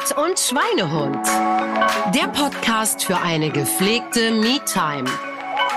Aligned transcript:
Sport 0.00 0.16
und 0.16 0.38
Schweinehund. 0.38 1.26
Der 2.14 2.28
Podcast 2.28 3.04
für 3.04 3.16
eine 3.16 3.50
gepflegte 3.50 4.30
Me-Time. 4.30 5.08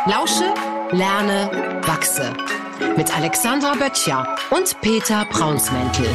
Lausche, 0.06 0.54
lerne, 0.92 1.82
wachse. 1.86 2.34
Mit 2.96 3.16
Alexandra 3.16 3.74
Böttcher 3.74 4.36
und 4.52 4.80
Peter 4.82 5.26
Braunsmäntel. 5.26 6.08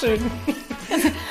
Schön. 0.00 0.30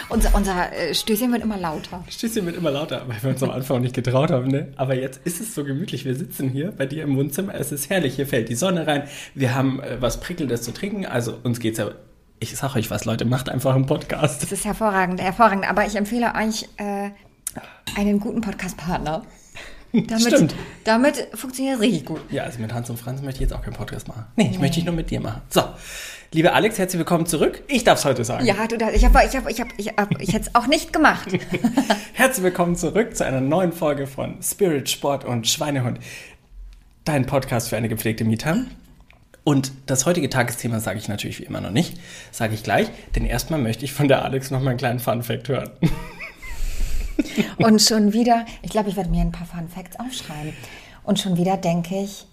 Unser, 0.09 0.33
unser 0.33 0.73
äh, 0.73 0.93
Stößchen 0.93 1.31
wird 1.31 1.43
immer 1.43 1.57
lauter. 1.57 2.03
Stößchen 2.09 2.45
wird 2.45 2.57
immer 2.57 2.71
lauter, 2.71 3.03
weil 3.07 3.21
wir 3.21 3.29
uns 3.29 3.43
am 3.43 3.51
Anfang 3.51 3.81
nicht 3.81 3.93
getraut 3.93 4.31
haben. 4.31 4.47
Ne? 4.47 4.73
Aber 4.75 4.95
jetzt 4.95 5.21
ist 5.23 5.39
es 5.39 5.53
so 5.53 5.63
gemütlich. 5.63 6.03
Wir 6.03 6.15
sitzen 6.15 6.49
hier 6.49 6.71
bei 6.71 6.87
dir 6.87 7.03
im 7.03 7.15
Wohnzimmer. 7.15 7.53
Es 7.53 7.71
ist 7.71 7.89
herrlich. 7.89 8.15
Hier 8.15 8.25
fällt 8.25 8.49
die 8.49 8.55
Sonne 8.55 8.87
rein. 8.87 9.03
Wir 9.35 9.53
haben 9.53 9.79
äh, 9.79 10.01
was 10.01 10.19
Prickelndes 10.19 10.63
zu 10.63 10.73
trinken. 10.73 11.05
Also 11.05 11.37
uns 11.43 11.59
geht's 11.59 11.77
ja. 11.77 11.91
Ich 12.41 12.55
sag 12.55 12.75
euch 12.75 12.89
was, 12.89 13.03
Leute, 13.03 13.25
macht 13.25 13.49
einfach 13.49 13.75
einen 13.75 13.85
Podcast. 13.85 14.41
Das 14.41 14.51
ist 14.51 14.63
hervorragend, 14.63 15.21
hervorragend. 15.21 15.69
Aber 15.69 15.85
ich 15.85 15.95
empfehle 15.95 16.33
euch 16.35 16.69
äh, 16.77 17.09
einen 17.97 18.19
guten 18.19 18.41
Podcast-Partner. 18.41 19.23
Damit, 19.93 20.21
Stimmt. 20.27 20.55
Damit 20.83 21.27
funktioniert 21.33 21.75
es 21.75 21.81
richtig 21.81 22.05
gut. 22.05 22.19
Ja, 22.31 22.43
also 22.43 22.59
mit 22.59 22.73
Hans 22.73 22.89
und 22.89 22.97
Franz 22.97 23.21
möchte 23.21 23.43
ich 23.43 23.49
jetzt 23.49 23.53
auch 23.57 23.61
keinen 23.61 23.73
Podcast 23.73 24.07
machen. 24.07 24.25
Nee, 24.35 24.49
ich 24.51 24.59
möchte 24.59 24.75
dich 24.75 24.85
nur 24.85 24.93
mit 24.93 25.09
dir 25.09 25.19
machen. 25.19 25.41
So, 25.49 25.63
liebe 26.33 26.53
Alex, 26.53 26.77
herzlich 26.77 26.99
willkommen 26.99 27.25
zurück. 27.25 27.63
Ich 27.67 27.83
darf 27.83 27.99
es 27.99 28.05
heute 28.05 28.23
sagen. 28.23 28.45
Ja, 28.45 28.67
du, 28.67 28.77
da- 28.77 28.91
ich 28.91 29.03
habe, 29.05 29.19
ich 29.27 29.35
habe, 29.35 29.51
ich 29.51 29.59
habe, 29.59 29.69
ich, 29.77 29.87
hab, 29.89 30.21
ich 30.21 30.33
hätte 30.33 30.49
es 30.49 30.55
auch 30.55 30.67
nicht 30.67 30.93
gemacht. 30.93 31.29
Herzlich 32.13 32.43
willkommen 32.43 32.75
zurück 32.75 33.15
zu 33.15 33.25
einer 33.25 33.41
neuen 33.41 33.71
Folge 33.71 34.05
von 34.07 34.37
Spirit, 34.43 34.89
Sport 34.89 35.25
und 35.25 35.47
Schweinehund. 35.47 35.99
Dein 37.05 37.25
Podcast 37.25 37.69
für 37.69 37.77
eine 37.77 37.89
gepflegte 37.89 38.23
Mieter. 38.25 38.57
Und 39.43 39.71
das 39.87 40.05
heutige 40.05 40.29
Tagesthema 40.29 40.79
sage 40.79 40.99
ich 40.99 41.07
natürlich 41.07 41.39
wie 41.39 41.43
immer 41.43 41.61
noch 41.61 41.71
nicht. 41.71 41.97
Sage 42.31 42.53
ich 42.53 42.61
gleich, 42.61 42.87
denn 43.15 43.25
erstmal 43.25 43.59
möchte 43.59 43.83
ich 43.85 43.93
von 43.93 44.07
der 44.07 44.23
Alex 44.23 44.51
noch 44.51 44.61
mal 44.61 44.69
einen 44.71 44.77
kleinen 44.77 44.99
Fun-Fact 44.99 45.47
hören. 45.49 45.71
Und 47.57 47.81
schon 47.81 48.13
wieder, 48.13 48.45
ich 48.61 48.69
glaube, 48.69 48.89
ich 48.89 48.95
werde 48.95 49.09
mir 49.09 49.21
ein 49.21 49.31
paar 49.31 49.47
Fun 49.47 49.67
Facts 49.67 49.99
aufschreiben. 49.99 50.53
Und 51.03 51.19
schon 51.19 51.37
wieder 51.37 51.57
denke 51.57 52.01
ich, 52.01 52.25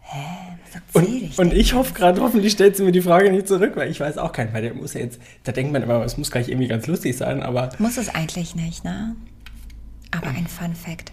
hä, 0.00 0.18
was 0.64 1.02
erzähl 1.02 1.22
ich 1.24 1.38
Und, 1.38 1.52
ich 1.52 1.74
hoffe 1.74 1.94
gerade, 1.94 2.20
hoffentlich 2.20 2.52
stellt 2.52 2.76
sie 2.76 2.84
mir 2.84 2.92
die 2.92 3.02
Frage 3.02 3.30
nicht 3.30 3.48
zurück, 3.48 3.72
weil 3.76 3.90
ich 3.90 4.00
weiß 4.00 4.18
auch 4.18 4.32
keinen, 4.32 4.52
weil 4.52 4.62
der 4.62 4.74
muss 4.74 4.94
ja 4.94 5.00
jetzt, 5.00 5.20
da 5.44 5.52
denkt 5.52 5.72
man 5.72 5.82
immer, 5.82 6.02
es 6.04 6.16
muss 6.16 6.30
gleich 6.30 6.48
irgendwie 6.48 6.68
ganz 6.68 6.86
lustig 6.86 7.16
sein, 7.16 7.42
aber 7.42 7.70
Muss 7.78 7.96
es 7.96 8.14
eigentlich 8.14 8.54
nicht, 8.54 8.84
ne? 8.84 9.16
Aber 10.10 10.28
ein 10.28 10.46
Fun 10.46 10.74
Fact. 10.76 11.12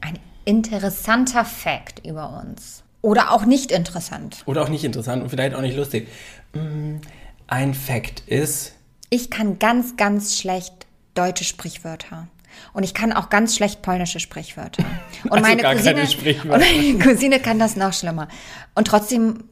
Ein 0.00 0.18
interessanter 0.44 1.44
Fact 1.44 2.04
über 2.06 2.42
uns. 2.42 2.82
Oder 3.02 3.32
auch 3.32 3.44
nicht 3.46 3.70
interessant. 3.70 4.42
oder 4.46 4.62
auch 4.62 4.68
nicht 4.68 4.84
interessant 4.84 5.22
und 5.22 5.30
vielleicht 5.30 5.54
auch 5.54 5.60
nicht 5.62 5.76
lustig. 5.76 6.08
Mm, 6.52 6.96
Ein 7.46 7.74
Fact 7.74 8.24
ist, 8.26 8.74
Ich 9.10 9.30
kann 9.30 9.58
ganz, 9.58 9.96
ganz 9.96 10.38
schlecht 10.38 10.86
deutsche 11.20 11.44
Sprichwörter. 11.44 12.28
Und 12.72 12.82
ich 12.82 12.94
kann 12.94 13.12
auch 13.12 13.30
ganz 13.30 13.54
schlecht 13.56 13.82
polnische 13.82 14.20
Sprichwörter. 14.20 14.84
Und 15.24 15.32
Also 15.32 15.42
meine 15.42 15.62
Cousine, 15.62 16.06
Sprichwörter. 16.06 16.64
und 16.64 16.76
meine 16.76 16.98
Cousine 16.98 17.40
kann 17.40 17.58
das 17.58 17.76
noch 17.76 17.92
schlimmer. 17.92 18.28
Und 18.74 18.86
trotzdem 18.86 19.44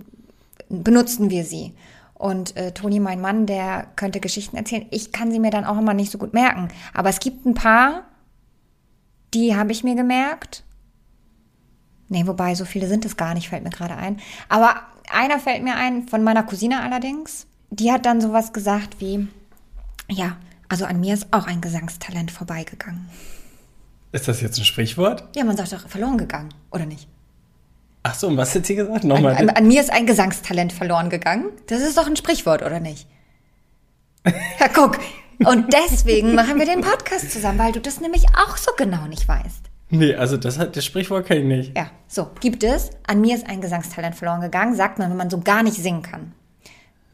benutzen 0.69 1.31
wir 1.31 1.45
sie. 1.45 1.75
Und 2.15 2.57
äh, 2.57 2.73
Toni, 2.73 2.99
mein 2.99 3.21
Mann, 3.21 3.47
der 3.47 3.87
könnte 3.95 4.19
Geschichten 4.19 4.57
erzählen. 4.57 4.87
Ich 4.91 5.13
kann 5.13 5.31
sie 5.31 5.39
mir 5.39 5.51
dann 5.51 5.65
auch 5.65 5.79
immer 5.79 5.95
nicht 5.95 6.11
so 6.11 6.19
gut 6.19 6.35
merken. 6.35 6.69
Aber 6.93 7.09
es 7.09 7.21
gibt 7.21 7.47
ein 7.47 7.55
paar, 7.55 8.03
die 9.35 9.55
habe 9.55 9.71
ich 9.73 9.85
mir 9.85 9.95
gemerkt. 9.95 10.65
Nee, 12.09 12.27
wobei, 12.27 12.55
so 12.55 12.65
viele 12.65 12.89
sind 12.89 13.05
es 13.05 13.17
gar 13.17 13.35
nicht, 13.35 13.49
fällt 13.51 13.63
mir 13.63 13.71
gerade 13.71 13.95
ein. 13.95 14.19
Aber 14.49 14.75
einer 15.13 15.39
fällt 15.39 15.63
mir 15.63 15.77
ein, 15.77 16.09
von 16.09 16.25
meiner 16.25 16.43
Cousine 16.43 16.83
allerdings. 16.83 17.47
Die 17.71 17.93
hat 17.93 18.07
dann 18.07 18.21
sowas 18.21 18.53
gesagt 18.53 19.01
wie, 19.01 19.29
ja, 20.11 20.37
also 20.69 20.85
an 20.85 21.01
mir 21.01 21.15
ist 21.15 21.27
auch 21.33 21.47
ein 21.47 21.61
Gesangstalent 21.61 22.31
vorbeigegangen. 22.31 23.09
ist 24.13 24.29
das 24.29 24.41
jetzt 24.41 24.59
ein 24.59 24.65
Sprichwort? 24.65 25.25
Ja, 25.37 25.45
man 25.45 25.57
sagt 25.57 25.73
doch 25.73 25.89
verloren 25.89 26.19
gegangen, 26.19 26.51
oder 26.71 26.87
nicht? 26.87 27.09
Ach 28.03 28.15
so, 28.15 28.29
und 28.29 28.37
was 28.37 28.55
hat 28.55 28.65
sie 28.65 28.75
gesagt? 28.75 29.03
An, 29.03 29.09
Nochmal. 29.09 29.37
an, 29.37 29.51
an 29.51 29.67
mir 29.67 29.81
ist 29.81 29.91
ein 29.91 30.07
Gesangstalent 30.07 30.73
verloren 30.73 31.11
gegangen. 31.11 31.51
Das 31.67 31.81
ist 31.81 31.99
doch 31.99 32.07
ein 32.07 32.17
Sprichwort, 32.17 32.63
oder 32.63 32.81
nicht? 32.81 33.07
Ja, 34.25 34.69
guck. 34.73 34.99
Und 35.45 35.73
deswegen 35.73 36.35
machen 36.35 36.59
wir 36.59 36.67
den 36.67 36.81
Podcast 36.81 37.31
zusammen, 37.31 37.59
weil 37.59 37.73
du 37.73 37.81
das 37.81 38.01
nämlich 38.01 38.27
auch 38.37 38.57
so 38.57 38.73
genau 38.77 39.07
nicht 39.07 39.29
weißt. 39.29 39.67
Nee, 39.91 40.15
also 40.15 40.37
das 40.37 40.59
hat 40.59 40.77
das 40.77 40.85
Sprichwort 40.85 41.27
kenne 41.27 41.41
ich 41.41 41.47
nicht. 41.47 41.77
Ja, 41.77 41.91
so, 42.09 42.29
gibt 42.41 42.63
es. 42.63 42.91
An 43.07 43.21
mir 43.21 43.35
ist 43.37 43.47
ein 43.49 43.61
Gesangstalent 43.61 44.15
verloren 44.17 44.41
gegangen, 44.41 44.75
sagt 44.75 44.99
man, 44.99 45.11
wenn 45.11 45.17
man 45.17 45.31
so 45.31 45.41
gar 45.41 45.63
nicht 45.63 45.77
singen 45.77 46.03
kann. 46.03 46.35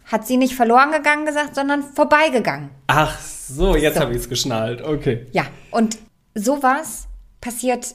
Hat 0.04 0.26
sie 0.26 0.36
nicht 0.36 0.54
verloren 0.54 0.92
gegangen 0.92 1.24
gesagt, 1.26 1.54
sondern 1.54 1.82
vorbeigegangen. 1.82 2.70
Ach 2.88 3.18
so, 3.20 3.74
jetzt 3.76 3.94
So. 3.94 4.00
habe 4.00 4.12
ich 4.12 4.18
es 4.18 4.28
geschnallt. 4.28 4.82
Okay. 4.82 5.26
Ja, 5.32 5.44
und 5.70 5.98
sowas 6.34 7.06
passiert 7.40 7.94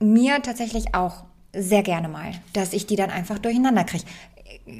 mir 0.00 0.42
tatsächlich 0.42 0.94
auch 0.94 1.24
sehr 1.54 1.82
gerne 1.82 2.08
mal, 2.08 2.32
dass 2.52 2.72
ich 2.72 2.86
die 2.86 2.96
dann 2.96 3.10
einfach 3.10 3.38
durcheinander 3.38 3.84
kriege. 3.84 4.04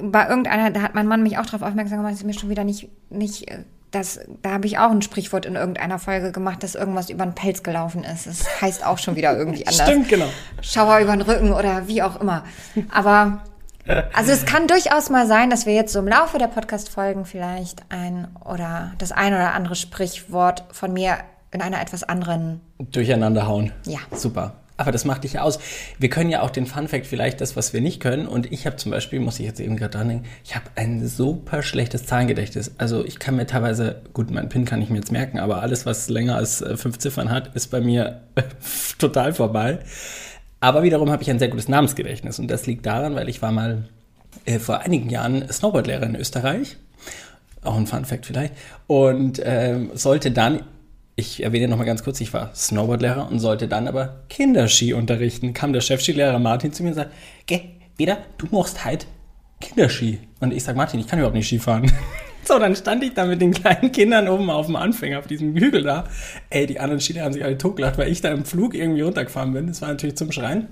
Bei 0.03 0.29
irgendeiner, 0.29 0.71
da 0.71 0.83
hat 0.83 0.95
mein 0.95 1.07
Mann 1.07 1.23
mich 1.23 1.39
auch 1.39 1.47
darauf 1.47 1.63
aufmerksam 1.63 1.99
gemacht, 1.99 2.15
dass 2.15 2.25
mir 2.25 2.35
schon 2.35 2.51
wieder 2.51 2.65
nicht, 2.65 2.89
nicht 3.11 3.49
äh, 3.51 3.61
das, 3.93 4.21
da 4.43 4.51
habe 4.51 4.67
ich 4.67 4.79
auch 4.79 4.91
ein 4.91 5.01
Sprichwort 5.01 5.47
in 5.47 5.55
irgendeiner 5.55 5.99
Folge 5.99 6.33
gemacht, 6.33 6.63
dass 6.63 6.75
irgendwas 6.75 7.09
über 7.09 7.25
den 7.25 7.35
Pelz 7.35 7.63
gelaufen 7.63 8.05
ist. 8.05 8.27
Das 8.27 8.61
heißt 8.61 8.85
auch 8.85 8.99
schon 8.99 9.17
wieder 9.17 9.37
irgendwie 9.39 9.67
anders. 9.67 9.87
Stimmt, 9.89 10.09
genau. 10.09 10.27
Schauer 10.61 10.99
über 10.99 11.13
den 11.13 11.23
Rücken 11.23 11.53
oder 11.53 11.87
wie 11.89 12.03
auch 12.03 12.21
immer. 12.21 12.45
Aber 12.93 13.43
also 14.13 14.33
es 14.33 14.45
kann 14.47 14.67
durchaus 14.67 15.11
mal 15.11 15.27
sein, 15.27 15.51
dass 15.51 15.67
wir 15.67 15.75
jetzt 15.75 15.93
so 15.93 15.99
im 15.99 16.09
Laufe 16.09 16.39
der 16.39 16.49
Podcast-Folgen 16.49 17.25
vielleicht 17.25 17.83
ein 17.89 18.29
oder 18.45 18.93
das 18.99 19.13
ein 19.13 19.35
oder 19.35 19.55
andere 19.55 19.75
Sprichwort 19.75 20.65
von 20.73 20.93
mir 20.93 21.19
in 21.53 21.63
einer 21.63 21.81
etwas 21.81 22.03
anderen. 22.03 22.61
Durcheinander 22.79 23.47
hauen. 23.47 23.73
Ja. 23.87 23.99
Super. 24.13 24.55
Aber 24.79 24.93
das 24.93 25.05
macht 25.07 25.25
dich 25.25 25.35
ja 25.35 25.43
aus. 25.43 25.59
Wir 25.99 26.11
können 26.11 26.29
ja 26.29 26.43
auch 26.43 26.51
den 26.51 26.67
Fun-Fact 26.67 27.07
vielleicht 27.07 27.41
das, 27.41 27.57
was 27.57 27.73
wir 27.73 27.81
nicht 27.81 28.01
können. 28.01 28.27
Und 28.27 28.53
ich 28.53 28.67
habe 28.67 28.77
zum 28.77 28.93
Beispiel, 28.93 29.21
muss 29.21 29.41
ich 29.41 29.47
jetzt 29.47 29.59
eben 29.59 29.77
gerade 29.77 29.97
dran 29.97 30.09
denken, 30.09 30.27
ich 30.45 30.55
habe 30.55 30.67
ein 30.75 31.07
super 31.07 31.63
schlechtes 31.63 32.05
Zahlengedächtnis. 32.05 32.73
Also 32.77 33.05
ich 33.05 33.19
kann 33.19 33.37
mir 33.37 33.47
teilweise, 33.47 34.03
gut, 34.13 34.31
mein 34.31 34.49
PIN 34.51 34.67
kann 34.67 34.83
ich 34.83 34.91
mir 34.91 34.99
jetzt 34.99 35.13
merken, 35.13 35.39
aber 35.39 35.63
alles, 35.63 35.87
was 35.87 36.11
länger 36.11 36.37
als 36.37 36.61
äh, 36.61 36.77
fünf 36.77 36.99
Ziffern 36.99 37.31
hat, 37.31 37.55
ist 37.55 37.69
bei 37.69 37.81
mir 37.81 38.21
total 38.99 39.33
vorbei. 39.33 39.79
Aber 40.67 40.83
wiederum 40.83 41.13
habe 41.13 41.23
ich 41.23 41.31
ein 41.31 41.39
sehr 41.39 41.47
gutes 41.47 41.69
Namensgedächtnis. 41.69 42.41
Und 42.41 42.49
das 42.49 42.67
liegt 42.67 42.85
daran, 42.87 43.15
weil 43.15 43.29
ich 43.29 43.41
war 43.41 43.53
mal 43.53 43.85
äh, 44.47 44.59
vor 44.59 44.81
einigen 44.81 45.09
Jahren 45.11 45.49
Snowboardlehrer 45.49 46.03
in 46.03 46.17
Österreich. 46.17 46.77
Auch 47.63 47.77
ein 47.77 47.87
Fun 47.87 48.05
Fact 48.05 48.27
vielleicht. 48.27 48.53
Und 48.89 49.41
ähm, 49.45 49.93
sollte 49.95 50.33
dann, 50.33 50.65
ich 51.15 51.41
erwähne 51.45 51.69
noch 51.69 51.77
mal 51.77 51.85
ganz 51.85 52.03
kurz, 52.03 52.21
ich 52.21 52.35
war 52.35 52.53
Snowboardlehrer 52.53 53.31
und 53.31 53.39
sollte 53.39 53.69
dann 53.69 53.87
aber 53.87 54.25
Kinderski 54.29 54.93
unterrichten. 54.93 55.53
Kam 55.53 55.73
der 55.73 55.83
Chefskilehrer 55.83 56.41
Martin 56.41 56.73
zu 56.73 56.83
mir 56.83 56.89
und 56.89 56.97
sagt, 56.97 57.13
geh, 57.47 57.61
wieder, 57.97 58.19
du 58.37 58.49
machst 58.51 58.85
halt 58.85 59.07
Kinderski. 59.61 60.19
Und 60.41 60.53
ich 60.53 60.65
sag, 60.65 60.75
Martin, 60.75 60.99
ich 60.99 61.07
kann 61.07 61.21
überhaupt 61.21 61.37
nicht 61.37 61.47
Ski 61.47 61.61
fahren. 61.61 61.93
So, 62.47 62.61
dann 62.61 62.77
stand 62.77 63.03
ich 63.03 63.13
da 63.13 63.25
mit 63.25 63.41
den 63.41 63.53
kleinen 63.53 63.91
Kindern 63.91 64.29
oben 64.29 64.51
auf 64.51 64.67
dem 64.67 64.77
Anfänger, 64.77 65.19
auf 65.19 65.27
diesem 65.27 65.57
Hügel 65.57 65.83
da. 65.83 66.05
Ey, 66.49 66.67
die 66.67 66.79
anderen 66.79 67.01
Skilehrer 67.01 67.25
haben 67.25 67.33
sich 67.33 67.45
alle 67.45 67.59
totgelacht, 67.59 67.99
weil 67.99 68.11
ich 68.11 68.21
da 68.21 68.31
im 68.31 68.45
Flug 68.45 68.75
irgendwie 68.75 69.03
runtergefahren 69.03 69.53
bin. 69.53 69.67
Das 69.67 69.83
war 69.83 69.89
natürlich 69.89 70.17
zum 70.17 70.31
Schreien. 70.31 70.69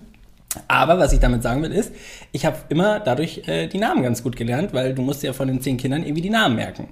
Aber 0.69 0.99
was 1.01 1.13
ich 1.13 1.19
damit 1.19 1.43
sagen 1.43 1.63
will, 1.63 1.73
ist, 1.73 1.93
ich 2.31 2.47
habe 2.47 2.57
immer 2.69 3.01
dadurch 3.01 3.49
äh, 3.49 3.67
die 3.67 3.79
Namen 3.79 4.05
ganz 4.05 4.23
gut 4.23 4.37
gelernt, 4.37 4.73
weil 4.73 4.95
du 4.95 5.03
musst 5.03 5.25
ja 5.25 5.33
von 5.33 5.49
den 5.49 5.61
zehn 5.61 5.77
Kindern 5.77 6.05
irgendwie 6.05 6.23
die 6.23 6.31
Namen 6.31 6.55
merken. 6.55 6.91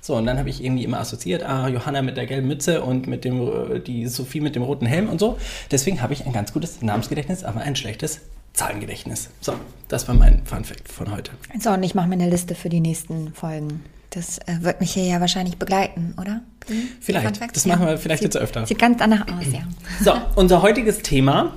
So, 0.00 0.16
und 0.16 0.26
dann 0.26 0.36
habe 0.36 0.50
ich 0.50 0.62
irgendwie 0.62 0.82
immer 0.82 0.98
assoziiert, 0.98 1.44
ah, 1.44 1.68
Johanna 1.68 2.02
mit 2.02 2.16
der 2.16 2.26
gelben 2.26 2.48
Mütze 2.48 2.82
und 2.82 3.06
mit 3.06 3.24
dem, 3.24 3.40
äh, 3.40 3.78
die 3.78 4.08
Sophie 4.08 4.40
mit 4.40 4.56
dem 4.56 4.62
roten 4.62 4.84
Helm 4.86 5.08
und 5.08 5.20
so. 5.20 5.38
Deswegen 5.70 6.02
habe 6.02 6.12
ich 6.12 6.26
ein 6.26 6.32
ganz 6.32 6.52
gutes 6.52 6.82
Namensgedächtnis, 6.82 7.44
aber 7.44 7.60
ein 7.60 7.76
schlechtes 7.76 8.20
Zahlengedächtnis. 8.52 9.30
So, 9.40 9.54
das 9.86 10.08
war 10.08 10.16
mein 10.16 10.44
Fun 10.44 10.64
Fact 10.64 10.88
von 10.88 11.14
heute. 11.14 11.30
So, 11.60 11.70
und 11.70 11.84
ich 11.84 11.94
mache 11.94 12.08
mir 12.08 12.14
eine 12.14 12.28
Liste 12.28 12.56
für 12.56 12.68
die 12.68 12.80
nächsten 12.80 13.32
Folgen. 13.32 13.84
Das 14.14 14.38
äh, 14.38 14.58
wird 14.60 14.80
mich 14.80 14.92
hier 14.92 15.04
ja 15.04 15.20
wahrscheinlich 15.20 15.56
begleiten, 15.56 16.14
oder? 16.20 16.42
Die 16.68 16.88
Vielleicht. 17.00 17.40
Das 17.54 17.66
machen 17.66 17.86
wir 17.86 17.98
vielleicht 17.98 18.22
jetzt 18.22 18.36
öfter. 18.36 18.64
Sieht 18.64 18.78
ganz 18.78 18.98
danach 18.98 19.26
aus, 19.26 19.46
ja. 19.52 19.62
So, 20.02 20.12
unser 20.36 20.62
heutiges 20.62 20.98
Thema 21.02 21.56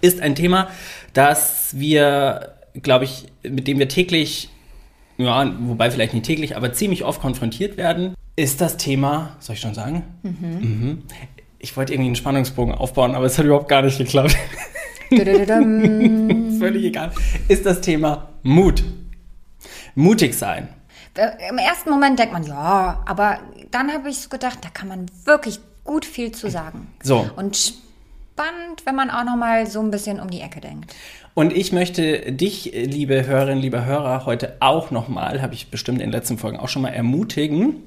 ist 0.00 0.20
ein 0.20 0.34
Thema, 0.34 0.68
das 1.12 1.78
wir, 1.78 2.54
glaube 2.82 3.04
ich, 3.04 3.26
mit 3.42 3.68
dem 3.68 3.78
wir 3.78 3.88
täglich, 3.88 4.48
ja, 5.18 5.52
wobei 5.60 5.90
vielleicht 5.90 6.14
nicht 6.14 6.24
täglich, 6.24 6.56
aber 6.56 6.72
ziemlich 6.72 7.04
oft 7.04 7.20
konfrontiert 7.20 7.76
werden, 7.76 8.14
ist 8.36 8.60
das 8.60 8.78
Thema, 8.78 9.36
soll 9.40 9.54
ich 9.54 9.60
schon 9.60 9.74
sagen? 9.74 10.04
Mhm. 10.22 11.02
Ich 11.58 11.76
wollte 11.76 11.92
irgendwie 11.92 12.08
einen 12.08 12.16
Spannungsbogen 12.16 12.74
aufbauen, 12.74 13.16
aber 13.16 13.26
es 13.26 13.36
hat 13.36 13.44
überhaupt 13.44 13.68
gar 13.68 13.82
nicht 13.82 13.98
geklappt. 13.98 14.36
Völlig 15.10 16.84
egal. 16.84 17.12
Ist 17.48 17.66
das 17.66 17.80
Thema 17.80 18.28
Mut. 18.42 18.84
Mutig 19.94 20.34
sein. 20.34 20.68
Äh, 21.18 21.48
Im 21.50 21.58
ersten 21.58 21.90
Moment 21.90 22.18
denkt 22.18 22.32
man, 22.32 22.44
ja, 22.44 23.02
aber 23.04 23.40
dann 23.70 23.92
habe 23.92 24.08
ich 24.08 24.20
so 24.20 24.28
gedacht, 24.28 24.58
da 24.62 24.68
kann 24.68 24.88
man 24.88 25.06
wirklich 25.24 25.58
gut 25.84 26.04
viel 26.04 26.32
zu 26.32 26.48
sagen. 26.48 26.92
So. 27.02 27.28
Und 27.34 27.56
spannend, 27.56 28.86
wenn 28.86 28.94
man 28.94 29.10
auch 29.10 29.24
noch 29.24 29.36
mal 29.36 29.66
so 29.66 29.80
ein 29.80 29.90
bisschen 29.90 30.20
um 30.20 30.30
die 30.30 30.40
Ecke 30.40 30.60
denkt. 30.60 30.94
Und 31.34 31.52
ich 31.52 31.72
möchte 31.72 32.32
dich, 32.32 32.72
liebe 32.72 33.26
Hörerinnen, 33.26 33.60
lieber 33.60 33.84
Hörer, 33.84 34.26
heute 34.26 34.56
auch 34.60 34.90
nochmal, 34.90 35.42
habe 35.42 35.54
ich 35.54 35.70
bestimmt 35.70 35.98
in 36.00 36.10
den 36.10 36.12
letzten 36.12 36.38
Folgen 36.38 36.58
auch 36.58 36.68
schon 36.68 36.82
mal 36.82 36.90
ermutigen, 36.90 37.82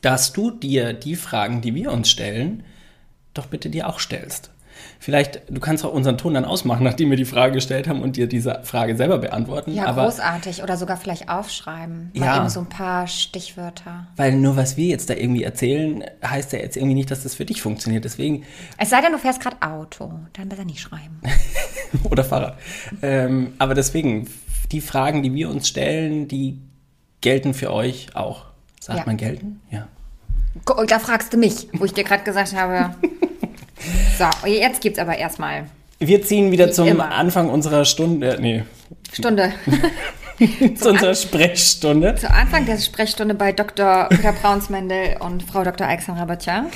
dass 0.00 0.32
du 0.32 0.50
dir 0.50 0.92
die 0.92 1.16
Fragen, 1.16 1.60
die 1.60 1.74
wir 1.74 1.92
uns 1.92 2.10
stellen, 2.10 2.64
doch 3.34 3.46
bitte 3.46 3.70
dir 3.70 3.88
auch 3.88 4.00
stellst. 4.00 4.50
Vielleicht, 5.00 5.42
du 5.48 5.60
kannst 5.60 5.84
auch 5.84 5.92
unseren 5.92 6.18
Ton 6.18 6.34
dann 6.34 6.44
ausmachen, 6.44 6.82
nachdem 6.84 7.10
wir 7.10 7.16
die 7.16 7.24
Frage 7.24 7.54
gestellt 7.54 7.88
haben 7.88 8.02
und 8.02 8.16
dir 8.16 8.26
diese 8.26 8.60
Frage 8.64 8.96
selber 8.96 9.18
beantworten. 9.18 9.72
Ja, 9.72 9.86
aber, 9.86 10.04
großartig. 10.04 10.62
Oder 10.62 10.76
sogar 10.76 10.96
vielleicht 10.96 11.28
aufschreiben. 11.28 12.10
Mal 12.14 12.24
Ja. 12.24 12.36
eben 12.38 12.48
so 12.48 12.60
ein 12.60 12.68
paar 12.68 13.06
Stichwörter. 13.06 14.06
Weil 14.16 14.32
nur 14.36 14.56
was 14.56 14.76
wir 14.76 14.86
jetzt 14.86 15.08
da 15.10 15.14
irgendwie 15.14 15.42
erzählen, 15.44 16.04
heißt 16.24 16.52
ja 16.52 16.58
jetzt 16.58 16.76
irgendwie 16.76 16.94
nicht, 16.94 17.10
dass 17.10 17.22
das 17.22 17.34
für 17.34 17.44
dich 17.44 17.62
funktioniert. 17.62 18.04
Deswegen, 18.04 18.44
Es 18.76 18.90
sei 18.90 19.00
denn, 19.00 19.12
du 19.12 19.18
fährst 19.18 19.40
gerade 19.40 19.56
Auto. 19.60 20.12
Dann 20.34 20.48
besser 20.48 20.64
nicht 20.64 20.80
schreiben. 20.80 21.20
oder 22.10 22.24
Fahrrad. 22.24 22.58
Ähm, 23.02 23.52
aber 23.58 23.74
deswegen, 23.74 24.28
die 24.72 24.80
Fragen, 24.80 25.22
die 25.22 25.32
wir 25.32 25.48
uns 25.48 25.68
stellen, 25.68 26.28
die 26.28 26.60
gelten 27.20 27.54
für 27.54 27.72
euch 27.72 28.08
auch. 28.14 28.44
Sagt 28.80 28.98
Ja. 29.00 29.04
man 29.06 29.16
gelten? 29.16 29.60
Ja. 29.70 29.88
Da 30.86 30.98
fragst 30.98 31.32
du 31.32 31.36
mich, 31.36 31.68
wo 31.72 31.84
ich 31.84 31.92
dir 31.94 32.04
gerade 32.04 32.24
gesagt 32.24 32.54
habe. 32.56 32.94
So, 34.18 34.48
jetzt 34.48 34.80
gibt's 34.80 34.98
aber 34.98 35.16
erstmal 35.16 35.64
Wir 35.98 36.22
ziehen 36.22 36.50
wieder 36.50 36.68
Wie 36.68 36.72
zum 36.72 36.88
immer. 36.88 37.12
Anfang 37.12 37.48
unserer 37.50 37.84
Stunde, 37.84 38.34
äh, 38.36 38.40
nee, 38.40 38.64
Stunde. 39.12 39.52
zu 40.76 40.90
unserer 40.90 41.14
Sprechstunde. 41.14 42.14
Zu 42.14 42.30
Anfang 42.30 42.66
der 42.66 42.78
Sprechstunde 42.78 43.34
bei 43.34 43.52
Dr. 43.52 44.08
Peter 44.08 44.32
Braunsmendel 44.32 45.16
und 45.20 45.42
Frau 45.42 45.64
Dr. 45.64 45.86
Alexandra 45.86 46.24
Böttcher. 46.26 46.66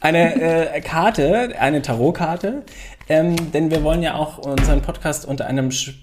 Eine 0.00 0.40
äh, 0.74 0.80
Karte, 0.80 1.54
eine 1.58 1.82
Tarotkarte, 1.82 2.62
ähm, 3.08 3.52
denn 3.52 3.70
wir 3.70 3.82
wollen 3.82 4.02
ja 4.02 4.14
auch 4.14 4.38
unseren 4.38 4.80
Podcast 4.80 5.26
unter 5.26 5.46
einem, 5.46 5.68
Sp- 5.68 6.00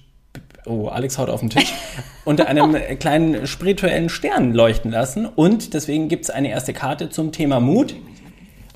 oh, 0.67 0.87
Alex 0.89 1.17
haut 1.17 1.29
auf 1.29 1.39
den 1.39 1.49
Tisch, 1.49 1.73
unter 2.25 2.47
einem 2.47 2.75
kleinen 2.99 3.47
spirituellen 3.47 4.09
Stern 4.09 4.53
leuchten 4.53 4.91
lassen. 4.91 5.25
Und 5.25 5.73
deswegen 5.73 6.09
gibt 6.09 6.25
es 6.25 6.29
eine 6.29 6.49
erste 6.51 6.73
Karte 6.73 7.09
zum 7.09 7.31
Thema 7.31 7.59
Mut. 7.59 7.95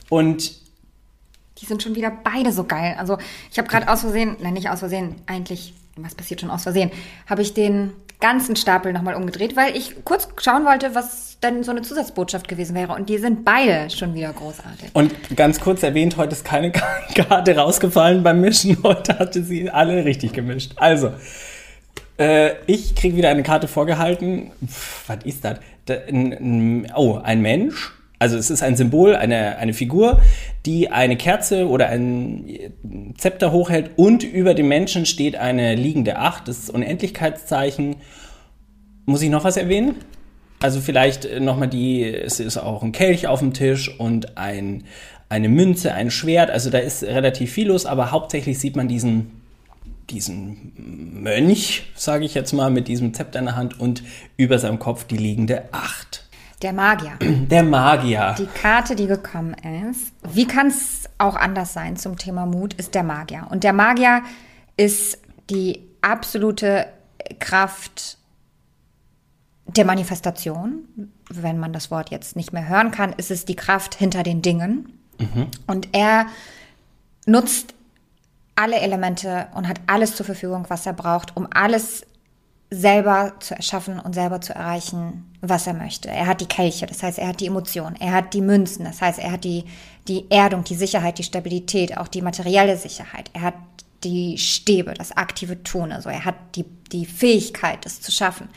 Und 0.10 0.61
Die 1.62 1.66
sind 1.66 1.84
schon 1.84 1.96
wieder 1.96 2.12
beide 2.12 2.52
so 2.52 2.64
geil. 2.64 2.96
Also 2.98 3.18
ich 3.52 3.58
habe 3.58 3.68
gerade 3.68 3.88
aus 3.88 4.02
Versehen, 4.02 4.36
nein, 4.42 4.54
nicht 4.54 4.70
aus 4.70 4.80
Versehen, 4.80 5.16
eigentlich, 5.28 5.74
was 5.96 6.16
passiert 6.16 6.42
schon 6.42 6.50
aus 6.50 6.64
Versehen, 6.64 6.92
habe 7.28 7.42
ich 7.42 7.54
den 7.54 7.94
ganzen 8.20 8.56
Stapel 8.56 8.94
nochmal 8.94 9.16
umgedreht, 9.16 9.56
weil 9.56 9.76
ich 9.76 10.06
kurz 10.06 10.30
schauen 10.40 10.66
wollte, 10.66 10.96
was 10.96 11.40
denn 11.44 11.64
so 11.64 11.72
eine 11.72 11.82
Zusatzbotschaft 11.82 12.48
gewesen 12.48 12.76
wäre. 12.76 12.94
Und 12.94 13.10
die 13.10 13.18
sind 13.18 13.44
beide 13.44 13.90
schon 13.90 14.14
wieder 14.14 14.32
großartig. 14.32 14.92
Und 14.94 15.36
ganz 15.36 15.60
kurz 15.60 15.84
erwähnt, 15.84 16.18
heute 16.18 16.34
ist 16.34 16.46
keine 16.46 16.72
Karte 17.16 17.56
rausgefallen 17.56 18.24
beim 18.24 18.40
Mischen. 18.42 18.78
Heute 18.84 19.20
hatte 19.20 19.44
sie 19.44 19.70
alle 19.70 20.06
richtig 20.06 20.34
gemischt. 20.34 20.74
Also, 20.78 21.12
äh, 22.18 22.52
ich 22.68 22.96
kriege 22.96 23.18
wieder 23.18 23.30
eine 23.30 23.44
Karte 23.44 23.68
vorgehalten. 23.68 24.52
Pff, 24.66 25.10
was 25.10 25.26
ist 25.26 25.44
das? 25.44 25.60
Oh, 26.96 27.20
ein 27.24 27.42
Mensch. 27.42 27.92
Also 28.22 28.38
es 28.38 28.52
ist 28.52 28.62
ein 28.62 28.76
Symbol, 28.76 29.16
eine, 29.16 29.58
eine 29.58 29.74
Figur, 29.74 30.22
die 30.68 30.92
eine 30.92 31.18
Kerze 31.18 31.68
oder 31.68 31.90
ein 31.90 32.46
Zepter 33.18 33.52
hochhält 33.52 33.90
und 33.96 34.22
über 34.22 34.54
dem 34.54 34.68
Menschen 34.68 35.08
steht 35.08 35.36
eine 35.36 35.74
liegende 35.74 36.18
Acht. 36.18 36.48
Das 36.48 36.70
Unendlichkeitszeichen. 36.70 37.96
Muss 39.08 39.24
ich 39.24 39.32
noch 39.32 39.44
was 39.44 39.58
erwähnen? 39.58 39.96
Also 40.60 40.82
vielleicht 40.82 41.40
nochmal 41.40 41.68
die, 41.68 42.06
es 42.06 42.40
ist 42.40 42.60
auch 42.60 42.84
ein 42.84 42.92
Kelch 42.92 43.26
auf 43.26 43.40
dem 43.40 43.54
Tisch 43.54 43.90
und 44.00 44.38
ein, 44.38 44.84
eine 45.28 45.50
Münze, 45.50 45.96
ein 45.96 46.12
Schwert. 46.12 46.52
Also 46.52 46.70
da 46.70 46.78
ist 46.78 47.02
relativ 47.02 47.52
viel 47.52 47.70
los, 47.70 47.88
aber 47.88 48.12
hauptsächlich 48.12 48.60
sieht 48.60 48.76
man 48.76 48.88
diesen, 48.88 49.32
diesen 50.12 50.74
Mönch, 51.24 51.88
sage 51.96 52.26
ich 52.26 52.36
jetzt 52.36 52.54
mal, 52.54 52.70
mit 52.70 52.88
diesem 52.88 53.16
Zepter 53.16 53.40
in 53.40 53.46
der 53.46 53.56
Hand 53.56 53.80
und 53.80 54.04
über 54.38 54.60
seinem 54.60 54.78
Kopf 54.78 55.06
die 55.06 55.18
liegende 55.18 55.64
Acht. 55.72 56.21
Der 56.62 56.74
Magier. 56.74 57.14
Der 57.22 57.64
Magier. 57.64 58.36
Die 58.38 58.46
Karte, 58.46 58.96
die 58.96 59.08
gekommen 59.08 59.56
ist, 59.90 60.14
wie 60.24 60.46
kann 60.46 60.68
es 60.68 61.10
auch 61.18 61.36
anders 61.36 61.74
sein 61.74 61.98
zum 61.98 62.18
Thema 62.18 62.46
Mut, 62.46 62.74
ist 62.76 62.96
der 62.96 63.04
Magier. 63.04 63.48
Und 63.50 63.64
der 63.64 63.74
Magier 63.74 64.22
ist 64.78 65.20
die 65.50 65.82
absolute 66.02 66.88
Kraft 67.40 68.18
der 69.66 69.86
Manifestation. 69.86 70.86
Wenn 71.30 71.60
man 71.60 71.74
das 71.74 71.92
Wort 71.92 72.10
jetzt 72.12 72.36
nicht 72.36 72.54
mehr 72.54 72.68
hören 72.68 72.92
kann, 72.92 73.14
ist 73.14 73.32
es 73.32 73.46
die 73.46 73.56
Kraft 73.56 73.96
hinter 73.96 74.24
den 74.24 74.42
Dingen. 74.42 75.00
Und 75.68 75.90
er 75.92 76.26
nutzt 77.26 77.74
alle 78.56 78.80
Elemente 78.80 79.48
und 79.56 79.68
hat 79.68 79.80
alles 79.88 80.16
zur 80.16 80.26
Verfügung, 80.26 80.66
was 80.68 80.86
er 80.86 80.94
braucht, 80.94 81.36
um 81.38 81.48
alles 81.54 82.06
selber 82.74 83.34
zu 83.42 83.54
erschaffen 83.54 84.00
und 84.00 84.16
selber 84.16 84.40
zu 84.40 84.56
erreichen, 84.56 85.30
was 85.42 85.68
er 85.68 85.74
möchte. 85.74 86.10
Er 86.10 86.26
hat 86.26 86.40
die 86.40 86.48
Kelche, 86.48 86.86
das 86.86 87.04
heißt, 87.04 87.20
er 87.20 87.28
hat 87.28 87.42
die 87.42 87.48
Emotionen, 87.48 87.98
er 88.00 88.14
hat 88.14 88.34
die 88.34 88.42
Münzen, 88.42 88.86
das 88.86 89.02
heißt, 89.02 89.20
er 89.20 89.34
hat 89.34 89.44
die, 89.44 89.66
die 90.08 90.32
Erdung, 90.32 90.64
die 90.64 90.76
Sicherheit, 90.76 91.18
die 91.18 91.24
Stabilität, 91.24 91.98
auch 91.98 92.08
die 92.08 92.22
materielle 92.22 92.78
Sicherheit. 92.78 93.30
Er 93.34 93.42
hat 93.42 93.56
die 94.06 94.38
Stäbe, 94.38 94.94
das 94.94 95.12
aktive 95.12 95.62
Tun, 95.64 95.92
also 95.92 96.10
er 96.10 96.24
hat 96.24 96.36
die, 96.56 96.64
die 96.64 97.06
Fähigkeit, 97.06 97.86
das 97.86 98.00
zu 98.00 98.12
schaffen. 98.12 98.48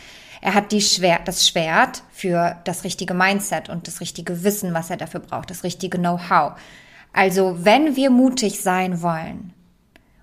Er 0.40 0.54
hat 0.54 0.70
die 0.70 0.80
Schwert, 0.80 1.26
das 1.26 1.48
Schwert 1.48 2.02
für 2.12 2.56
das 2.64 2.84
richtige 2.84 3.14
Mindset 3.14 3.68
und 3.68 3.88
das 3.88 4.00
richtige 4.00 4.44
Wissen, 4.44 4.74
was 4.74 4.90
er 4.90 4.96
dafür 4.96 5.20
braucht, 5.20 5.50
das 5.50 5.64
richtige 5.64 5.98
Know-how. 5.98 6.52
Also, 7.12 7.64
wenn 7.64 7.96
wir 7.96 8.10
mutig 8.10 8.60
sein 8.60 9.02
wollen 9.02 9.52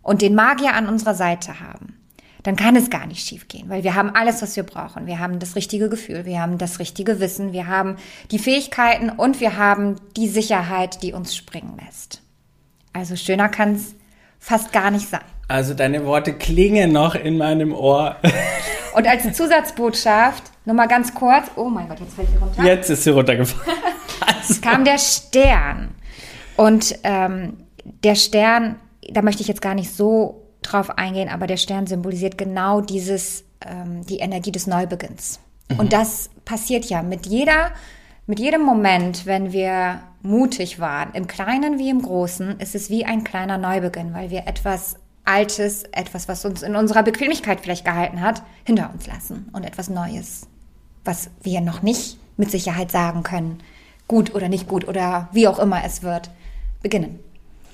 und 0.01 0.21
den 0.21 0.35
Magier 0.35 0.75
an 0.75 0.87
unserer 0.87 1.15
Seite 1.15 1.59
haben, 1.59 2.00
dann 2.43 2.55
kann 2.55 2.75
es 2.75 2.89
gar 2.89 3.05
nicht 3.05 3.25
schiefgehen, 3.27 3.69
weil 3.69 3.83
wir 3.83 3.95
haben 3.95 4.15
alles, 4.15 4.41
was 4.41 4.55
wir 4.55 4.63
brauchen. 4.63 5.05
Wir 5.05 5.19
haben 5.19 5.39
das 5.39 5.55
richtige 5.55 5.89
Gefühl, 5.89 6.25
wir 6.25 6.41
haben 6.41 6.57
das 6.57 6.79
richtige 6.79 7.19
Wissen, 7.19 7.53
wir 7.53 7.67
haben 7.67 7.97
die 8.31 8.39
Fähigkeiten 8.39 9.09
und 9.09 9.39
wir 9.39 9.57
haben 9.57 9.95
die 10.17 10.27
Sicherheit, 10.27 11.03
die 11.03 11.13
uns 11.13 11.35
springen 11.35 11.77
lässt. 11.85 12.21
Also 12.93 13.15
schöner 13.15 13.49
kann 13.49 13.75
es 13.75 13.95
fast 14.39 14.73
gar 14.73 14.91
nicht 14.91 15.07
sein. 15.07 15.21
Also 15.47 15.73
deine 15.73 16.05
Worte 16.05 16.33
klingen 16.33 16.91
noch 16.91 17.15
in 17.15 17.37
meinem 17.37 17.73
Ohr. 17.73 18.17
Und 18.93 19.07
als 19.07 19.31
Zusatzbotschaft, 19.35 20.43
nur 20.65 20.75
mal 20.75 20.87
ganz 20.87 21.13
kurz, 21.13 21.45
oh 21.55 21.69
mein 21.69 21.87
Gott, 21.87 21.99
jetzt 21.99 22.13
fällt 22.15 22.29
sie 22.29 22.37
runter. 22.37 22.63
Jetzt 22.63 22.89
ist 22.89 23.03
sie 23.03 23.11
runtergefallen. 23.11 23.77
Also, 24.23 24.61
kam 24.61 24.85
der 24.85 24.99
Stern. 24.99 25.95
Und 26.55 26.95
ähm, 27.03 27.57
der 28.03 28.13
Stern, 28.15 28.75
da 29.09 29.23
möchte 29.23 29.41
ich 29.41 29.47
jetzt 29.47 29.63
gar 29.63 29.73
nicht 29.73 29.91
so 29.91 30.40
drauf 30.61 30.97
eingehen, 30.97 31.29
aber 31.29 31.47
der 31.47 31.57
Stern 31.57 31.87
symbolisiert 31.87 32.37
genau 32.37 32.81
dieses, 32.81 33.43
ähm, 33.65 34.05
die 34.05 34.19
Energie 34.19 34.51
des 34.51 34.67
Neubeginns. 34.67 35.39
Und 35.77 35.93
das 35.93 36.29
passiert 36.45 36.85
ja 36.85 37.01
mit 37.01 37.25
jeder, 37.25 37.71
mit 38.27 38.39
jedem 38.39 38.61
Moment, 38.61 39.25
wenn 39.25 39.51
wir 39.51 40.01
mutig 40.21 40.79
waren, 40.79 41.13
im 41.13 41.27
Kleinen 41.27 41.79
wie 41.79 41.89
im 41.89 42.01
Großen, 42.01 42.59
ist 42.59 42.75
es 42.75 42.89
wie 42.89 43.05
ein 43.05 43.23
kleiner 43.23 43.57
Neubeginn, 43.57 44.13
weil 44.13 44.29
wir 44.29 44.47
etwas 44.47 44.95
Altes, 45.23 45.83
etwas, 45.91 46.27
was 46.27 46.45
uns 46.45 46.61
in 46.61 46.75
unserer 46.75 47.03
Bequemlichkeit 47.03 47.61
vielleicht 47.61 47.85
gehalten 47.85 48.21
hat, 48.21 48.43
hinter 48.63 48.91
uns 48.93 49.07
lassen 49.07 49.49
und 49.53 49.63
etwas 49.63 49.89
Neues, 49.89 50.47
was 51.03 51.29
wir 51.41 51.61
noch 51.61 51.81
nicht 51.81 52.17
mit 52.37 52.51
Sicherheit 52.51 52.91
sagen 52.91 53.23
können, 53.23 53.59
gut 54.07 54.33
oder 54.33 54.49
nicht 54.49 54.67
gut 54.67 54.87
oder 54.87 55.29
wie 55.31 55.47
auch 55.47 55.59
immer 55.59 55.83
es 55.85 56.03
wird, 56.03 56.31
beginnen. 56.81 57.19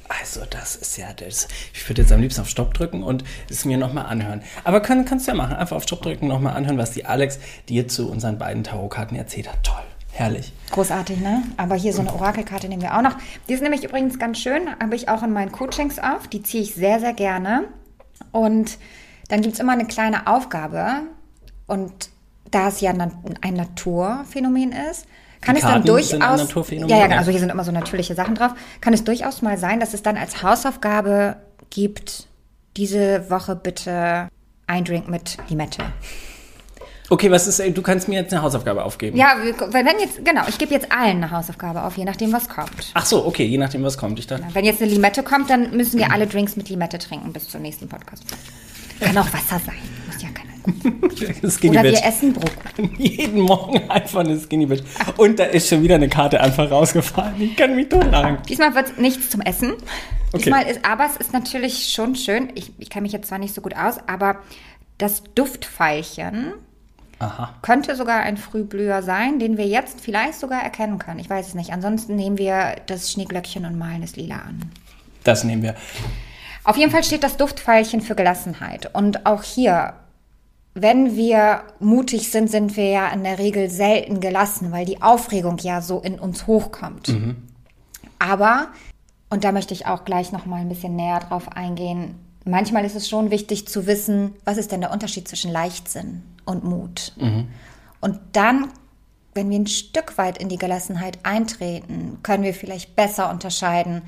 Also 0.07 0.43
das 0.49 0.75
ist 0.75 0.97
ja 0.97 1.13
das. 1.13 1.47
Ich 1.73 1.87
würde 1.87 2.01
jetzt 2.01 2.11
am 2.11 2.21
liebsten 2.21 2.41
auf 2.41 2.49
Stopp 2.49 2.73
drücken 2.73 3.03
und 3.03 3.23
es 3.49 3.65
mir 3.65 3.77
nochmal 3.77 4.05
anhören. 4.05 4.41
Aber 4.63 4.79
kann, 4.79 5.05
kannst 5.05 5.27
du 5.27 5.31
ja 5.31 5.37
machen. 5.37 5.55
Einfach 5.55 5.75
auf 5.75 5.83
Stopp 5.83 6.01
drücken, 6.01 6.27
nochmal 6.27 6.55
anhören, 6.55 6.77
was 6.77 6.91
die 6.91 7.05
Alex 7.05 7.39
dir 7.69 7.87
zu 7.87 8.09
unseren 8.09 8.37
beiden 8.37 8.63
Tarotkarten 8.63 9.17
erzählt 9.17 9.51
hat. 9.51 9.63
Toll. 9.63 9.83
Herrlich. 10.11 10.51
Großartig, 10.71 11.19
ne? 11.19 11.43
Aber 11.57 11.75
hier 11.75 11.93
so 11.93 12.01
eine 12.01 12.11
Orakelkarte 12.11 12.67
nehmen 12.67 12.81
wir 12.81 12.97
auch 12.97 13.03
noch. 13.03 13.15
Die 13.47 13.53
ist 13.53 13.61
nämlich 13.61 13.83
übrigens 13.83 14.17
ganz 14.17 14.39
schön, 14.39 14.67
habe 14.79 14.95
ich 14.95 15.09
auch 15.09 15.21
in 15.21 15.31
meinen 15.31 15.51
Coachings 15.51 15.99
auf. 15.99 16.27
Die 16.27 16.41
ziehe 16.41 16.63
ich 16.63 16.73
sehr, 16.73 16.99
sehr 16.99 17.13
gerne. 17.13 17.65
Und 18.31 18.79
dann 19.27 19.41
gibt 19.41 19.53
es 19.53 19.59
immer 19.59 19.73
eine 19.73 19.85
kleine 19.85 20.25
Aufgabe. 20.25 21.01
Und 21.67 22.09
da 22.49 22.69
es 22.69 22.81
ja 22.81 22.91
ein 22.91 23.53
Naturphänomen 23.53 24.71
ist, 24.71 25.05
kann 25.47 25.55
es 25.55 25.61
dann 25.63 25.83
durchaus. 25.83 26.69
Ja, 26.69 26.97
ja, 26.97 27.07
genau. 27.07 27.17
Also 27.17 27.31
hier 27.31 27.39
sind 27.39 27.49
immer 27.49 27.63
so 27.63 27.71
natürliche 27.71 28.13
Sachen 28.15 28.35
drauf. 28.35 28.51
Kann 28.81 28.93
es 28.93 29.03
durchaus 29.03 29.41
mal 29.41 29.57
sein, 29.57 29.79
dass 29.79 29.93
es 29.93 30.03
dann 30.03 30.17
als 30.17 30.43
Hausaufgabe 30.43 31.37
gibt, 31.69 32.27
diese 32.75 33.29
Woche 33.29 33.55
bitte 33.55 34.27
ein 34.67 34.83
Drink 34.83 35.07
mit 35.07 35.37
Limette. 35.49 35.83
Okay, 37.09 37.31
was 37.31 37.47
ist, 37.47 37.59
du 37.59 37.81
kannst 37.81 38.09
mir 38.09 38.19
jetzt 38.19 38.33
eine 38.33 38.41
Hausaufgabe 38.41 38.83
aufgeben. 38.83 39.17
Ja, 39.17 39.35
wenn 39.69 39.87
jetzt, 39.99 40.25
genau, 40.25 40.41
ich 40.49 40.57
gebe 40.57 40.73
jetzt 40.73 40.91
allen 40.91 41.23
eine 41.23 41.31
Hausaufgabe 41.31 41.83
auf, 41.83 41.97
je 41.97 42.03
nachdem, 42.03 42.33
was 42.33 42.49
kommt. 42.49 42.91
Ach 42.93 43.05
so, 43.05 43.25
okay, 43.25 43.45
je 43.45 43.57
nachdem, 43.57 43.83
was 43.83 43.97
kommt. 43.97 44.19
Ich 44.19 44.27
dachte, 44.27 44.43
Wenn 44.51 44.65
jetzt 44.65 44.81
eine 44.81 44.91
Limette 44.91 45.23
kommt, 45.23 45.49
dann 45.49 45.75
müssen 45.75 45.97
wir 45.97 46.11
alle 46.11 46.27
Drinks 46.27 46.57
mit 46.57 46.69
Limette 46.69 46.99
trinken 46.99 47.31
bis 47.31 47.47
zum 47.47 47.61
nächsten 47.61 47.87
Podcast. 47.87 48.23
Kann 48.99 49.17
auch 49.17 49.31
Wasser 49.31 49.61
sein. 49.65 49.96
Skinny 51.49 51.77
Oder 51.77 51.83
wir 51.83 51.91
Bitch. 51.91 52.05
essen 52.05 52.33
Brokkoli. 52.33 52.89
Jeden 52.97 53.41
Morgen 53.41 53.89
einfach 53.89 54.19
eine 54.19 54.39
Skinny 54.39 54.65
Bitch. 54.65 54.83
Und 55.17 55.39
da 55.39 55.45
ist 55.45 55.69
schon 55.69 55.81
wieder 55.81 55.95
eine 55.95 56.09
Karte 56.09 56.41
einfach 56.41 56.69
rausgefallen. 56.69 57.41
Ich 57.41 57.55
kann 57.55 57.75
mich 57.75 57.89
totlachen. 57.89 58.39
Diesmal 58.47 58.75
wird 58.75 58.97
nichts 58.99 59.29
zum 59.29 59.41
Essen. 59.41 59.73
Okay. 60.33 60.43
Diesmal 60.43 60.63
ist, 60.67 60.85
aber 60.85 61.05
es 61.05 61.17
ist 61.17 61.33
natürlich 61.33 61.89
schon 61.89 62.15
schön. 62.15 62.51
Ich, 62.55 62.71
ich 62.79 62.89
kenne 62.89 63.03
mich 63.03 63.13
jetzt 63.13 63.29
zwar 63.29 63.39
nicht 63.39 63.53
so 63.53 63.61
gut 63.61 63.75
aus, 63.75 63.97
aber 64.07 64.37
das 64.97 65.23
Duftfeilchen 65.35 66.53
Aha. 67.19 67.53
könnte 67.61 67.95
sogar 67.95 68.21
ein 68.21 68.37
Frühblüher 68.37 69.01
sein, 69.03 69.39
den 69.39 69.57
wir 69.57 69.67
jetzt 69.67 70.01
vielleicht 70.01 70.35
sogar 70.35 70.61
erkennen 70.61 70.99
können. 70.99 71.19
Ich 71.19 71.29
weiß 71.29 71.47
es 71.47 71.53
nicht. 71.53 71.71
Ansonsten 71.71 72.15
nehmen 72.15 72.37
wir 72.37 72.75
das 72.87 73.11
Schneeglöckchen 73.11 73.65
und 73.65 73.77
malen 73.77 74.03
es 74.03 74.15
lila 74.15 74.35
an. 74.35 74.71
Das 75.23 75.43
nehmen 75.43 75.61
wir. 75.61 75.75
Auf 76.63 76.75
jeden 76.75 76.91
Fall 76.91 77.03
steht 77.03 77.23
das 77.23 77.37
Duftpfeilchen 77.37 78.01
für 78.01 78.15
Gelassenheit. 78.15 78.93
Und 78.93 79.25
auch 79.25 79.43
hier, 79.43 79.93
wenn 80.81 81.15
wir 81.15 81.63
mutig 81.79 82.29
sind, 82.31 82.49
sind 82.51 82.77
wir 82.77 82.89
ja 82.89 83.07
in 83.09 83.23
der 83.23 83.39
Regel 83.39 83.69
selten 83.69 84.19
gelassen, 84.19 84.71
weil 84.71 84.85
die 84.85 85.01
Aufregung 85.01 85.57
ja 85.57 85.81
so 85.81 85.99
in 85.99 86.19
uns 86.19 86.45
hochkommt. 86.45 87.07
Aber, 88.19 88.67
und 89.29 89.43
da 89.43 89.51
möchte 89.51 89.73
ich 89.73 89.87
auch 89.87 90.05
gleich 90.05 90.31
noch 90.31 90.45
mal 90.45 90.61
ein 90.61 90.69
bisschen 90.69 90.95
näher 90.95 91.19
drauf 91.19 91.51
eingehen, 91.51 92.15
manchmal 92.45 92.85
ist 92.85 92.95
es 92.95 93.09
schon 93.09 93.31
wichtig 93.31 93.67
zu 93.67 93.87
wissen, 93.87 94.33
was 94.45 94.57
ist 94.57 94.71
denn 94.71 94.81
der 94.81 94.91
Unterschied 94.91 95.27
zwischen 95.27 95.51
Leichtsinn 95.51 96.21
und 96.45 96.63
Mut. 96.63 97.13
Und 97.99 98.19
dann, 98.33 98.67
wenn 99.33 99.49
wir 99.49 99.59
ein 99.59 99.67
Stück 99.67 100.17
weit 100.17 100.37
in 100.37 100.47
die 100.47 100.57
Gelassenheit 100.57 101.19
eintreten, 101.23 102.19
können 102.23 102.43
wir 102.43 102.53
vielleicht 102.53 102.95
besser 102.95 103.29
unterscheiden, 103.31 104.03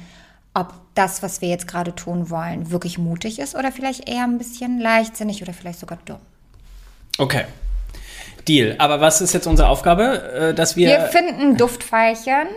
ob 0.54 0.74
das, 0.96 1.24
was 1.24 1.42
wir 1.42 1.50
jetzt 1.50 1.68
gerade 1.68 1.96
tun 1.96 2.30
wollen, 2.30 2.72
wirklich 2.72 2.98
mutig 2.98 3.40
ist 3.40 3.56
oder 3.56 3.72
vielleicht 3.72 4.08
eher 4.10 4.24
ein 4.24 4.38
bisschen 4.38 4.80
leichtsinnig 4.80 5.42
oder 5.42 5.54
vielleicht 5.54 5.80
sogar 5.80 5.98
dumm. 6.06 6.20
Okay. 7.20 7.44
Deal. 8.48 8.76
Aber 8.80 9.00
was 9.02 9.22
ist 9.22 9.34
jetzt 9.34 9.46
unsere 9.46 9.70
Aufgabe? 9.70 10.50
Äh, 10.50 10.54
Dass 10.56 10.76
wir, 10.76 10.88
Wir 10.88 11.02
finden 11.02 11.58
Duftveilchen, 11.58 12.48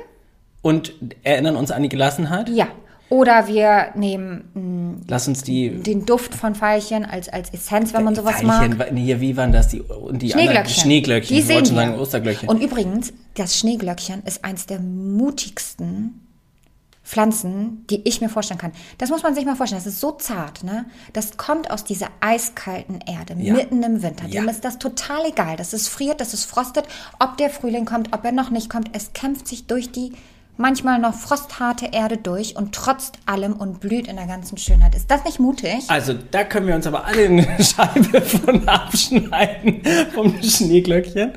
und 0.63 0.93
erinnern 1.25 1.57
uns 1.57 1.71
an 1.71 1.83
die 1.83 1.89
Gelassenheit? 1.89 2.49
ja. 2.49 2.69
Oder 3.09 3.47
wir 3.47 3.89
nehmen 3.95 5.05
Lass 5.07 5.29
uns 5.29 5.43
die 5.43 5.69
den 5.69 6.07
Duft 6.07 6.35
von 6.35 6.55
Veilchen 6.55 7.05
als, 7.05 7.29
als 7.29 7.53
Essenz, 7.53 7.93
wenn 7.93 8.05
man 8.05 8.15
sowas 8.15 8.37
Veilchen, 8.43 8.79
mag. 8.79 8.91
Nee, 8.91 9.21
wie 9.21 9.37
waren 9.37 9.53
das? 9.53 9.69
Die, 9.69 9.83
die 10.13 10.31
Schneeglöckchen. 10.31 10.57
Anderen, 10.57 10.67
Schneeglöckchen. 10.67 11.37
Die 11.37 11.43
sehen 11.43 11.65
sagen 11.67 11.99
Osterglöckchen. 11.99 12.49
Und 12.49 12.63
übrigens, 12.63 13.13
das 13.35 13.59
Schneeglöckchen 13.59 14.23
ist 14.25 14.43
eins 14.47 14.65
der 14.65 14.81
mutigsten 14.81 16.22
Pflanzen, 17.05 17.85
die 17.91 18.07
ich 18.09 18.21
mir 18.21 18.29
vorstellen 18.29 18.59
kann. 18.61 18.73
Das 18.99 19.11
muss 19.11 19.23
man 19.23 19.35
sich 19.35 19.45
mal 19.45 19.57
vorstellen. 19.57 19.83
Das 19.83 19.93
ist 19.93 20.01
so 20.01 20.13
zart, 20.13 20.63
ne? 20.65 20.87
Das 21.13 21.37
kommt 21.37 21.71
aus 21.71 21.85
dieser 21.85 22.09
eiskalten 22.21 23.01
Erde, 23.01 23.35
Ja. 23.39 23.55
mitten 23.55 23.83
im 23.83 24.03
Winter. 24.03 24.27
Ja. 24.27 24.41
Dem 24.43 24.49
ist 24.49 24.65
das 24.65 24.79
total 24.79 25.27
egal. 25.27 25.57
Das 25.57 25.73
ist 25.73 25.89
friert, 25.89 26.21
das 26.21 26.33
ist 26.33 26.45
frostet. 26.45 26.87
Ob 27.19 27.37
der 27.37 27.51
Frühling 27.51 27.85
kommt, 27.85 28.13
ob 28.15 28.25
er 28.25 28.33
noch 28.33 28.51
nicht 28.51 28.71
kommt. 28.71 28.91
Es 28.97 29.13
kämpft 29.13 29.49
sich 29.49 29.67
durch 29.67 29.91
die 29.91 30.13
manchmal 30.57 30.99
noch 30.99 31.15
frostharte 31.15 31.89
Erde 31.93 32.17
durch 32.17 32.57
und 32.57 32.75
trotz 32.75 33.13
allem 33.27 33.55
und 33.55 33.81
blüht 33.81 34.07
in 34.07 34.17
der 34.17 34.27
ganzen 34.27 34.59
Schönheit. 34.59 34.95
Ist 34.95 35.11
das 35.11 35.25
nicht 35.25 35.41
mutig? 35.41 35.85
Also, 35.89 36.15
da 36.31 36.45
können 36.45 36.67
wir 36.67 36.75
uns 36.75 36.87
aber 36.87 37.05
alle 37.05 37.25
eine 37.25 37.47
Scheibe 37.63 38.21
von 38.21 38.69
abschneiden 38.69 39.83
vom 40.15 40.41
Schneeglöckchen. 40.43 41.33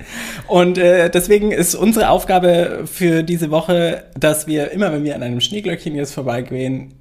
Und 0.47 0.77
äh, 0.77 1.09
deswegen 1.09 1.51
ist 1.51 1.75
unsere 1.75 2.09
Aufgabe 2.09 2.83
für 2.85 3.23
diese 3.23 3.51
Woche, 3.51 4.05
dass 4.17 4.47
wir 4.47 4.71
immer, 4.71 4.91
wenn 4.91 5.03
wir 5.03 5.15
an 5.15 5.23
einem 5.23 5.41
Schneeglöckchen 5.41 5.95
jetzt 5.95 6.13
vorbeigehen, 6.13 6.93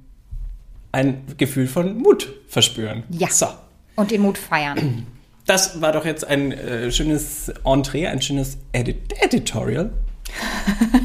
ein 0.91 1.23
Gefühl 1.37 1.67
von 1.67 1.97
Mut 1.97 2.33
verspüren. 2.47 3.03
Ja. 3.09 3.27
So. 3.29 3.47
Und 3.95 4.11
den 4.11 4.21
Mut 4.21 4.37
feiern. 4.37 5.07
Das 5.47 5.79
war 5.79 5.91
doch 5.91 6.05
jetzt 6.05 6.25
ein 6.25 6.51
äh, 6.53 6.91
schönes 6.91 7.53
Entree, 7.63 8.07
ein 8.07 8.19
schönes 8.19 8.57
Edit 8.71 9.13
Editorial. 9.21 9.91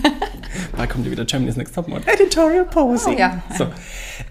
Bald 0.81 0.91
kommt 0.91 1.05
ja 1.05 1.13
wieder 1.13 1.27
Germany's 1.27 1.57
Next 1.57 1.75
Topmodel. 1.75 2.09
Editorial 2.09 2.65
Posing. 2.65 3.15
Oh, 3.17 3.19
ja. 3.19 3.43
So. 3.59 3.67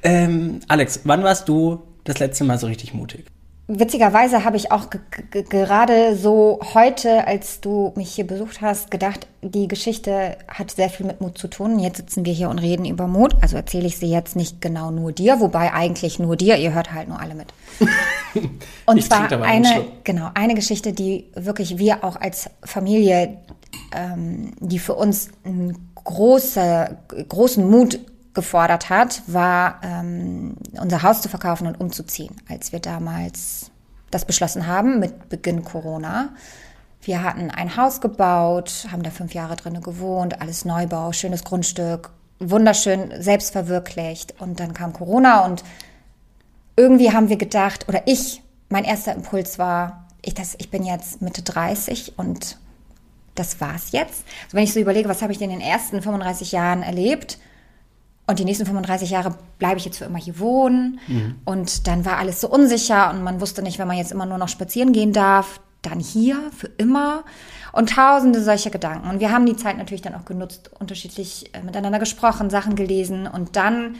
Ähm, 0.01 0.62
Alex, 0.68 1.01
wann 1.03 1.24
warst 1.24 1.48
du 1.48 1.79
das 2.06 2.18
letzte 2.18 2.44
Mal 2.44 2.58
so 2.58 2.65
richtig 2.65 2.94
mutig? 2.96 3.25
Witzigerweise 3.68 4.44
habe 4.44 4.58
ich 4.58 4.72
auch 4.72 4.89
ge- 4.89 5.00
ge- 5.29 5.44
gerade 5.48 6.15
so 6.15 6.60
heute, 6.74 7.27
als 7.27 7.62
du 7.62 7.94
mich 7.96 8.10
hier 8.10 8.25
besucht 8.25 8.62
hast, 8.62 8.89
gedacht, 8.89 9.27
die 9.44 9.68
Geschichte 9.68 10.38
hat 10.48 10.72
sehr 10.72 10.89
viel 10.89 11.06
mit 11.06 11.22
Mut 11.22 11.38
zu 11.38 11.48
tun. 11.48 11.77
Jetzt 11.77 11.98
sitzen 11.98 12.25
wir 12.25 12.34
hier 12.34 12.50
und 12.50 12.58
reden 12.58 12.86
über 12.86 13.06
Mut. 13.06 13.36
Also 13.41 13.56
erzähle 13.56 13.86
ich 13.86 13.98
sie 14.00 14.10
jetzt 14.10 14.36
nicht 14.36 14.60
genau 14.60 14.89
nur 14.89 15.12
dir, 15.12 15.39
wobei 15.39 15.72
eigentlich 15.72 16.18
nur 16.18 16.36
dir. 16.36 16.58
Ihr 16.58 16.74
hört 16.74 16.91
halt 16.96 17.10
nur 17.10 17.20
alle 17.20 17.36
mit. 17.36 17.53
Und 18.88 18.98
Ich 18.98 19.06
zwar 19.08 19.32
eine, 19.44 19.86
genau, 20.03 20.32
eine 20.34 20.56
Geschichte, 20.56 20.94
die 20.94 21.25
wirklich 21.36 21.77
wir 21.77 22.03
auch 22.03 22.15
als 22.20 22.50
Familie, 22.63 23.38
ähm, 23.96 24.53
die 24.60 24.79
für 24.79 24.96
uns 24.96 25.29
einen 25.44 25.88
große, 26.03 26.98
großen 27.27 27.70
Mut 27.70 28.00
gefordert 28.34 28.89
hat, 28.89 29.22
war 29.27 29.79
ähm, 29.84 30.56
unser 30.79 31.03
Haus 31.03 31.22
zu 31.22 31.29
verkaufen 31.29 31.68
und 31.68 31.79
umzuziehen, 31.79 32.36
als 32.48 32.72
wir 32.72 32.79
damals 32.79 33.72
das 34.12 34.25
beschlossen 34.25 34.68
haben 34.68 35.00
mit 35.00 35.29
Beginn 35.29 35.63
Corona. 35.63 36.29
Wir 37.01 37.24
hatten 37.24 37.50
ein 37.50 37.77
Haus 37.77 38.01
gebaut, 38.01 38.88
haben 38.91 39.03
da 39.03 39.10
fünf 39.10 39.34
Jahre 39.34 39.56
drinne 39.56 39.82
gewohnt, 39.82 40.41
alles 40.41 40.65
Neubau, 40.65 41.12
schönes 41.12 41.44
Grundstück, 41.44 42.12
wunderschön 42.39 43.12
selbst 43.22 43.51
verwirklicht. 43.51 44.39
Und 44.39 44.60
dann 44.60 44.74
kam 44.74 44.94
Corona 44.94 45.46
und 45.46 45.63
irgendwie 46.75 47.12
haben 47.12 47.29
wir 47.29 47.38
gedacht, 47.38 47.88
oder 47.88 48.03
ich, 48.06 48.41
mein 48.70 48.84
erster 48.84 49.13
Impuls 49.13 49.60
war, 49.60 50.08
ich, 50.22 50.34
das, 50.34 50.56
ich 50.58 50.70
bin 50.70 50.84
jetzt 50.84 51.22
Mitte 51.22 51.41
30 51.41 52.18
und 52.18 52.58
das 53.39 53.60
war's 53.62 53.91
jetzt. 53.91 54.25
Also 54.46 54.58
wenn 54.58 54.63
ich 54.63 54.74
so 54.74 54.79
überlege, 54.79 55.10
was 55.10 55.22
habe 55.22 55.31
ich 55.31 55.39
denn 55.39 55.50
in 55.50 55.60
den 55.60 55.67
ersten 55.67 56.01
35 56.01 56.51
Jahren 56.51 56.84
erlebt 56.84 57.39
und 58.27 58.39
die 58.39 58.46
nächsten 58.46 58.65
35 58.65 59.10
Jahre 59.10 59.36
bleibe 59.58 59.77
ich 59.77 59.86
jetzt 59.86 59.98
für 59.98 60.05
immer 60.05 60.19
hier 60.19 60.39
wohnen 60.39 61.00
und 61.46 61.88
dann 61.88 62.05
war 62.05 62.17
alles 62.17 62.41
so 62.41 62.50
unsicher 62.50 63.10
und 63.10 63.24
man 63.24 63.41
wusste 63.41 63.63
nicht, 63.63 63.79
wenn 63.79 63.88
man 63.88 63.98
jetzt 63.98 64.12
immer 64.12 64.25
nur 64.25 64.38
noch 64.38 64.50
spazieren 64.50 64.93
gehen 64.93 65.13
darf, 65.13 65.60
dann 65.81 66.00
hier 66.00 66.38
für 66.55 66.67
immer 66.77 67.24
und 67.72 67.89
tausende 67.89 68.43
solcher 68.43 68.69
Gedanken. 68.69 69.10
Und 69.10 69.19
wir 69.19 69.31
haben 69.31 69.46
die 69.46 69.55
Zeit 69.55 69.77
natürlich 69.77 70.01
dann 70.01 70.15
auch 70.15 70.25
genutzt, 70.25 70.69
unterschiedlich 70.79 71.53
äh, 71.53 71.62
miteinander 71.63 72.00
gesprochen, 72.00 72.50
Sachen 72.50 72.75
gelesen 72.75 73.27
und 73.27 73.55
dann 73.55 73.96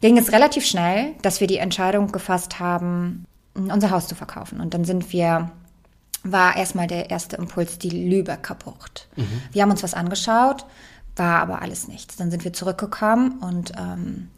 ging 0.00 0.18
es 0.18 0.32
relativ 0.32 0.64
schnell, 0.64 1.14
dass 1.22 1.40
wir 1.40 1.46
die 1.46 1.56
Entscheidung 1.56 2.12
gefasst 2.12 2.60
haben, 2.60 3.24
unser 3.54 3.90
Haus 3.90 4.06
zu 4.06 4.14
verkaufen. 4.14 4.60
Und 4.60 4.74
dann 4.74 4.84
sind 4.84 5.12
wir, 5.12 5.50
war 6.32 6.56
erstmal 6.56 6.86
der 6.86 7.10
erste 7.10 7.36
Impuls 7.36 7.78
die 7.78 7.90
Lübecker 7.90 8.54
Bucht. 8.54 9.08
Wir 9.52 9.62
haben 9.62 9.70
uns 9.70 9.82
was 9.82 9.94
angeschaut, 9.94 10.64
war 11.16 11.40
aber 11.40 11.62
alles 11.62 11.88
nichts. 11.88 12.16
Dann 12.16 12.30
sind 12.30 12.44
wir 12.44 12.52
zurückgekommen 12.52 13.38
und 13.40 13.72
ähm, 13.78 14.28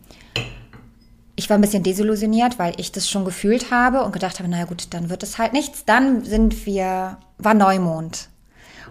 ich 1.38 1.49
war 1.49 1.57
ein 1.57 1.61
bisschen 1.61 1.85
desillusioniert, 1.85 2.59
weil 2.59 2.75
ich 2.78 2.90
das 2.90 3.09
schon 3.09 3.25
gefühlt 3.25 3.71
habe 3.71 4.02
und 4.02 4.12
gedacht 4.12 4.40
habe, 4.40 4.49
naja 4.49 4.64
gut, 4.64 4.88
dann 4.90 5.09
wird 5.09 5.23
es 5.23 5.38
halt 5.38 5.52
nichts. 5.52 5.85
Dann 5.85 6.25
sind 6.25 6.66
wir, 6.66 7.18
war 7.38 7.54
Neumond. 7.54 8.28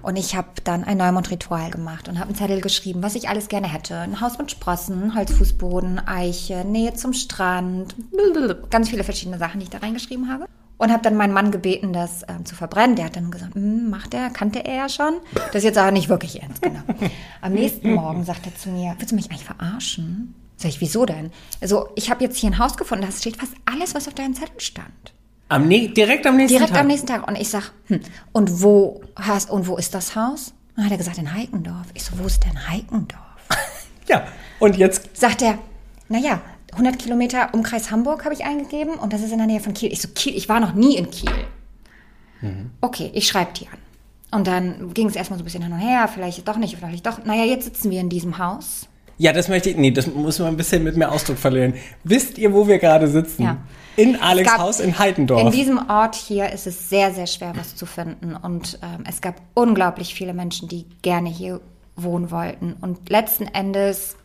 Und 0.01 0.15
ich 0.15 0.35
habe 0.35 0.47
dann 0.63 0.85
ein 0.85 0.97
Neumond-Ritual 0.97 1.71
gemacht 1.71 2.07
und 2.07 2.19
habe 2.19 2.29
einen 2.29 2.37
Zettel 2.37 2.61
geschrieben, 2.61 3.03
was 3.03 3.15
ich 3.15 3.27
alles 3.27 3.49
gerne 3.49 3.67
hätte. 3.67 3.97
Ein 3.97 4.21
Haus 4.21 4.37
mit 4.37 4.49
Sprossen, 4.49 5.13
Holzfußboden, 5.13 6.07
Eiche, 6.07 6.63
Nähe 6.63 6.93
zum 6.93 7.11
Strand, 7.11 7.95
ganz 8.69 8.89
viele 8.89 9.03
verschiedene 9.03 9.39
Sachen, 9.39 9.59
die 9.59 9.65
ich 9.65 9.69
da 9.69 9.79
reingeschrieben 9.79 10.31
habe. 10.31 10.45
Und 10.77 10.91
habe 10.91 11.01
dann 11.01 11.15
meinen 11.15 11.33
Mann 11.33 11.49
gebeten, 11.51 11.91
das 11.91 12.21
ähm, 12.27 12.45
zu 12.45 12.53
verbrennen. 12.53 12.95
Der 12.95 13.05
hat 13.05 13.15
dann 13.15 13.31
gesagt, 13.31 13.55
"Hm, 13.55 13.89
macht 13.89 14.13
er, 14.13 14.29
kannte 14.29 14.63
er 14.63 14.75
ja 14.75 14.89
schon. 14.89 15.15
Das 15.33 15.55
ist 15.55 15.63
jetzt 15.63 15.77
aber 15.77 15.89
nicht 15.91 16.07
wirklich 16.07 16.41
ernst, 16.41 16.61
genau. 16.61 16.81
Am 17.41 17.53
nächsten 17.53 17.93
Morgen 17.93 18.23
sagt 18.25 18.45
er 18.45 18.55
zu 18.55 18.69
mir, 18.69 18.93
willst 18.99 19.11
du 19.11 19.15
mich 19.15 19.29
eigentlich 19.31 19.43
verarschen? 19.45 20.35
Sag 20.55 20.69
ich, 20.69 20.79
wieso 20.81 21.05
denn? 21.05 21.31
Also, 21.61 21.89
ich 21.95 22.11
habe 22.11 22.23
jetzt 22.23 22.37
hier 22.37 22.51
ein 22.51 22.59
Haus 22.59 22.77
gefunden, 22.77 23.05
da 23.05 23.11
steht 23.11 23.37
fast 23.37 23.53
alles, 23.65 23.95
was 23.95 24.07
auf 24.07 24.13
deinem 24.13 24.35
Zettel 24.35 24.59
stand. 24.59 25.13
Am 25.49 25.67
ne 25.67 25.87
direkt 25.89 26.27
am 26.27 26.35
nächsten 26.37 26.57
Direkt 26.57 26.73
Tag. 26.73 26.81
am 26.81 26.87
nächsten 26.87 27.07
Tag. 27.07 27.27
Und 27.27 27.37
ich 27.37 27.49
sag, 27.49 27.71
hm, 27.87 28.01
und 28.31 28.61
wo 28.61 29.01
hast, 29.15 29.49
und 29.49 29.65
wo 29.67 29.77
ist 29.77 29.93
das 29.95 30.15
Haus? 30.15 30.53
Dann 30.75 30.85
hat 30.85 30.91
er 30.91 30.97
gesagt, 30.97 31.17
in 31.17 31.33
Heikendorf. 31.33 31.87
Ich 31.95 32.03
so, 32.03 32.17
wo 32.19 32.25
ist 32.25 32.43
denn 32.43 32.67
Heikendorf? 32.69 33.21
Ja. 34.07 34.25
Und 34.59 34.77
jetzt 34.77 35.15
Sagt 35.17 35.41
er, 35.41 35.57
naja, 36.07 36.39
100 36.77 36.99
Kilometer 36.99 37.49
Umkreis 37.53 37.91
Hamburg 37.91 38.23
habe 38.25 38.33
ich 38.33 38.45
eingegeben 38.45 38.93
und 38.95 39.13
das 39.13 39.21
ist 39.21 39.31
in 39.31 39.37
der 39.39 39.47
Nähe 39.47 39.59
von 39.59 39.73
Kiel. 39.73 39.91
Ich 39.91 40.01
so, 40.01 40.07
Kiel, 40.13 40.35
ich 40.35 40.47
war 40.49 40.59
noch 40.59 40.73
nie 40.73 40.95
in 40.97 41.09
Kiel. 41.11 41.31
Okay, 42.81 43.09
ich 43.13 43.27
schreibe 43.27 43.51
die 43.59 43.67
an. 43.67 43.77
Und 44.39 44.45
dann 44.47 44.93
ging 44.93 45.07
es 45.07 45.15
erstmal 45.15 45.39
so 45.39 45.43
ein 45.43 45.45
bisschen 45.45 45.63
hin 45.63 45.71
und 45.73 45.79
her, 45.79 46.07
vielleicht 46.13 46.47
doch 46.47 46.57
nicht, 46.57 46.77
vielleicht 46.77 47.05
doch. 47.05 47.23
Naja, 47.25 47.45
jetzt 47.45 47.65
sitzen 47.65 47.89
wir 47.89 47.99
in 47.99 48.09
diesem 48.09 48.37
Haus. 48.37 48.87
Ja, 49.17 49.33
das 49.33 49.47
möchte 49.47 49.71
ich. 49.71 49.77
Nee, 49.77 49.89
das 49.89 50.05
muss 50.05 50.37
man 50.37 50.49
ein 50.49 50.57
bisschen 50.57 50.83
mit 50.83 50.95
mehr 50.95 51.11
Ausdruck 51.11 51.37
verlieren. 51.39 51.73
Wisst 52.03 52.37
ihr, 52.37 52.53
wo 52.53 52.67
wir 52.67 52.77
gerade 52.77 53.07
sitzen? 53.07 53.41
Ja. 53.43 53.57
In 53.95 54.21
Alex 54.21 54.51
gab- 54.51 54.59
Haus 54.59 54.79
in 54.79 54.99
Heidendorf. 54.99 55.41
In 55.41 55.51
diesem 55.51 55.89
Ort 55.89 56.13
hier 56.15 56.51
ist 56.51 56.67
es 56.67 56.89
sehr, 56.89 57.11
sehr 57.13 57.25
schwer, 57.25 57.53
was 57.55 57.75
zu 57.75 57.87
finden. 57.87 58.35
Und 58.35 58.77
ähm, 58.83 59.03
es 59.09 59.21
gab 59.21 59.41
unglaublich 59.55 60.13
viele 60.13 60.35
Menschen, 60.35 60.67
die 60.67 60.85
gerne 61.01 61.29
hier 61.29 61.61
wohnen 61.95 62.29
wollten. 62.29 62.73
Und 62.79 63.09
letzten 63.09 63.45
Endes, 63.47 64.15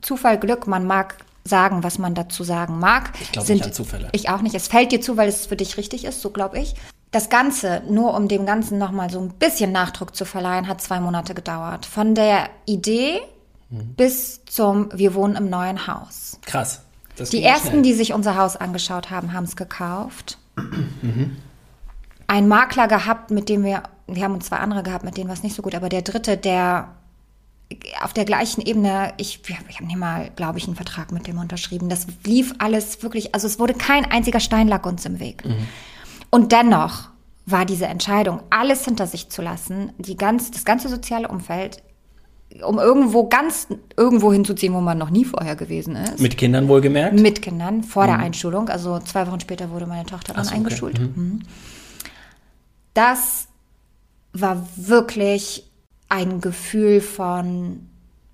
Zufall, 0.00 0.38
Glück, 0.38 0.66
man 0.66 0.86
mag 0.86 1.16
sagen, 1.44 1.82
was 1.82 1.98
man 1.98 2.14
dazu 2.14 2.42
sagen 2.44 2.78
mag. 2.78 3.12
Ich 3.20 3.32
glaub 3.32 3.48
nicht 3.48 3.64
an 3.64 3.72
Zufälle. 3.72 4.08
Ich 4.12 4.28
auch 4.30 4.40
nicht. 4.40 4.54
Es 4.54 4.68
fällt 4.68 4.92
dir 4.92 5.00
zu, 5.00 5.16
weil 5.16 5.28
es 5.28 5.46
für 5.46 5.56
dich 5.56 5.76
richtig 5.76 6.04
ist, 6.04 6.20
so 6.22 6.30
glaube 6.30 6.58
ich. 6.58 6.74
Das 7.10 7.28
Ganze, 7.28 7.82
nur 7.88 8.14
um 8.14 8.26
dem 8.28 8.44
Ganzen 8.46 8.78
nochmal 8.78 9.10
so 9.10 9.20
ein 9.20 9.28
bisschen 9.30 9.70
Nachdruck 9.70 10.16
zu 10.16 10.24
verleihen, 10.24 10.66
hat 10.66 10.80
zwei 10.80 10.98
Monate 11.00 11.34
gedauert. 11.34 11.86
Von 11.86 12.14
der 12.14 12.48
Idee 12.66 13.20
Mhm. 13.70 13.94
bis 13.96 14.44
zum 14.44 14.88
Wir 14.92 15.14
wohnen 15.14 15.36
im 15.36 15.48
neuen 15.48 15.86
Haus. 15.86 16.38
Krass. 16.44 16.82
Das 17.16 17.30
Die 17.30 17.42
ersten, 17.42 17.68
schnell. 17.68 17.82
die 17.82 17.94
sich 17.94 18.12
unser 18.12 18.36
Haus 18.36 18.56
angeschaut 18.56 19.10
haben, 19.10 19.32
haben 19.32 19.44
es 19.44 19.56
gekauft. 19.56 20.36
Mhm. 20.56 21.36
Ein 22.26 22.46
Makler 22.48 22.88
gehabt, 22.88 23.30
mit 23.30 23.48
dem 23.48 23.64
wir, 23.64 23.82
wir 24.06 24.22
haben 24.24 24.34
uns 24.34 24.46
zwei 24.46 24.56
andere 24.56 24.82
gehabt, 24.82 25.04
mit 25.04 25.16
denen 25.16 25.28
war 25.28 25.34
es 25.34 25.42
nicht 25.42 25.54
so 25.56 25.62
gut, 25.62 25.74
aber 25.74 25.88
der 25.88 26.02
dritte, 26.02 26.36
der 26.36 26.88
auf 28.02 28.12
der 28.12 28.24
gleichen 28.24 28.60
Ebene, 28.60 29.14
ich, 29.16 29.40
ich 29.46 29.76
habe 29.76 29.86
nicht 29.86 29.96
mal, 29.96 30.30
glaube 30.36 30.58
ich, 30.58 30.66
einen 30.66 30.76
Vertrag 30.76 31.12
mit 31.12 31.26
dem 31.26 31.38
unterschrieben. 31.38 31.88
Das 31.88 32.06
lief 32.24 32.54
alles 32.58 33.02
wirklich, 33.02 33.34
also 33.34 33.46
es 33.46 33.58
wurde 33.58 33.74
kein 33.74 34.04
einziger 34.04 34.40
Stein 34.40 34.68
lag 34.68 34.86
uns 34.86 35.04
im 35.04 35.20
Weg. 35.20 35.42
Und 36.30 36.52
dennoch 36.52 37.08
war 37.46 37.64
diese 37.64 37.86
Entscheidung, 37.86 38.40
alles 38.50 38.84
hinter 38.84 39.06
sich 39.06 39.28
zu 39.28 39.42
lassen, 39.42 39.92
die 39.98 40.16
ganz, 40.16 40.50
das 40.50 40.64
ganze 40.64 40.88
soziale 40.88 41.28
Umfeld, 41.28 41.82
um 42.62 42.78
irgendwo 42.78 43.28
ganz 43.28 43.68
irgendwo 43.96 44.32
hinzuziehen, 44.32 44.74
wo 44.74 44.80
man 44.80 44.96
noch 44.96 45.10
nie 45.10 45.24
vorher 45.24 45.56
gewesen 45.56 45.96
ist. 45.96 46.20
Mit 46.20 46.38
Kindern 46.38 46.68
wohlgemerkt? 46.68 47.18
Mit 47.18 47.42
Kindern 47.42 47.82
vor 47.82 48.06
der 48.06 48.18
Einschulung. 48.18 48.68
Also 48.68 48.98
zwei 49.00 49.26
Wochen 49.26 49.40
später 49.40 49.70
wurde 49.70 49.86
meine 49.86 50.06
Tochter 50.06 50.34
dann 50.34 50.44
so, 50.44 50.50
okay. 50.50 50.58
eingeschult. 50.58 50.98
Mhm. 51.00 51.42
Das 52.94 53.48
war 54.32 54.66
wirklich 54.76 55.68
ein 56.08 56.40
Gefühl 56.40 57.00
von 57.00 57.88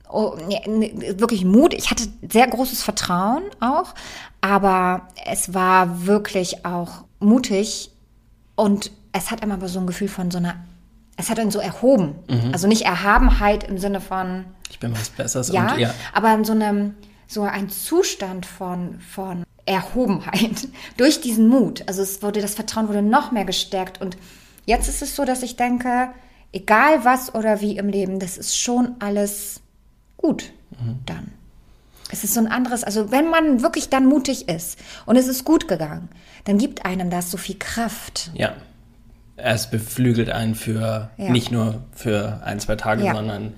oh, 0.08 0.36
wirklich 0.36 1.44
Mut. 1.44 1.74
Ich 1.74 1.90
hatte 1.90 2.04
sehr 2.28 2.46
großes 2.46 2.82
Vertrauen 2.82 3.42
auch, 3.60 3.94
aber 4.40 5.08
es 5.26 5.54
war 5.54 6.06
wirklich 6.06 6.64
auch 6.64 7.04
mutig 7.18 7.90
und 8.56 8.90
es 9.12 9.30
hat 9.30 9.42
immer 9.42 9.54
aber 9.54 9.68
so 9.68 9.80
ein 9.80 9.86
Gefühl 9.86 10.08
von 10.08 10.30
so 10.30 10.38
einer, 10.38 10.56
es 11.16 11.30
hat 11.30 11.38
einen 11.38 11.50
so 11.50 11.58
erhoben. 11.58 12.14
Also 12.52 12.68
nicht 12.68 12.82
Erhabenheit 12.82 13.64
im 13.64 13.78
Sinne 13.78 14.00
von, 14.00 14.44
Ich 14.70 14.78
bin 14.78 14.92
was 14.92 15.10
Besseres 15.10 15.48
ja, 15.48 15.72
und 15.72 15.78
ja. 15.78 15.94
aber 16.12 16.32
in 16.34 16.44
so 16.44 16.52
einem, 16.52 16.94
so 17.26 17.42
ein 17.42 17.68
Zustand 17.68 18.46
von, 18.46 19.00
von 19.00 19.44
Erhobenheit 19.66 20.68
durch 20.96 21.20
diesen 21.20 21.48
Mut. 21.48 21.84
Also 21.86 22.02
es 22.02 22.22
wurde, 22.22 22.40
das 22.40 22.54
Vertrauen 22.54 22.88
wurde 22.88 23.02
noch 23.02 23.32
mehr 23.32 23.44
gestärkt 23.44 24.00
und 24.00 24.16
jetzt 24.66 24.88
ist 24.88 25.02
es 25.02 25.16
so, 25.16 25.24
dass 25.24 25.42
ich 25.42 25.56
denke, 25.56 26.10
egal 26.52 27.04
was 27.04 27.34
oder 27.34 27.60
wie 27.60 27.76
im 27.76 27.88
Leben, 27.88 28.18
das 28.18 28.36
ist 28.38 28.56
schon 28.58 28.96
alles 28.98 29.60
gut 30.16 30.52
dann. 31.06 31.32
Es 32.12 32.24
ist 32.24 32.34
so 32.34 32.40
ein 32.40 32.46
anderes, 32.48 32.82
also 32.84 33.10
wenn 33.12 33.28
man 33.30 33.62
wirklich 33.62 33.88
dann 33.88 34.06
mutig 34.06 34.48
ist 34.48 34.78
und 35.06 35.16
es 35.16 35.28
ist 35.28 35.44
gut 35.44 35.68
gegangen, 35.68 36.08
dann 36.44 36.58
gibt 36.58 36.84
einem 36.84 37.10
das 37.10 37.30
so 37.30 37.36
viel 37.36 37.56
Kraft. 37.58 38.30
Ja. 38.34 38.54
Es 39.36 39.70
beflügelt 39.70 40.28
einen 40.30 40.54
für 40.54 41.10
Ja. 41.16 41.30
nicht 41.30 41.50
nur 41.52 41.82
für 41.94 42.40
ein, 42.44 42.58
zwei 42.60 42.76
Tage, 42.76 43.04
Ja. 43.04 43.14
sondern 43.14 43.54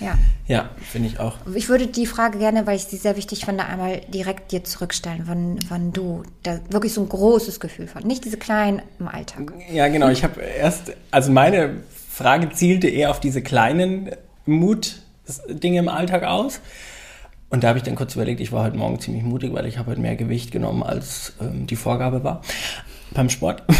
Ja. 0.00 0.18
ja, 0.48 0.70
finde 0.90 1.08
ich 1.08 1.20
auch. 1.20 1.36
Ich 1.54 1.68
würde 1.68 1.86
die 1.86 2.06
Frage 2.06 2.38
gerne, 2.38 2.66
weil 2.66 2.76
ich 2.76 2.84
sie 2.84 2.96
sehr 2.96 3.16
wichtig 3.16 3.44
finde, 3.44 3.64
einmal 3.66 4.00
direkt 4.08 4.50
dir 4.50 4.64
zurückstellen, 4.64 5.22
wann, 5.26 5.58
wann 5.68 5.92
du 5.92 6.24
da 6.42 6.58
wirklich 6.70 6.92
so 6.92 7.02
ein 7.02 7.08
großes 7.08 7.60
Gefühl 7.60 7.86
von, 7.86 8.02
nicht 8.02 8.24
diese 8.24 8.36
kleinen 8.36 8.82
im 8.98 9.06
Alltag. 9.06 9.52
Ja, 9.70 9.86
genau. 9.88 10.08
Ich 10.08 10.24
habe 10.24 10.40
erst, 10.40 10.92
also 11.12 11.30
meine 11.30 11.76
Frage 12.12 12.50
zielte 12.50 12.88
eher 12.88 13.10
auf 13.10 13.20
diese 13.20 13.40
kleinen 13.42 14.10
Mut-Dinge 14.44 15.78
im 15.78 15.88
Alltag 15.88 16.24
aus. 16.24 16.60
Und 17.48 17.64
da 17.64 17.68
habe 17.68 17.78
ich 17.78 17.84
dann 17.84 17.94
kurz 17.94 18.14
überlegt, 18.14 18.40
ich 18.40 18.52
war 18.52 18.64
heute 18.64 18.76
Morgen 18.76 19.00
ziemlich 19.00 19.22
mutig, 19.22 19.52
weil 19.54 19.64
ich 19.64 19.78
habe 19.78 19.90
heute 19.90 20.00
mehr 20.00 20.14
Gewicht 20.16 20.50
genommen, 20.52 20.82
als 20.82 21.32
ähm, 21.40 21.66
die 21.66 21.76
Vorgabe 21.76 22.22
war 22.22 22.42
beim 23.12 23.28
Sport. 23.28 23.62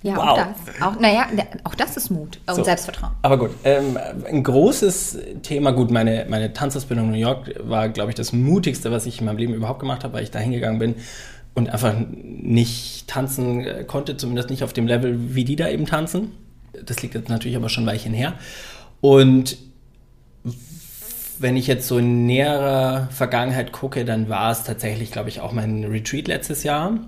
Ja, 0.00 0.14
Wow. 0.16 0.28
auch 0.28 0.36
das. 0.36 0.80
Auch, 0.80 1.00
naja, 1.00 1.26
auch 1.64 1.74
das 1.74 1.96
ist 1.96 2.08
Mut 2.10 2.38
und 2.46 2.54
So. 2.54 2.62
Selbstvertrauen. 2.62 3.14
Aber 3.22 3.36
gut, 3.36 3.50
ähm, 3.64 3.98
ein 4.30 4.44
großes 4.44 5.18
Thema, 5.42 5.72
gut, 5.72 5.90
meine, 5.90 6.24
meine 6.28 6.52
Tanzausbildung 6.52 7.06
in 7.06 7.10
New 7.10 7.18
York 7.18 7.52
war, 7.64 7.88
glaube 7.88 8.10
ich, 8.10 8.14
das 8.14 8.32
mutigste, 8.32 8.92
was 8.92 9.06
ich 9.06 9.18
in 9.18 9.26
meinem 9.26 9.38
Leben 9.38 9.54
überhaupt 9.54 9.80
gemacht 9.80 10.04
habe, 10.04 10.14
weil 10.14 10.22
ich 10.22 10.30
da 10.30 10.38
hingegangen 10.38 10.78
bin 10.78 10.94
und 11.54 11.68
einfach 11.68 11.96
nicht 11.98 13.08
tanzen 13.08 13.64
äh, 13.66 13.82
konnte, 13.82 14.16
zumindest 14.16 14.50
nicht 14.50 14.62
auf 14.62 14.72
dem 14.72 14.86
Level, 14.86 15.34
wie 15.34 15.44
die 15.44 15.56
da 15.56 15.68
eben 15.68 15.84
tanzen. 15.84 16.30
Das 16.84 17.02
liegt 17.02 17.14
jetzt 17.14 17.28
natürlich 17.28 17.56
aber 17.56 17.68
schon 17.68 17.86
Weilchen 17.86 18.14
her. 18.14 18.34
Und 19.00 19.56
wenn 21.38 21.56
ich 21.56 21.66
jetzt 21.66 21.86
so 21.86 21.98
in 21.98 22.26
näherer 22.26 23.08
Vergangenheit 23.10 23.72
gucke, 23.72 24.04
dann 24.04 24.28
war 24.28 24.50
es 24.50 24.64
tatsächlich, 24.64 25.12
glaube 25.12 25.28
ich, 25.28 25.40
auch 25.40 25.52
mein 25.52 25.84
Retreat 25.84 26.28
letztes 26.28 26.62
Jahr, 26.64 26.98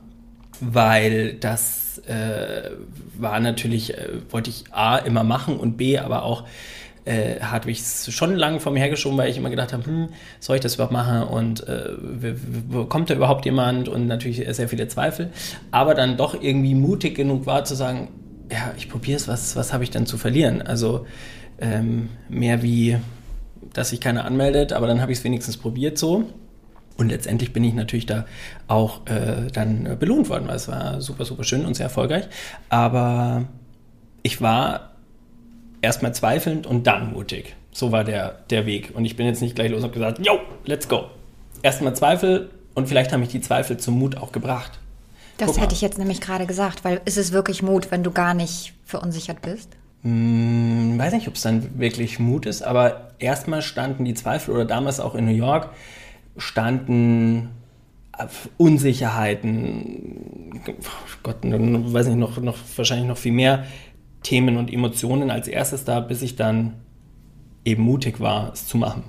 weil 0.61 1.35
das 1.35 1.99
äh, 2.07 2.71
war 3.19 3.41
natürlich, 3.41 3.95
äh, 3.97 4.09
wollte 4.31 4.51
ich 4.51 4.65
A 4.73 4.99
immer 4.99 5.25
machen 5.25 5.59
und 5.59 5.77
B 5.77 5.99
aber 5.99 6.23
auch 6.23 6.45
äh, 7.05 7.41
hatte 7.41 7.71
ich 7.71 7.81
es 7.81 8.13
schon 8.13 8.37
lange 8.37 8.61
vor 8.61 8.73
mir 8.73 8.81
hergeschoben, 8.81 9.19
weil 9.19 9.31
ich 9.31 9.37
immer 9.37 9.51
gedacht 9.51 9.73
habe, 9.73 9.85
hm, 9.85 10.09
soll 10.39 10.57
ich 10.57 10.63
das 10.63 10.75
überhaupt 10.75 10.93
machen 10.93 11.23
und 11.23 11.67
äh, 11.67 11.95
kommt 12.89 13.11
da 13.11 13.15
überhaupt 13.15 13.45
jemand 13.47 13.89
und 13.89 14.07
natürlich 14.07 14.45
sehr 14.55 14.69
viele 14.69 14.87
Zweifel, 14.89 15.31
aber 15.71 15.95
dann 15.95 16.17
doch 16.17 16.41
irgendwie 16.41 16.75
mutig 16.75 17.15
genug 17.15 17.47
war 17.47 17.65
zu 17.65 17.75
sagen, 17.75 18.09
ja, 18.51 18.73
ich 18.77 18.89
probiere 18.89 19.17
es, 19.17 19.29
was, 19.29 19.57
was 19.57 19.73
habe 19.73 19.85
ich 19.85 19.91
denn 19.91 20.07
zu 20.07 20.19
verlieren? 20.19 20.63
Also 20.63 21.07
ähm, 21.61 22.09
mehr 22.29 22.63
wie, 22.63 22.97
dass 23.73 23.91
sich 23.91 24.01
keiner 24.01 24.25
anmeldet, 24.25 24.73
aber 24.73 24.87
dann 24.87 25.01
habe 25.01 25.13
ich 25.13 25.19
es 25.19 25.25
wenigstens 25.25 25.57
probiert 25.57 25.99
so. 25.99 26.25
Und 26.97 27.09
letztendlich 27.09 27.53
bin 27.53 27.65
ich 27.65 27.73
natürlich 27.73 28.07
da 28.07 28.27
auch 28.67 29.07
äh, 29.07 29.51
dann 29.53 29.87
äh, 29.87 29.97
belohnt 29.97 30.29
worden, 30.29 30.49
weil 30.49 30.57
es 30.57 30.69
war 30.69 31.01
super, 31.01 31.25
super 31.25 31.45
schön 31.45 31.65
und 31.65 31.75
sehr 31.75 31.85
erfolgreich. 31.85 32.25
Aber 32.69 33.47
ich 34.23 34.43
war 34.43 34.91
erstmal 35.81 36.15
zweifelnd 36.15 36.67
und 36.67 36.87
dann 36.87 37.13
mutig. 37.13 37.57
So 37.73 37.93
war 37.93 38.05
der, 38.05 38.41
der 38.51 38.67
Weg. 38.67 38.93
Und 38.95 39.05
ich 39.05 39.17
bin 39.17 39.27
jetzt 39.27 39.41
nicht 39.41 39.55
gleich 39.55 39.71
los 39.71 39.79
und 39.79 39.85
habe 39.85 39.95
gesagt, 39.95 40.27
yo, 40.27 40.41
let's 40.67 40.89
go. 40.89 41.07
Erstmal 41.63 41.95
Zweifel 41.95 42.51
und 42.75 42.89
vielleicht 42.89 43.13
haben 43.13 43.21
mich 43.21 43.31
die 43.31 43.41
Zweifel 43.41 43.79
zum 43.79 43.99
Mut 43.99 44.17
auch 44.17 44.33
gebracht. 44.33 44.79
Das 45.49 45.61
hätte 45.61 45.75
ich 45.75 45.81
jetzt 45.81 45.99
nämlich 45.99 46.21
gerade 46.21 46.47
gesagt, 46.47 46.85
weil 46.85 47.01
ist 47.05 47.17
es 47.17 47.33
wirklich 47.33 47.63
Mut, 47.63 47.91
wenn 47.91 48.03
du 48.03 48.11
gar 48.11 48.35
nicht 48.35 48.75
verunsichert 48.85 49.43
bist? 49.43 49.71
Hm, 50.03 50.99
weiß 50.99 51.13
nicht, 51.13 51.29
ob 51.29 51.35
es 51.35 51.43
dann 51.43 51.79
wirklich 51.79 52.19
Mut 52.19 52.47
ist, 52.47 52.63
aber 52.63 53.13
erstmal 53.19 53.63
standen 53.63 54.05
die 54.05 54.15
Zweifel 54.15 54.55
oder 54.55 54.65
damals 54.65 55.01
auch 55.01 55.15
in 55.15 55.27
New 55.27 55.33
York 55.33 55.71
standen 56.37 57.51
Unsicherheiten, 58.59 60.61
Gott, 61.23 61.37
weiß 61.43 62.09
nicht, 62.09 62.19
noch, 62.19 62.39
noch 62.39 62.59
wahrscheinlich 62.77 63.09
noch 63.09 63.17
viel 63.17 63.33
mehr 63.33 63.65
Themen 64.23 64.59
und 64.59 64.73
Emotionen 64.73 65.31
als 65.31 65.49
erstes 65.49 65.85
da, 65.85 66.01
bis 66.01 66.21
ich 66.21 66.37
dann 66.37 66.75
eben 67.65 67.83
mutig 67.83 68.21
war, 68.21 68.53
es 68.53 68.67
zu 68.67 68.77
machen. 68.77 69.05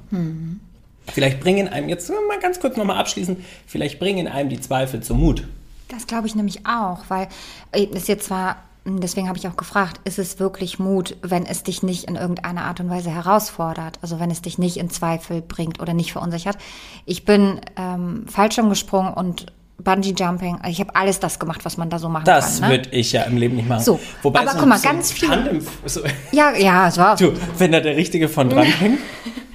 Vielleicht 1.08 1.42
bringen 1.42 1.68
einem, 1.68 1.90
jetzt 1.90 2.10
mal 2.10 2.40
ganz 2.42 2.60
kurz 2.60 2.78
nochmal 2.78 2.98
abschließen, 2.98 3.38
vielleicht 3.66 4.00
bringen 4.00 4.28
einem 4.28 4.50
die 4.50 4.62
Zweifel 4.62 5.02
zum 5.02 5.20
Mut. 5.20 5.48
Das 5.92 6.08
glaube 6.08 6.26
ich 6.28 6.36
nämlich 6.36 6.66
auch, 6.66 7.00
weil 7.10 7.28
ist 7.74 8.08
jetzt 8.08 8.28
zwar, 8.28 8.56
deswegen 8.86 9.28
habe 9.28 9.38
ich 9.38 9.48
auch 9.48 9.58
gefragt, 9.58 10.00
ist 10.06 10.20
es 10.20 10.40
wirklich 10.40 10.80
Mut, 10.80 11.18
wenn 11.22 11.46
es 11.46 11.64
dich 11.64 11.84
nicht 11.84 12.06
in 12.06 12.16
irgendeiner 12.16 12.64
Art 12.64 12.80
und 12.80 12.90
Weise 12.90 13.10
herausfordert, 13.12 14.00
also 14.02 14.20
wenn 14.20 14.32
es 14.32 14.42
dich 14.42 14.58
nicht 14.58 14.78
in 14.78 14.90
Zweifel 14.90 15.42
bringt 15.42 15.82
oder 15.82 15.94
nicht 15.94 16.14
verunsichert. 16.14 16.58
Ich 17.06 17.26
bin 17.26 17.60
ähm, 17.78 18.26
Fallschirm 18.30 18.70
gesprungen 18.70 19.14
und 19.14 19.48
Bungee 19.84 20.14
Jumping, 20.18 20.60
ich 20.68 20.80
habe 20.80 20.96
alles 20.96 21.20
das 21.20 21.40
gemacht, 21.40 21.66
was 21.66 21.76
man 21.76 21.90
da 21.90 21.98
so 22.00 22.08
machen 22.08 22.26
Das 22.26 22.60
kann. 22.62 22.70
Ne? 22.70 22.76
würde 22.78 22.90
ich 22.92 23.12
ja 23.12 23.24
im 23.24 23.36
Leben 23.36 23.56
nicht 23.56 23.68
machen. 23.68 23.84
So, 23.84 24.00
aber 24.24 24.48
so- 24.52 24.58
guck 24.60 24.68
mal, 24.68 24.78
so 24.78 24.88
ganz 24.88 25.12
viele- 25.12 25.32
Tandem, 25.32 25.66
so, 25.86 26.02
Ja, 26.32 26.54
ja, 26.56 26.88
es 26.88 26.98
war. 27.00 27.16
du, 27.18 27.34
wenn 27.58 27.72
da 27.72 27.80
der 27.82 27.96
Richtige 27.98 28.30
von 28.30 28.50
dran 28.50 28.64
hängt. 28.66 29.00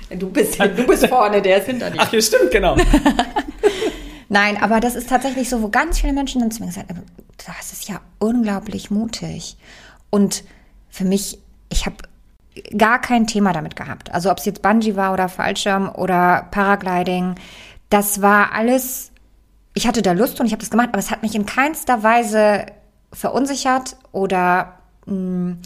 Du 0.08 0.30
bist, 0.30 0.58
du 0.60 0.86
bist 0.86 1.04
vorne, 1.08 1.42
der 1.42 1.58
ist 1.58 1.66
hinter 1.66 1.90
dir. 1.90 1.98
Ach 2.00 2.12
ja, 2.12 2.20
stimmt, 2.22 2.52
genau. 2.52 2.76
Nein, 4.28 4.60
aber 4.60 4.80
das 4.80 4.96
ist 4.96 5.08
tatsächlich 5.08 5.48
so, 5.48 5.62
wo 5.62 5.68
ganz 5.68 6.00
viele 6.00 6.12
Menschen 6.12 6.40
dann 6.40 6.50
zu 6.50 6.60
mir 6.60 6.66
gesagt 6.66 6.90
haben, 6.90 7.02
das 7.46 7.72
ist 7.72 7.88
ja 7.88 8.00
unglaublich 8.18 8.90
mutig. 8.90 9.56
Und 10.10 10.44
für 10.88 11.04
mich, 11.04 11.38
ich 11.68 11.86
habe 11.86 11.96
gar 12.76 13.00
kein 13.00 13.26
Thema 13.26 13.52
damit 13.52 13.76
gehabt. 13.76 14.12
Also 14.12 14.30
ob 14.30 14.38
es 14.38 14.44
jetzt 14.44 14.62
Bungee 14.62 14.96
war 14.96 15.12
oder 15.12 15.28
Fallschirm 15.28 15.88
oder 15.94 16.48
Paragliding, 16.50 17.36
das 17.90 18.22
war 18.22 18.52
alles, 18.52 19.12
ich 19.74 19.86
hatte 19.86 20.02
da 20.02 20.12
Lust 20.12 20.40
und 20.40 20.46
ich 20.46 20.52
habe 20.52 20.60
das 20.60 20.70
gemacht, 20.70 20.88
aber 20.88 20.98
es 20.98 21.10
hat 21.10 21.22
mich 21.22 21.34
in 21.34 21.46
keinster 21.46 22.02
Weise 22.02 22.66
verunsichert 23.12 23.96
oder 24.12 24.78
mh, 25.06 25.56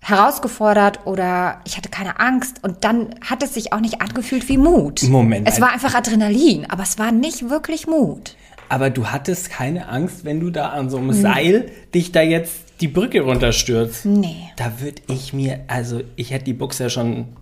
herausgefordert 0.00 1.06
oder 1.06 1.60
ich 1.64 1.76
hatte 1.76 1.88
keine 1.88 2.20
Angst 2.20 2.62
und 2.62 2.84
dann 2.84 3.14
hat 3.20 3.42
es 3.42 3.54
sich 3.54 3.72
auch 3.72 3.80
nicht 3.80 4.00
angefühlt 4.00 4.48
wie 4.48 4.56
Mut. 4.56 5.02
Moment, 5.04 5.48
Es 5.48 5.60
war 5.60 5.72
einfach 5.72 5.94
Adrenalin, 5.94 6.66
aber 6.70 6.82
es 6.82 6.98
war 6.98 7.12
nicht 7.12 7.50
wirklich 7.50 7.86
Mut. 7.86 8.36
Aber 8.68 8.90
du 8.90 9.08
hattest 9.08 9.50
keine 9.50 9.88
Angst, 9.88 10.24
wenn 10.24 10.40
du 10.40 10.50
da 10.50 10.70
an 10.70 10.90
so 10.90 10.98
einem 10.98 11.12
Seil 11.12 11.70
dich 11.94 12.12
da 12.12 12.20
jetzt 12.20 12.80
die 12.80 12.88
Brücke 12.88 13.22
runterstürzt. 13.22 14.04
Nee. 14.04 14.50
Da 14.56 14.80
würde 14.80 15.02
ich 15.08 15.32
mir, 15.32 15.60
also 15.68 16.02
ich 16.16 16.30
hätte 16.30 16.44
die 16.44 16.52
Buchse 16.52 16.84
ja 16.84 16.90
schon. 16.90 17.36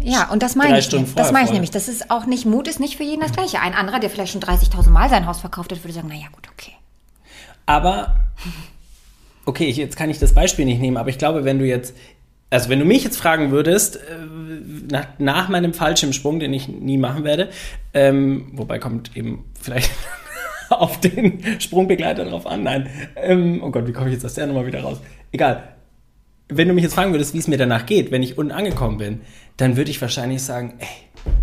Ja, 0.00 0.28
und 0.30 0.42
das 0.42 0.56
meine 0.56 0.70
Drei 0.70 0.78
ich. 0.78 1.14
Das 1.14 1.32
meine 1.32 1.46
ich 1.46 1.52
nämlich. 1.52 1.70
Das 1.70 1.88
ist 1.88 2.10
auch 2.10 2.26
nicht 2.26 2.46
Mut, 2.46 2.66
ist 2.66 2.80
nicht 2.80 2.96
für 2.96 3.04
jeden 3.04 3.22
das 3.22 3.32
Gleiche. 3.32 3.60
Ein 3.60 3.74
anderer, 3.74 4.00
der 4.00 4.10
vielleicht 4.10 4.32
schon 4.32 4.42
30.000 4.42 4.90
Mal 4.90 5.08
sein 5.08 5.26
Haus 5.26 5.40
verkauft 5.40 5.70
hat, 5.70 5.82
würde 5.84 5.94
sagen, 5.94 6.08
naja, 6.08 6.26
gut, 6.32 6.48
okay. 6.52 6.72
Aber, 7.66 8.16
okay, 9.46 9.64
ich, 9.64 9.78
jetzt 9.78 9.96
kann 9.96 10.10
ich 10.10 10.18
das 10.18 10.34
Beispiel 10.34 10.66
nicht 10.66 10.80
nehmen, 10.80 10.98
aber 10.98 11.08
ich 11.08 11.18
glaube, 11.18 11.44
wenn 11.44 11.58
du 11.58 11.64
jetzt 11.64 11.94
also 12.50 12.68
wenn 12.68 12.78
du 12.78 12.84
mich 12.84 13.02
jetzt 13.02 13.16
fragen 13.16 13.50
würdest, 13.50 13.96
äh, 13.96 14.00
nach, 14.90 15.06
nach 15.18 15.48
meinem 15.48 15.74
Fallschirmsprung, 15.74 16.38
den 16.38 16.52
ich 16.52 16.68
nie 16.68 16.98
machen 16.98 17.24
werde, 17.24 17.48
ähm, 17.92 18.50
wobei 18.52 18.78
kommt 18.78 19.16
eben 19.16 19.44
vielleicht 19.60 19.90
auf 20.70 21.00
den 21.00 21.42
Sprungbegleiter 21.60 22.24
drauf 22.24 22.46
an, 22.46 22.62
nein, 22.62 22.88
ähm, 23.16 23.62
oh 23.62 23.70
Gott, 23.70 23.86
wie 23.86 23.92
komme 23.92 24.08
ich 24.08 24.14
jetzt 24.14 24.24
aus 24.24 24.34
der 24.34 24.46
Nummer 24.46 24.66
wieder 24.66 24.80
raus? 24.80 25.00
Egal. 25.32 25.72
Wenn 26.48 26.68
du 26.68 26.74
mich 26.74 26.84
jetzt 26.84 26.94
fragen 26.94 27.10
würdest, 27.10 27.34
wie 27.34 27.38
es 27.38 27.48
mir 27.48 27.58
danach 27.58 27.86
geht, 27.86 28.12
wenn 28.12 28.22
ich 28.22 28.38
unten 28.38 28.52
angekommen 28.52 28.98
bin, 28.98 29.20
dann 29.56 29.76
würde 29.76 29.90
ich 29.90 30.00
wahrscheinlich 30.00 30.42
sagen, 30.42 30.74
ey, 30.78 30.86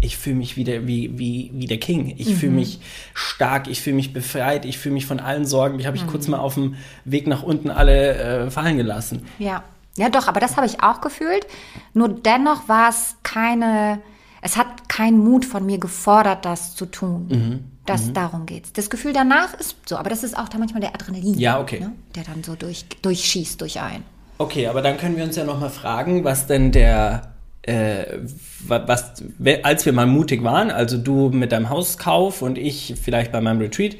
ich 0.02 0.18
fühle 0.18 0.36
mich 0.36 0.58
wieder 0.58 0.88
wie, 0.88 1.18
wie, 1.18 1.52
wie 1.54 1.66
der 1.66 1.80
King. 1.80 2.14
Ich 2.18 2.30
mhm. 2.30 2.36
fühle 2.36 2.52
mich 2.54 2.80
stark, 3.14 3.68
ich 3.68 3.82
fühle 3.82 3.96
mich 3.96 4.14
befreit, 4.14 4.66
ich 4.66 4.78
fühle 4.78 4.94
mich 4.94 5.06
von 5.06 5.20
allen 5.20 5.46
Sorgen. 5.46 5.78
Die 5.78 5.88
habe 5.88 5.98
ich 5.98 6.06
mhm. 6.06 6.10
kurz 6.10 6.28
mal 6.28 6.40
auf 6.40 6.56
dem 6.56 6.76
Weg 7.06 7.28
nach 7.28 7.44
unten 7.44 7.70
alle 7.70 8.16
äh, 8.16 8.52
fallen 8.52 8.78
gelassen. 8.78 9.26
Ja. 9.40 9.64
Ja, 9.96 10.10
doch, 10.10 10.28
aber 10.28 10.40
das 10.40 10.58
habe 10.58 10.66
ich 10.66 10.82
auch 10.82 11.02
gefühlt. 11.02 11.46
Nur 11.94 12.10
dennoch 12.10 12.68
war 12.68 12.90
es 12.90 13.16
keine, 13.22 14.02
es 14.42 14.58
hat 14.58 14.90
keinen 14.90 15.20
Mut 15.20 15.46
von 15.46 15.66
mir 15.66 15.78
gefordert, 15.78 16.46
das 16.46 16.76
zu 16.76 16.88
tun. 16.88 17.28
Mhm. 17.30 17.64
Das, 17.86 18.08
mhm. 18.08 18.14
Darum 18.14 18.46
geht's. 18.46 18.74
Das 18.74 18.90
Gefühl 18.90 19.14
danach 19.14 19.54
ist 19.54 19.76
so, 19.86 19.98
aber 19.98 20.10
das 20.10 20.24
ist 20.24 20.38
auch 20.38 20.50
da 20.50 20.58
manchmal 20.58 20.82
der 20.82 20.96
Adrenalin, 20.96 21.38
ja, 21.38 21.60
okay. 21.60 21.82
Ne, 21.82 21.92
der 22.16 22.24
dann 22.24 22.44
so 22.44 22.56
durch, 22.56 22.86
durchschießt 23.02 23.60
durch 23.60 23.82
ein. 23.82 24.04
Okay, 24.38 24.68
aber 24.68 24.82
dann 24.82 24.98
können 24.98 25.16
wir 25.16 25.24
uns 25.24 25.36
ja 25.36 25.44
nochmal 25.44 25.70
fragen, 25.70 26.24
was 26.24 26.48
denn 26.48 26.72
der, 26.72 27.33
äh, 27.64 28.20
was, 28.68 29.24
als 29.64 29.86
wir 29.86 29.94
mal 29.94 30.06
mutig 30.06 30.44
waren, 30.44 30.70
also 30.70 30.98
du 30.98 31.30
mit 31.30 31.52
deinem 31.52 31.70
Hauskauf 31.70 32.42
und 32.42 32.58
ich 32.58 32.96
vielleicht 33.02 33.32
bei 33.32 33.42
meinem 33.42 33.60
Retreat, 33.60 33.96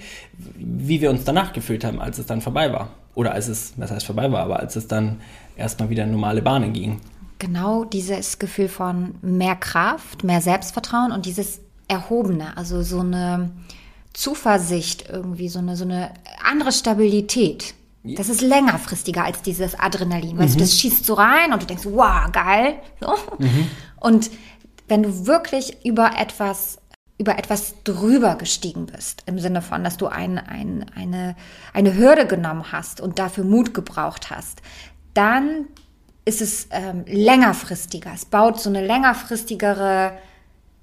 wie 0.58 1.02
wir 1.02 1.10
uns 1.10 1.24
danach 1.24 1.54
gefühlt 1.54 1.86
haben, 1.86 2.02
als 2.02 2.18
es 2.18 2.26
dann 2.26 2.42
vorbei 2.42 2.72
war. 2.72 2.90
Oder 3.16 3.34
als 3.34 3.48
es, 3.48 3.74
was 3.78 3.92
heißt 3.92 4.06
vorbei 4.06 4.32
war, 4.32 4.44
aber 4.44 4.60
als 4.60 4.76
es 4.76 4.88
dann 4.88 5.22
erstmal 5.56 5.90
wieder 5.90 6.04
in 6.04 6.12
normale 6.12 6.42
Bahnen 6.42 6.74
ging. 6.74 7.00
Genau 7.40 7.86
dieses 7.86 8.40
Gefühl 8.40 8.68
von 8.68 9.16
mehr 9.22 9.56
Kraft, 9.56 10.24
mehr 10.24 10.42
Selbstvertrauen 10.42 11.12
und 11.12 11.26
dieses 11.26 11.62
Erhobene, 11.88 12.58
also 12.58 12.82
so 12.82 13.00
eine 13.00 13.52
Zuversicht 14.14 15.10
irgendwie, 15.10 15.48
so 15.48 15.60
eine, 15.60 15.76
so 15.76 15.84
eine 15.84 16.12
andere 16.44 16.72
Stabilität. 16.72 17.76
Das 18.04 18.28
ist 18.28 18.42
längerfristiger 18.42 19.24
als 19.24 19.42
dieses 19.42 19.80
Adrenalin. 19.80 20.38
Weißt 20.38 20.56
mhm. 20.56 20.60
du, 20.60 20.64
das 20.66 20.78
schießt 20.78 21.06
so 21.06 21.14
rein 21.14 21.54
und 21.54 21.62
du 21.62 21.66
denkst, 21.66 21.86
wow, 21.86 22.30
geil. 22.32 22.76
So. 23.00 23.16
Mhm. 23.38 23.70
Und 24.00 24.30
wenn 24.90 25.04
du 25.04 25.26
wirklich 25.26 25.86
über 25.86 26.12
etwas 26.18 26.80
über 27.20 27.38
etwas 27.38 27.76
drüber 27.84 28.36
gestiegen 28.36 28.88
bist, 28.88 29.24
im 29.28 29.40
Sinne 29.40 29.62
von, 29.62 29.84
dass 29.84 29.98
du 29.98 30.08
ein, 30.08 30.40
ein, 30.40 30.86
eine, 30.96 31.36
eine 31.72 31.96
Hürde 31.96 32.26
genommen 32.28 32.72
hast 32.72 33.00
und 33.00 33.20
dafür 33.20 33.44
Mut 33.44 33.74
gebraucht 33.74 34.30
hast, 34.30 34.62
dann 35.14 35.68
ist 36.26 36.42
es 36.42 36.68
ähm, 36.72 37.06
längerfristiger. 37.06 38.12
Es 38.14 38.26
baut 38.26 38.60
so 38.60 38.70
eine 38.70 38.86
längerfristigere 38.86 40.18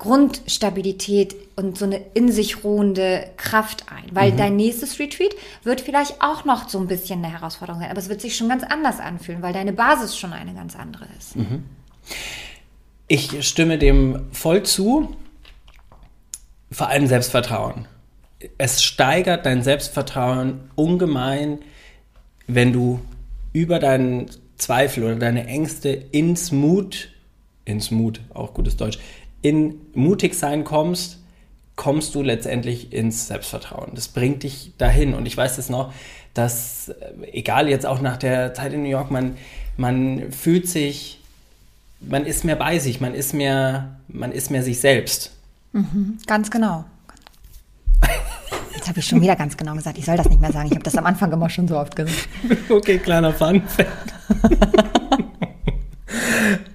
Grundstabilität 0.01 1.37
und 1.57 1.79
so 1.79 1.85
eine 1.85 2.01
in 2.15 2.33
sich 2.33 2.65
ruhende 2.65 3.31
Kraft 3.37 3.85
ein. 3.93 4.05
Weil 4.13 4.33
mhm. 4.33 4.37
dein 4.39 4.57
nächstes 4.57 4.99
Retreat 4.99 5.35
wird 5.63 5.83
vielleicht 5.83 6.21
auch 6.21 6.45
noch 6.45 6.69
so 6.69 6.79
ein 6.79 6.89
bisschen 6.89 7.23
eine 7.23 7.33
Herausforderung 7.33 7.81
sein, 7.81 7.91
aber 7.91 8.01
es 8.01 8.09
wird 8.09 8.21
sich 8.21 8.37
schon 8.37 8.49
ganz 8.49 8.65
anders 8.65 8.99
anfühlen, 8.99 9.43
weil 9.43 9.53
deine 9.53 9.73
Basis 9.73 10.19
schon 10.19 10.33
eine 10.33 10.55
ganz 10.55 10.75
andere 10.75 11.07
ist. 11.19 11.37
Mhm. 11.37 11.65
Ich 13.07 13.47
stimme 13.47 13.79
dem 13.79 14.27
voll 14.33 14.63
zu. 14.63 15.15
Vor 16.73 16.89
allem 16.89 17.07
Selbstvertrauen. 17.07 17.87
Es 18.57 18.83
steigert 18.83 19.45
dein 19.45 19.63
Selbstvertrauen 19.63 20.71
ungemein, 20.77 21.59
wenn 22.47 22.73
du 22.73 23.01
über 23.53 23.81
deinen 23.81 24.31
Zweifel 24.57 25.05
oder 25.05 25.17
deine 25.17 25.47
Ängste 25.47 25.91
ins 25.91 26.53
Mut, 26.53 27.11
ins 27.65 27.91
Mut, 27.91 28.21
auch 28.33 28.55
gutes 28.55 28.77
Deutsch, 28.77 28.99
in 29.42 29.81
mutig 29.94 30.35
sein 30.35 30.64
kommst, 30.64 31.18
kommst 31.76 32.14
du 32.14 32.22
letztendlich 32.22 32.92
ins 32.92 33.26
Selbstvertrauen. 33.26 33.92
Das 33.94 34.09
bringt 34.09 34.42
dich 34.42 34.72
dahin. 34.76 35.14
Und 35.14 35.26
ich 35.26 35.37
weiß 35.37 35.57
es 35.59 35.70
noch, 35.70 35.92
dass, 36.35 36.90
äh, 36.90 36.94
egal 37.33 37.68
jetzt 37.68 37.87
auch 37.87 38.00
nach 38.00 38.16
der 38.16 38.53
Zeit 38.55 38.72
in 38.72 38.83
New 38.83 38.88
York, 38.88 39.11
man, 39.11 39.37
man 39.76 40.31
fühlt 40.31 40.68
sich, 40.68 41.20
man 42.00 42.26
ist 42.26 42.44
mehr 42.44 42.57
bei 42.57 42.79
sich, 42.79 43.00
man 43.00 43.14
ist 43.14 43.33
mehr, 43.33 43.98
man 44.09 44.33
ist 44.33 44.50
mehr 44.50 44.62
sich 44.62 44.81
selbst. 44.81 45.33
Mhm, 45.72 46.18
ganz 46.26 46.50
genau. 46.50 46.85
Jetzt 48.74 48.88
habe 48.88 48.98
ich 48.98 49.07
schon 49.07 49.20
wieder 49.20 49.37
ganz 49.37 49.57
genau 49.57 49.74
gesagt, 49.74 49.98
ich 49.98 50.07
soll 50.07 50.16
das 50.16 50.29
nicht 50.29 50.40
mehr 50.40 50.53
sagen. 50.53 50.66
Ich 50.66 50.72
habe 50.72 50.83
das 50.83 50.96
am 50.96 51.05
Anfang 51.05 51.31
immer 51.33 51.50
schon 51.50 51.68
so 51.68 51.79
oft 51.79 51.94
gesagt. 51.96 52.29
Okay, 52.70 52.98
kleiner 52.98 53.33
Fun. 53.33 53.62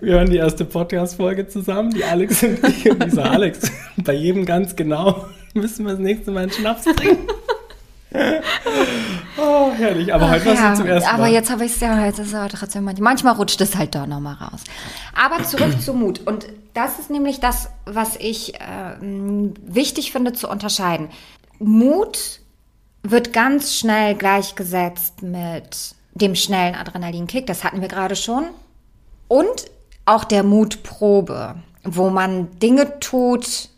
Wir 0.02 0.14
hören 0.14 0.30
die 0.30 0.38
erste 0.38 0.66
Podcast-Folge 0.66 1.48
zusammen, 1.48 1.92
die 1.92 2.04
Alex 2.04 2.44
und 2.44 2.64
ich. 2.68 2.90
Und 2.90 3.04
dieser 3.04 3.32
Alex, 3.32 3.72
bei 3.98 4.14
jedem 4.14 4.46
ganz 4.46 4.76
genau, 4.76 5.26
müssen 5.54 5.86
wir 5.86 5.94
das 5.94 6.02
nächste 6.02 6.32
Mal 6.32 6.44
einen 6.44 6.52
Schnaps 6.52 6.84
trinken. 6.84 7.28
Oh, 9.38 9.72
herrlich. 9.74 10.14
Aber 10.14 10.26
Ach, 10.26 10.32
heute 10.32 10.54
ja. 10.54 10.64
war 10.64 10.76
zum 10.76 10.88
ersten 10.88 11.10
Mal. 11.10 11.16
Aber 11.16 11.28
jetzt 11.28 11.52
habe 11.52 11.66
ich 11.66 11.74
es 11.74 11.80
ja, 11.82 12.06
jetzt 12.06 12.20
ist 12.20 12.34
aber 12.34 12.48
trotzdem 12.50 12.86
manchmal, 12.86 13.04
manchmal 13.04 13.34
rutscht 13.36 13.60
es 13.60 13.76
halt 13.76 13.94
doch 13.94 14.06
nochmal 14.06 14.36
raus. 14.36 14.62
Aber 15.14 15.44
zurück 15.44 15.82
zu 15.82 15.94
Mut. 15.94 16.22
Und 16.26 16.48
das 16.74 17.00
ist 17.00 17.10
nämlich 17.10 17.40
das, 17.42 17.70
was 17.86 18.16
ich 18.16 18.56
äh, 18.56 18.60
wichtig 19.02 20.12
finde 20.12 20.34
zu 20.34 20.50
unterscheiden. 20.50 21.10
Mut 21.60 22.40
wird 23.04 23.34
ganz 23.34 23.76
schnell 23.76 24.16
gleichgesetzt 24.16 25.22
mit 25.22 25.96
dem 26.14 26.36
schnellen 26.36 26.76
Adrenalinkick. 26.76 27.46
Das 27.46 27.64
hatten 27.64 27.82
wir 27.82 27.88
gerade 27.88 28.16
schon. 28.16 28.46
Und 29.36 29.70
auch 30.06 30.24
der 30.24 30.44
Mutprobe, 30.44 31.56
wo 31.84 32.10
man 32.10 32.58
Dinge 32.60 33.00
tut, 33.02 33.70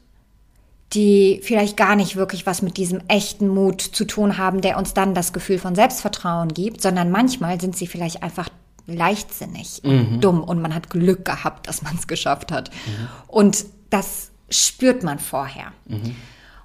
die 0.94 1.42
vielleicht 1.44 1.76
gar 1.78 1.96
nicht 1.96 2.16
wirklich 2.16 2.46
was 2.46 2.62
mit 2.62 2.78
diesem 2.78 3.02
echten 3.08 3.48
Mut 3.48 3.82
zu 3.82 4.06
tun 4.06 4.38
haben, 4.38 4.62
der 4.62 4.78
uns 4.78 4.94
dann 4.94 5.16
das 5.16 5.34
Gefühl 5.34 5.58
von 5.58 5.74
Selbstvertrauen 5.74 6.54
gibt, 6.54 6.84
sondern 6.84 7.10
manchmal 7.10 7.60
sind 7.60 7.76
sie 7.76 7.88
vielleicht 7.88 8.22
einfach 8.22 8.50
leichtsinnig 8.86 9.82
mhm. 9.84 9.90
und 9.90 10.24
dumm 10.24 10.44
und 10.44 10.62
man 10.62 10.76
hat 10.76 10.92
Glück 10.92 11.26
gehabt, 11.26 11.68
dass 11.68 11.82
man 11.82 11.96
es 11.96 12.06
geschafft 12.06 12.52
hat. 12.52 12.70
Mhm. 12.70 13.08
Und 13.26 13.66
das 13.90 14.30
spürt 14.52 15.02
man 15.02 15.18
vorher. 15.18 15.72
Mhm. 15.88 16.16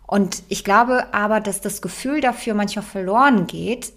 Und 0.07 0.43
ich 0.51 0.65
glaube 0.65 1.15
aber, 1.15 1.41
dass 1.41 1.63
das 1.63 1.81
Gefühl 1.81 2.21
dafür 2.21 2.53
manchmal 2.53 2.85
verloren 2.85 3.47
geht, 3.47 3.95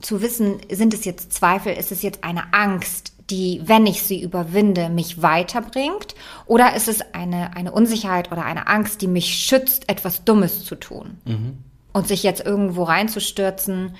zu 0.00 0.20
wissen, 0.20 0.58
sind 0.68 0.94
es 0.94 1.04
jetzt 1.04 1.32
Zweifel, 1.32 1.74
ist 1.74 1.92
es 1.92 2.02
jetzt 2.02 2.24
eine 2.24 2.52
Angst, 2.52 3.11
die, 3.30 3.62
wenn 3.64 3.86
ich 3.86 4.02
sie 4.02 4.20
überwinde, 4.20 4.88
mich 4.88 5.22
weiterbringt? 5.22 6.14
Oder 6.46 6.74
ist 6.74 6.88
es 6.88 7.00
eine, 7.14 7.56
eine 7.56 7.72
Unsicherheit 7.72 8.32
oder 8.32 8.44
eine 8.44 8.66
Angst, 8.66 9.02
die 9.02 9.06
mich 9.06 9.34
schützt, 9.34 9.88
etwas 9.88 10.24
Dummes 10.24 10.64
zu 10.64 10.74
tun? 10.74 11.18
Mhm. 11.24 11.58
Und 11.92 12.08
sich 12.08 12.22
jetzt 12.22 12.44
irgendwo 12.44 12.84
reinzustürzen, 12.84 13.94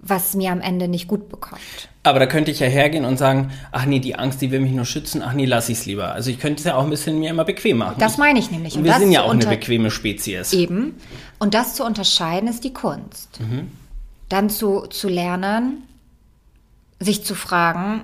was 0.00 0.34
mir 0.34 0.50
am 0.50 0.60
Ende 0.60 0.88
nicht 0.88 1.06
gut 1.06 1.28
bekommt. 1.28 1.60
Aber 2.02 2.18
da 2.18 2.26
könnte 2.26 2.50
ich 2.50 2.58
ja 2.58 2.66
hergehen 2.66 3.04
und 3.04 3.16
sagen, 3.16 3.52
ach 3.70 3.86
nee, 3.86 4.00
die 4.00 4.16
Angst, 4.16 4.42
die 4.42 4.50
will 4.50 4.58
mich 4.58 4.72
nur 4.72 4.84
schützen, 4.84 5.22
ach 5.22 5.32
nee, 5.32 5.44
lass 5.44 5.68
ich 5.68 5.78
es 5.78 5.86
lieber. 5.86 6.12
Also 6.12 6.30
ich 6.30 6.40
könnte 6.40 6.58
es 6.58 6.64
ja 6.64 6.74
auch 6.74 6.82
ein 6.82 6.90
bisschen 6.90 7.20
mir 7.20 7.30
immer 7.30 7.44
bequem 7.44 7.78
machen. 7.78 7.94
Das 7.98 8.18
meine 8.18 8.40
ich 8.40 8.50
nämlich. 8.50 8.76
Und 8.76 8.82
wir 8.82 8.94
sind 8.94 9.12
ja 9.12 9.22
auch 9.22 9.30
eine 9.30 9.46
bequeme 9.46 9.92
Spezies. 9.92 10.52
Eben. 10.52 10.96
Und 11.38 11.54
das 11.54 11.76
zu 11.76 11.84
unterscheiden 11.84 12.48
ist 12.48 12.64
die 12.64 12.72
Kunst. 12.72 13.38
Mhm. 13.40 13.70
Dann 14.28 14.50
zu, 14.50 14.86
zu 14.88 15.08
lernen, 15.08 15.84
sich 16.98 17.24
zu 17.24 17.36
fragen, 17.36 18.02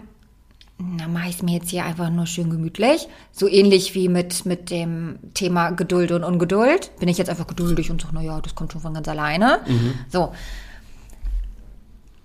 na, 0.79 1.09
mache 1.09 1.29
ich 1.29 1.37
es 1.37 1.43
mir 1.43 1.57
jetzt 1.59 1.71
hier 1.71 1.85
einfach 1.85 2.09
nur 2.09 2.27
schön 2.27 2.51
gemütlich. 2.51 3.09
So 3.33 3.49
ähnlich 3.49 3.95
wie 3.97 4.09
mit, 4.09 4.47
mit 4.47 4.71
dem 4.71 5.19
Thema 5.35 5.71
Geduld 5.71 6.13
und 6.13 6.23
Ungeduld. 6.23 6.97
Bin 7.01 7.09
ich 7.09 7.19
jetzt 7.19 7.29
einfach 7.29 7.49
geduldig 7.49 7.91
und 7.91 8.01
sage, 8.01 8.15
na 8.15 8.23
ja, 8.23 8.41
das 8.41 8.55
kommt 8.55 8.73
schon 8.73 8.81
von 8.81 8.95
ganz 8.95 9.09
alleine. 9.09 9.61
Mhm. 9.67 9.95
So. 10.09 10.33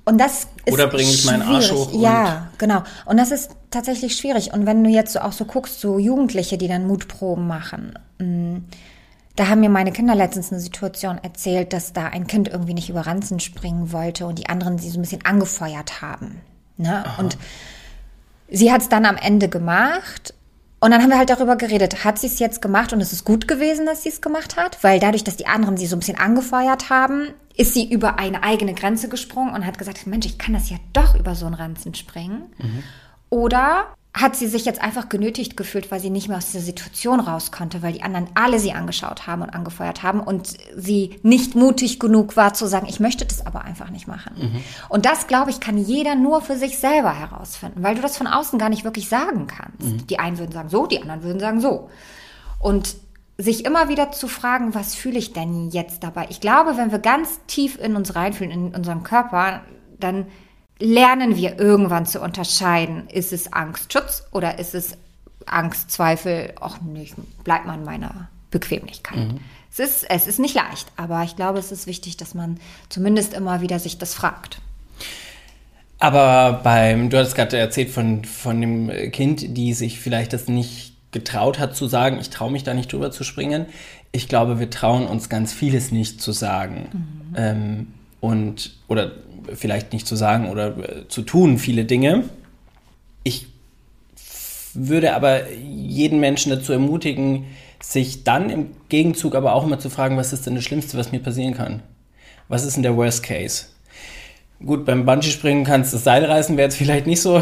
Und 0.06 0.20
das 0.20 0.48
ist 0.66 0.74
Oder 0.74 0.88
bringe 0.88 1.10
ich 1.10 1.26
meinen 1.26 1.42
Arsch 1.42 1.72
hoch? 1.72 1.90
Ja, 1.94 2.52
genau. 2.60 2.84
Und 3.06 3.18
das 3.18 3.32
ist 3.32 3.52
tatsächlich 3.72 4.16
schwierig. 4.16 4.54
Und 4.54 4.68
wenn 4.68 4.84
du 4.84 4.90
jetzt 4.90 5.14
so 5.14 5.20
auch 5.20 5.32
so 5.32 5.46
guckst, 5.46 5.80
so 5.80 5.98
Jugendliche, 5.98 6.58
die 6.58 6.68
dann 6.68 6.86
Mutproben 6.86 7.48
machen, 7.48 7.98
mm, 8.20 8.58
da 9.36 9.48
haben 9.48 9.62
mir 9.62 9.70
meine 9.70 9.92
Kinder 9.92 10.14
letztens 10.14 10.52
eine 10.52 10.62
Situation 10.62 11.18
erzählt, 11.18 11.74
dass 11.74 11.94
da 11.94 12.06
ein 12.06 12.28
Kind 12.28 12.50
irgendwie 12.50 12.76
nicht 12.76 12.90
über 12.90 13.08
Ranzen 13.08 13.40
springen 13.40 13.92
wollte 13.92 14.28
und 14.28 14.38
die 14.38 14.48
anderen 14.48 14.78
sie 14.78 14.92
so 14.92 15.00
ein 15.00 15.02
bisschen 15.02 15.26
angefeuert 15.26 16.04
haben. 16.04 16.42
Ne? 16.78 17.04
Und 17.18 17.38
sie 18.54 18.72
hat 18.72 18.82
es 18.82 18.90
dann 18.90 19.06
am 19.06 19.18
Ende 19.18 19.50
gemacht. 19.50 20.34
Und 20.80 20.92
dann 20.92 21.02
haben 21.02 21.10
wir 21.10 21.18
halt 21.18 21.30
darüber 21.30 21.56
geredet, 21.56 22.04
hat 22.04 22.20
sie 22.20 22.28
es 22.28 22.40
jetzt 22.40 22.62
gemacht 22.62 22.92
und 22.92 23.00
es 23.00 23.14
ist 23.14 23.24
gut 23.24 23.48
gewesen, 23.48 23.86
dass 23.86 24.04
sie 24.04 24.10
es 24.10 24.20
gemacht 24.20 24.58
hat, 24.58 24.84
weil 24.84 25.00
dadurch, 25.00 25.24
dass 25.24 25.38
die 25.38 25.48
anderen 25.48 25.78
sie 25.78 25.88
so 25.88 25.96
ein 25.96 26.00
bisschen 26.00 26.18
angefeuert 26.18 26.90
haben, 26.90 27.30
ist 27.56 27.74
sie 27.74 27.90
über 27.90 28.20
eine 28.20 28.44
eigene 28.44 28.74
Grenze 28.74 29.08
gesprungen 29.08 29.54
und 29.54 29.66
hat 29.66 29.78
gesagt, 29.78 30.06
Mensch, 30.08 30.26
ich 30.26 30.38
kann 30.38 30.54
das 30.54 30.70
ja 30.70 30.78
doch 30.92 31.18
über 31.18 31.36
so 31.36 31.46
einen 31.46 31.56
Ranzen 31.56 31.94
springen. 31.94 32.54
Mhm. 32.58 32.84
Oder 33.34 33.88
hat 34.14 34.36
sie 34.36 34.46
sich 34.46 34.64
jetzt 34.64 34.80
einfach 34.80 35.10
genötigt 35.10 35.58
gefühlt, 35.58 35.90
weil 35.90 36.00
sie 36.00 36.12
nicht 36.12 36.28
mehr 36.28 36.38
aus 36.38 36.52
der 36.52 36.62
Situation 36.62 37.20
raus 37.20 37.52
konnte, 37.52 37.82
weil 37.82 37.94
die 37.94 38.04
anderen 38.04 38.28
alle 38.36 38.60
sie 38.60 38.74
angeschaut 38.74 39.26
haben 39.26 39.42
und 39.42 39.50
angefeuert 39.50 40.04
haben 40.04 40.20
und 40.20 40.56
sie 40.78 41.20
nicht 41.24 41.56
mutig 41.56 42.00
genug 42.00 42.38
war 42.38 42.54
zu 42.54 42.68
sagen, 42.68 42.86
ich 42.88 43.00
möchte 43.00 43.26
das 43.26 43.44
aber 43.44 43.64
einfach 43.64 43.90
nicht 43.90 44.08
machen. 44.08 44.36
Mhm. 44.38 44.64
Und 44.88 45.08
das, 45.08 45.26
glaube 45.26 45.50
ich, 45.50 45.60
kann 45.60 45.80
jeder 45.80 46.14
nur 46.14 46.44
für 46.44 46.58
sich 46.58 46.78
selber 46.78 47.12
herausfinden, 47.12 47.82
weil 47.82 47.96
du 47.96 48.04
das 48.04 48.16
von 48.16 48.28
außen 48.28 48.60
gar 48.60 48.70
nicht 48.70 48.84
wirklich 48.84 49.10
sagen 49.10 49.48
kannst. 49.48 49.82
Mhm. 49.82 50.06
Die 50.06 50.20
einen 50.20 50.38
würden 50.38 50.52
sagen 50.52 50.70
so, 50.70 50.86
die 50.86 51.02
anderen 51.02 51.24
würden 51.24 51.40
sagen 51.40 51.60
so. 51.60 51.90
Und 52.60 52.96
sich 53.40 53.66
immer 53.66 53.90
wieder 53.90 54.12
zu 54.12 54.28
fragen, 54.28 54.76
was 54.76 54.94
fühle 54.94 55.18
ich 55.18 55.34
denn 55.34 55.72
jetzt 55.72 56.04
dabei? 56.04 56.28
Ich 56.30 56.40
glaube, 56.40 56.78
wenn 56.78 56.92
wir 56.92 57.00
ganz 57.00 57.40
tief 57.48 57.80
in 57.80 57.96
uns 57.96 58.14
reinfühlen, 58.14 58.52
in 58.52 58.76
unserem 58.76 59.02
Körper, 59.02 59.64
dann 60.00 60.28
lernen 60.80 61.36
wir 61.36 61.60
irgendwann 61.60 62.06
zu 62.06 62.22
unterscheiden, 62.22 63.08
ist 63.10 63.34
es 63.34 63.54
Angstschutz 63.54 64.26
oder 64.32 64.60
ist 64.60 64.76
es 64.76 64.98
Angstzweifel, 65.46 66.54
ach 66.60 66.80
nee, 66.82 67.12
bleibt 67.44 67.66
man 67.66 67.84
meiner 67.84 68.30
Bequemlichkeit. 68.52 69.34
Mhm. 69.34 69.40
Es, 69.72 69.80
ist, 69.80 70.10
es 70.10 70.28
ist 70.28 70.40
nicht 70.40 70.56
leicht, 70.56 70.92
aber 70.96 71.24
ich 71.24 71.36
glaube, 71.36 71.60
es 71.60 71.72
ist 71.72 71.88
wichtig, 71.88 72.18
dass 72.18 72.34
man 72.34 72.60
zumindest 72.90 73.34
immer 73.34 73.62
wieder 73.62 73.80
sich 73.80 73.98
das 73.98 74.14
fragt. 74.14 74.60
Aber 76.00 76.62
beim, 76.64 77.10
du 77.10 77.18
hast 77.18 77.34
gerade 77.34 77.58
erzählt 77.58 77.90
von, 77.90 78.26
von 78.26 78.60
dem 78.60 78.92
Kind, 79.12 79.58
die 79.58 79.74
sich 79.74 80.00
vielleicht 80.00 80.34
das 80.34 80.48
nicht 80.48 80.94
getraut 81.12 81.60
hat 81.60 81.76
zu 81.76 81.88
sagen, 81.88 82.18
ich 82.20 82.30
traue 82.30 82.52
mich 82.52 82.64
da 82.64 82.74
nicht 82.74 82.92
drüber 82.92 83.12
zu 83.12 83.24
springen. 83.24 83.68
Ich 84.12 84.28
glaube, 84.28 84.60
wir 84.60 84.70
trauen 84.70 85.08
uns 85.08 85.30
ganz 85.30 85.54
vieles 85.54 85.92
nicht 85.92 86.22
zu 86.22 86.32
sagen. 86.34 86.90
Mhm. 86.92 87.36
Ähm, 87.38 87.88
und, 88.20 88.76
oder 88.88 89.12
vielleicht 89.54 89.94
nicht 89.94 90.08
zu 90.08 90.16
sagen 90.16 90.50
oder 90.50 90.78
äh, 90.78 91.08
zu 91.08 91.22
tun, 91.22 91.58
viele 91.58 91.86
Dinge. 91.86 92.24
Ich 93.24 93.48
würde 94.74 95.14
aber 95.16 95.52
jeden 95.52 96.20
Menschen 96.20 96.50
dazu 96.50 96.74
ermutigen, 96.74 97.46
sich 97.82 98.24
dann 98.24 98.50
im 98.50 98.72
Gegenzug 98.90 99.36
aber 99.36 99.54
auch 99.54 99.66
immer 99.66 99.80
zu 99.80 99.90
fragen, 99.90 100.18
was 100.18 100.34
ist 100.34 100.46
denn 100.46 100.56
das 100.56 100.64
Schlimmste, 100.64 100.98
was 100.98 101.12
mir 101.12 101.20
passieren 101.20 101.54
kann? 101.54 101.84
Was 102.48 102.64
ist 102.64 102.76
denn 102.76 102.84
der 102.84 102.96
Worst 102.96 103.24
Case? 103.24 103.66
Gut, 104.66 104.86
beim 104.86 105.06
Bungee-Springen 105.06 105.66
kannst 105.66 105.92
du 105.92 105.98
das 105.98 106.06
Seil 106.06 106.24
reißen, 106.24 106.56
wäre 106.56 106.68
jetzt 106.68 106.78
vielleicht 106.78 107.06
nicht 107.06 107.22
so. 107.22 107.42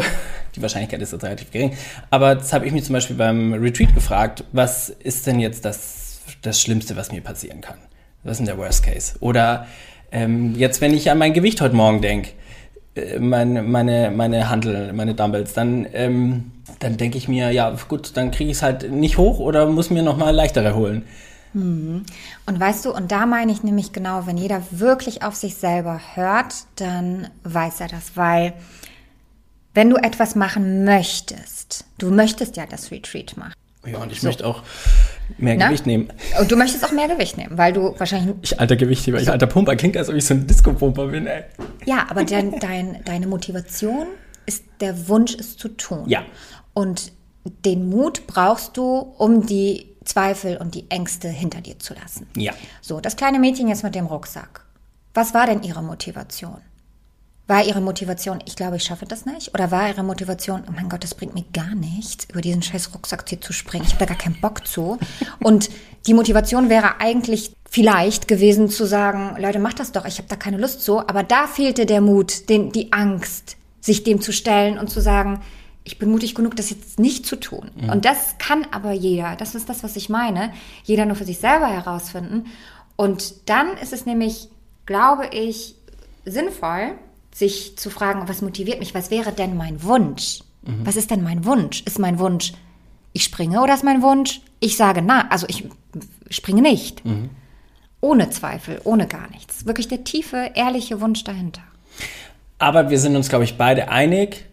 Die 0.56 0.62
Wahrscheinlichkeit 0.62 1.00
ist 1.00 1.12
jetzt 1.12 1.22
relativ 1.22 1.50
gering. 1.50 1.72
Aber 2.10 2.34
das 2.34 2.52
habe 2.52 2.66
ich 2.66 2.72
mich 2.72 2.84
zum 2.84 2.94
Beispiel 2.94 3.16
beim 3.16 3.52
Retreat 3.54 3.94
gefragt. 3.94 4.44
Was 4.52 4.88
ist 4.88 5.26
denn 5.26 5.38
jetzt 5.38 5.64
das, 5.64 6.20
das 6.42 6.60
Schlimmste, 6.60 6.96
was 6.96 7.12
mir 7.12 7.20
passieren 7.20 7.60
kann? 7.60 7.78
Was 8.24 8.32
ist 8.32 8.38
denn 8.38 8.46
der 8.46 8.58
Worst 8.58 8.84
Case? 8.84 9.14
Oder 9.20 9.66
ähm, 10.12 10.54
jetzt, 10.56 10.80
wenn 10.80 10.94
ich 10.94 11.10
an 11.10 11.18
mein 11.18 11.32
Gewicht 11.32 11.60
heute 11.60 11.74
Morgen 11.74 12.00
denke, 12.02 12.30
äh, 12.94 13.18
meine, 13.18 13.62
meine, 13.62 14.10
meine 14.10 14.50
Handel, 14.50 14.92
meine 14.92 15.14
Dumbbells, 15.14 15.54
dann, 15.54 15.86
ähm, 15.92 16.52
dann 16.78 16.96
denke 16.96 17.18
ich 17.18 17.28
mir, 17.28 17.50
ja 17.50 17.74
gut, 17.88 18.16
dann 18.16 18.30
kriege 18.30 18.50
ich 18.50 18.58
es 18.58 18.62
halt 18.62 18.90
nicht 18.90 19.18
hoch 19.18 19.38
oder 19.38 19.66
muss 19.66 19.90
mir 19.90 20.02
nochmal 20.02 20.34
leichtere 20.34 20.74
holen. 20.74 21.04
Mhm. 21.54 22.04
Und 22.46 22.60
weißt 22.60 22.84
du, 22.84 22.92
und 22.92 23.10
da 23.10 23.26
meine 23.26 23.52
ich 23.52 23.62
nämlich 23.62 23.92
genau, 23.92 24.26
wenn 24.26 24.36
jeder 24.36 24.62
wirklich 24.70 25.22
auf 25.22 25.34
sich 25.34 25.56
selber 25.56 26.00
hört, 26.14 26.54
dann 26.76 27.28
weiß 27.44 27.80
er 27.80 27.88
das, 27.88 28.16
weil 28.16 28.54
wenn 29.74 29.88
du 29.88 29.96
etwas 29.96 30.34
machen 30.34 30.84
möchtest, 30.84 31.86
du 31.98 32.10
möchtest 32.10 32.56
ja 32.56 32.66
das 32.66 32.90
Retreat 32.90 33.36
machen. 33.36 33.54
Ja, 33.84 33.98
und 33.98 34.12
ich 34.12 34.20
so. 34.20 34.28
möchte 34.28 34.46
auch 34.46 34.62
mehr 35.38 35.56
Na? 35.56 35.66
Gewicht 35.66 35.86
nehmen. 35.86 36.08
Und 36.40 36.50
du 36.50 36.56
möchtest 36.56 36.84
auch 36.84 36.92
mehr 36.92 37.08
Gewicht 37.08 37.36
nehmen, 37.36 37.58
weil 37.58 37.72
du 37.72 37.98
wahrscheinlich. 37.98 38.34
Ich 38.42 38.60
alter 38.60 38.76
Gewichtheber, 38.76 39.20
ich 39.20 39.30
alter 39.30 39.46
Pumper, 39.46 39.76
klingt, 39.76 39.96
als 39.96 40.08
ob 40.08 40.14
ich 40.14 40.24
so 40.24 40.34
ein 40.34 40.46
Disco-Pumper 40.46 41.08
bin, 41.08 41.26
ey. 41.26 41.44
Ja, 41.84 42.06
aber 42.08 42.24
dein, 42.24 42.58
dein, 42.60 43.02
deine 43.04 43.26
Motivation 43.26 44.06
ist 44.46 44.64
der 44.80 45.08
Wunsch, 45.08 45.34
es 45.34 45.56
zu 45.56 45.68
tun. 45.68 46.04
Ja. 46.06 46.24
Und 46.74 47.12
den 47.64 47.88
Mut 47.88 48.26
brauchst 48.26 48.76
du, 48.76 49.14
um 49.18 49.46
die 49.46 49.88
Zweifel 50.04 50.56
und 50.56 50.74
die 50.74 50.90
Ängste 50.90 51.28
hinter 51.28 51.60
dir 51.60 51.78
zu 51.78 51.94
lassen. 51.94 52.26
Ja. 52.36 52.52
So, 52.80 53.00
das 53.00 53.16
kleine 53.16 53.38
Mädchen 53.38 53.68
jetzt 53.68 53.82
mit 53.82 53.94
dem 53.94 54.06
Rucksack. 54.06 54.64
Was 55.14 55.34
war 55.34 55.46
denn 55.46 55.62
ihre 55.62 55.82
Motivation? 55.82 56.58
War 57.48 57.64
ihre 57.64 57.80
Motivation, 57.80 58.38
ich 58.46 58.54
glaube, 58.54 58.76
ich 58.76 58.84
schaffe 58.84 59.04
das 59.04 59.26
nicht? 59.26 59.52
Oder 59.52 59.70
war 59.70 59.88
ihre 59.88 60.04
Motivation, 60.04 60.62
oh 60.68 60.72
mein 60.72 60.88
Gott, 60.88 61.02
das 61.02 61.14
bringt 61.14 61.34
mir 61.34 61.44
gar 61.52 61.74
nichts, 61.74 62.26
über 62.30 62.40
diesen 62.40 62.62
scheiß 62.62 62.94
Rucksack 62.94 63.28
hier 63.28 63.40
zu 63.40 63.52
springen. 63.52 63.84
Ich 63.84 63.94
habe 63.94 64.06
da 64.06 64.14
gar 64.14 64.18
keinen 64.18 64.40
Bock 64.40 64.66
zu. 64.66 64.98
Und 65.40 65.68
die 66.06 66.14
Motivation 66.14 66.68
wäre 66.68 67.00
eigentlich 67.00 67.52
vielleicht 67.68 68.28
gewesen 68.28 68.68
zu 68.68 68.86
sagen, 68.86 69.36
Leute, 69.40 69.58
macht 69.58 69.80
das 69.80 69.92
doch, 69.92 70.04
ich 70.04 70.18
habe 70.18 70.28
da 70.28 70.36
keine 70.36 70.56
Lust 70.56 70.82
zu. 70.82 71.00
Aber 71.00 71.24
da 71.24 71.46
fehlte 71.48 71.84
der 71.84 72.00
Mut, 72.00 72.48
den, 72.48 72.70
die 72.70 72.92
Angst, 72.92 73.56
sich 73.80 74.04
dem 74.04 74.20
zu 74.20 74.32
stellen 74.32 74.78
und 74.78 74.88
zu 74.88 75.00
sagen, 75.00 75.40
ich 75.84 75.98
bin 75.98 76.10
mutig 76.10 76.34
genug, 76.34 76.54
das 76.54 76.70
jetzt 76.70 77.00
nicht 77.00 77.26
zu 77.26 77.36
tun. 77.36 77.70
Mhm. 77.74 77.90
Und 77.90 78.04
das 78.04 78.36
kann 78.38 78.66
aber 78.70 78.92
jeder. 78.92 79.34
Das 79.36 79.54
ist 79.54 79.68
das, 79.68 79.82
was 79.82 79.96
ich 79.96 80.08
meine. 80.08 80.52
Jeder 80.84 81.06
nur 81.06 81.16
für 81.16 81.24
sich 81.24 81.38
selber 81.38 81.66
herausfinden. 81.66 82.46
Und 82.94 83.48
dann 83.48 83.76
ist 83.78 83.92
es 83.92 84.06
nämlich, 84.06 84.48
glaube 84.86 85.26
ich, 85.32 85.74
sinnvoll, 86.24 86.94
sich 87.34 87.76
zu 87.76 87.90
fragen, 87.90 88.28
was 88.28 88.42
motiviert 88.42 88.78
mich, 88.78 88.94
was 88.94 89.10
wäre 89.10 89.32
denn 89.32 89.56
mein 89.56 89.82
Wunsch? 89.82 90.40
Mhm. 90.62 90.84
Was 90.84 90.96
ist 90.96 91.10
denn 91.10 91.22
mein 91.22 91.44
Wunsch? 91.44 91.82
Ist 91.82 91.98
mein 91.98 92.18
Wunsch, 92.18 92.52
ich 93.12 93.24
springe 93.24 93.62
oder 93.62 93.74
ist 93.74 93.84
mein 93.84 94.02
Wunsch, 94.02 94.40
ich 94.60 94.76
sage 94.76 95.02
na, 95.02 95.28
also 95.28 95.46
ich 95.48 95.68
springe 96.30 96.62
nicht. 96.62 97.04
Mhm. 97.04 97.30
Ohne 98.00 98.30
Zweifel, 98.30 98.80
ohne 98.84 99.06
gar 99.06 99.30
nichts. 99.30 99.66
Wirklich 99.66 99.88
der 99.88 100.04
tiefe, 100.04 100.50
ehrliche 100.54 101.00
Wunsch 101.00 101.24
dahinter. 101.24 101.62
Aber 102.58 102.90
wir 102.90 102.98
sind 102.98 103.16
uns, 103.16 103.28
glaube 103.28 103.44
ich, 103.44 103.56
beide 103.56 103.88
einig, 103.88 104.46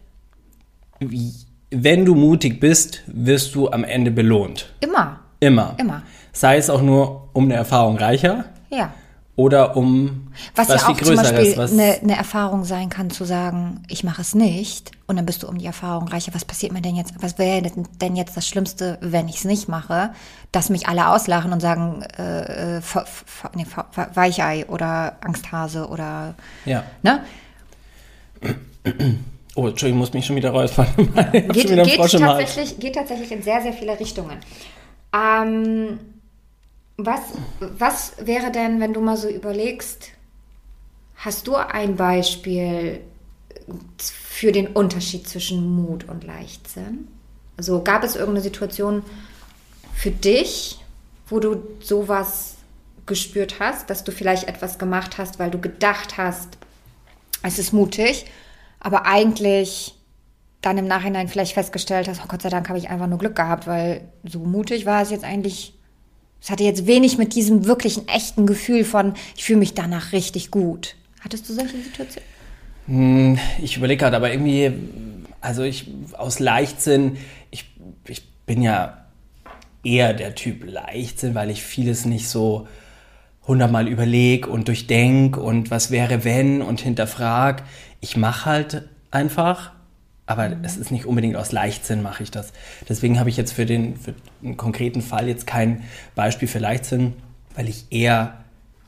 wenn 1.00 2.06
du 2.06 2.16
mutig 2.16 2.60
bist, 2.60 3.02
wirst 3.08 3.56
du 3.56 3.70
am 3.70 3.84
Ende 3.84 4.12
belohnt. 4.12 4.72
Immer. 4.82 5.20
Immer. 5.40 5.76
Immer. 5.78 6.04
Sei 6.32 6.58
es 6.58 6.70
auch 6.70 6.82
nur 6.82 7.30
um 7.34 7.46
eine 7.46 7.56
Erfahrung 7.56 7.98
reicher. 7.98 8.46
Ja 8.70 8.94
oder 9.40 9.78
um 9.78 10.28
was, 10.54 10.68
was 10.68 10.82
ja 10.82 10.90
auch 10.90 10.98
zum 11.02 11.16
Beispiel 11.16 11.56
was 11.56 11.72
eine, 11.72 11.98
eine 12.02 12.18
Erfahrung 12.18 12.66
sein 12.66 12.90
kann, 12.90 13.10
zu 13.10 13.24
sagen, 13.24 13.86
ich 13.88 14.04
mache 14.04 14.22
es 14.22 14.36
nicht 14.36 14.92
und 15.08 15.16
dann 15.16 15.26
bist 15.26 15.44
du 15.44 15.48
um 15.48 15.58
die 15.58 15.66
Erfahrung 15.66 16.10
reicher. 16.10 16.34
Was 16.34 16.44
passiert 16.44 16.74
mir 16.74 16.82
denn 16.82 16.98
jetzt? 16.98 17.14
Was 17.22 17.38
wäre 17.38 17.62
denn 18.02 18.18
jetzt 18.18 18.36
das 18.36 18.46
Schlimmste, 18.46 18.98
wenn 19.00 19.30
ich 19.30 19.38
es 19.38 19.46
nicht 19.46 19.70
mache? 19.70 20.12
Dass 20.52 20.70
mich 20.70 20.90
alle 20.90 21.08
auslachen 21.08 21.54
und 21.54 21.62
sagen, 21.62 22.04
äh, 22.18 22.80
äh 22.80 22.82
nee, 23.56 23.66
Weichei 24.14 24.66
oder 24.68 25.16
Angsthase 25.22 25.88
oder 25.88 26.36
ja. 26.66 26.84
ne? 27.02 27.24
Oh, 29.56 29.68
Entschuldigung, 29.68 30.00
ich 30.00 30.08
muss 30.08 30.14
mich 30.14 30.26
schon 30.26 30.36
wieder 30.36 30.50
räuspern. 30.52 30.88
geht, 31.32 31.54
geht, 31.54 31.98
tatsächlich, 31.98 32.78
geht 32.78 32.96
tatsächlich 32.96 33.32
in 33.32 33.42
sehr, 33.42 33.62
sehr 33.62 33.72
viele 33.72 33.98
Richtungen. 33.98 34.38
Ähm, 35.14 35.98
was, 37.06 37.22
was 37.60 38.14
wäre 38.20 38.52
denn, 38.52 38.80
wenn 38.80 38.94
du 38.94 39.02
mal 39.02 39.18
so 39.18 39.30
überlegst, 39.30 40.10
hast 41.16 41.48
du 41.48 41.56
ein 41.56 41.96
Beispiel 41.96 43.02
für 43.98 44.52
den 44.52 44.68
Unterschied 44.68 45.28
zwischen 45.28 45.76
Mut 45.76 46.08
und 46.08 46.24
Leichtsinn? 46.24 47.08
Also 47.58 47.82
gab 47.84 48.04
es 48.04 48.16
irgendeine 48.16 48.42
Situation 48.42 49.04
für 49.94 50.12
dich, 50.12 50.80
wo 51.28 51.40
du 51.40 51.64
sowas 51.80 52.56
gespürt 53.06 53.60
hast, 53.60 53.90
dass 53.90 54.04
du 54.04 54.12
vielleicht 54.12 54.48
etwas 54.48 54.78
gemacht 54.78 55.18
hast, 55.18 55.40
weil 55.40 55.52
du 55.52 55.60
gedacht 55.60 56.18
hast, 56.18 56.58
es 57.44 57.60
ist 57.60 57.74
mutig, 57.74 58.26
aber 58.80 59.06
eigentlich 59.06 59.96
dann 60.62 60.78
im 60.78 60.88
Nachhinein 60.88 61.28
vielleicht 61.28 61.54
festgestellt 61.54 62.08
hast, 62.08 62.22
oh 62.24 62.28
Gott 62.28 62.42
sei 62.42 62.50
Dank 62.50 62.68
habe 62.70 62.80
ich 62.80 62.90
einfach 62.90 63.08
nur 63.08 63.18
Glück 63.18 63.36
gehabt, 63.36 63.68
weil 63.68 64.10
so 64.24 64.40
mutig 64.40 64.86
war 64.86 65.02
es 65.02 65.10
jetzt 65.10 65.24
eigentlich 65.24 65.79
es 66.42 66.50
hatte 66.50 66.64
jetzt 66.64 66.88
wenig 66.88 67.18
mit 67.18 67.36
diesem 67.36 67.66
wirklichen 67.66 68.08
echten 68.08 68.46
Gefühl 68.46 68.84
von, 68.84 69.14
ich 69.36 69.44
fühle 69.44 69.60
mich 69.60 69.74
danach 69.74 70.14
richtig 70.14 70.52
gut. 70.52 70.96
Hattest 71.22 71.50
du 71.50 71.54
solche 71.54 71.78
Situationen? 71.78 72.30
Hm, 72.88 73.40
ich 73.62 73.78
überlege 73.78 74.00
gerade, 74.00 74.16
aber 74.16 74.32
irgendwie, 74.32 74.72
also 75.42 75.64
ich 75.64 75.88
aus 76.18 76.40
Leichtsinn, 76.40 77.18
ich, 77.52 77.66
ich 78.08 78.24
bin 78.46 78.62
ja 78.62 79.06
eher 79.84 80.14
der 80.14 80.36
Typ 80.36 80.64
Leichtsinn, 80.66 81.36
weil 81.36 81.50
ich 81.50 81.62
vieles 81.62 82.06
nicht 82.06 82.28
so 82.28 82.68
hundertmal 83.46 83.88
überlege 83.88 84.50
und 84.50 84.68
durchdenke 84.68 85.40
und 85.42 85.72
was 85.72 85.92
wäre 85.92 86.24
wenn 86.24 86.62
und 86.62 86.82
hinterfrag. 86.82 87.64
Ich 88.00 88.16
mache 88.16 88.46
halt 88.46 88.90
einfach 89.12 89.72
aber 90.30 90.48
mhm. 90.48 90.64
es 90.64 90.78
ist 90.78 90.92
nicht 90.92 91.06
unbedingt 91.06 91.36
aus 91.36 91.52
Leichtsinn 91.52 92.04
mache 92.04 92.22
ich 92.22 92.30
das. 92.30 92.54
Deswegen 92.88 93.20
habe 93.20 93.30
ich 93.30 93.38
jetzt 93.38 93.52
für 93.52 93.66
den, 93.66 93.98
für 93.98 94.14
den 94.44 94.58
konkreten 94.58 95.02
Fall 95.02 95.28
jetzt 95.28 95.48
kein 95.48 95.84
Beispiel 96.14 96.48
für 96.48 96.60
Leichtsinn, 96.60 97.14
weil 97.56 97.68
ich 97.68 97.88
eher 97.90 98.36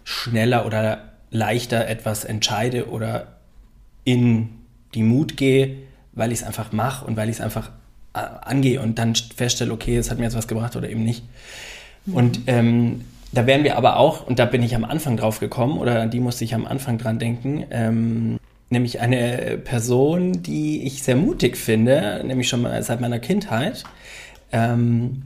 schneller 0.04 0.68
oder 0.68 1.00
leichter 1.32 1.88
etwas 1.88 2.26
entscheide 2.26 2.90
oder 2.90 3.40
in 4.04 4.50
die 4.94 5.02
Mut 5.02 5.36
gehe, 5.36 5.78
weil 6.14 6.32
ich 6.32 6.42
es 6.42 6.46
einfach 6.46 6.72
mache 6.74 7.06
und 7.06 7.18
weil 7.18 7.28
ich 7.28 7.38
es 7.38 7.42
einfach 7.42 7.72
äh, 8.14 8.20
angehe 8.20 8.80
und 8.80 9.00
dann 9.00 9.16
feststelle, 9.16 9.74
okay, 9.74 9.98
es 9.98 10.12
hat 10.12 10.20
mir 10.20 10.26
jetzt 10.26 10.38
was 10.38 10.48
gebracht 10.48 10.76
oder 10.76 10.90
eben 10.90 11.04
nicht. 11.04 11.24
Mhm. 12.06 12.14
Und 12.14 12.40
ähm, 12.46 13.06
da 13.32 13.48
wären 13.48 13.64
wir 13.64 13.78
aber 13.78 13.98
auch, 13.98 14.28
und 14.28 14.38
da 14.38 14.46
bin 14.46 14.62
ich 14.62 14.76
am 14.76 14.84
Anfang 14.84 15.18
drauf 15.18 15.40
gekommen, 15.40 15.80
oder 15.80 16.02
an 16.02 16.12
die 16.12 16.20
musste 16.20 16.44
ich 16.44 16.54
am 16.54 16.68
Anfang 16.68 17.00
dran 17.00 17.18
denken, 17.18 17.66
ähm, 17.72 18.38
nämlich 18.72 19.00
eine 19.00 19.58
Person, 19.64 20.44
die 20.44 20.84
ich 20.84 21.04
sehr 21.04 21.16
mutig 21.16 21.58
finde, 21.58 22.24
nämlich 22.26 22.50
schon 22.50 22.62
mal 22.62 22.82
seit 22.84 23.02
meiner 23.02 23.20
Kindheit. 23.20 23.84
Ähm, 24.52 25.24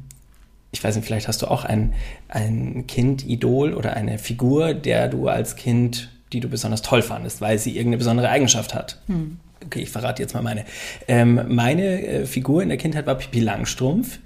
ich 0.71 0.84
weiß 0.84 0.95
nicht, 0.95 1.05
vielleicht 1.05 1.27
hast 1.27 1.41
du 1.41 1.47
auch 1.47 1.63
ein, 1.63 1.93
ein 2.27 2.86
Kind, 2.88 3.25
Idol 3.25 3.73
oder 3.73 3.93
eine 3.93 4.17
Figur, 4.17 4.73
der 4.73 5.08
du 5.08 5.29
als 5.29 5.55
Kind, 5.55 6.10
die 6.34 6.41
du 6.41 6.49
besonders 6.49 6.81
toll 6.81 7.01
fandest, 7.01 7.39
weil 7.39 7.58
sie 7.60 7.71
irgendeine 7.71 7.97
besondere 7.97 8.29
Eigenschaft 8.29 8.73
hat. 8.73 8.99
Hm. 9.08 9.38
Okay, 9.65 9.79
ich 9.79 9.89
verrate 9.89 10.21
jetzt 10.21 10.34
mal 10.34 10.43
meine. 10.43 10.65
Ähm, 11.08 11.41
meine 11.47 12.05
äh, 12.05 12.25
Figur 12.25 12.62
in 12.62 12.69
der 12.69 12.77
Kindheit 12.77 13.08
war 13.08 13.15
Pippi 13.15 13.39
Langstrumpf, 13.39 14.19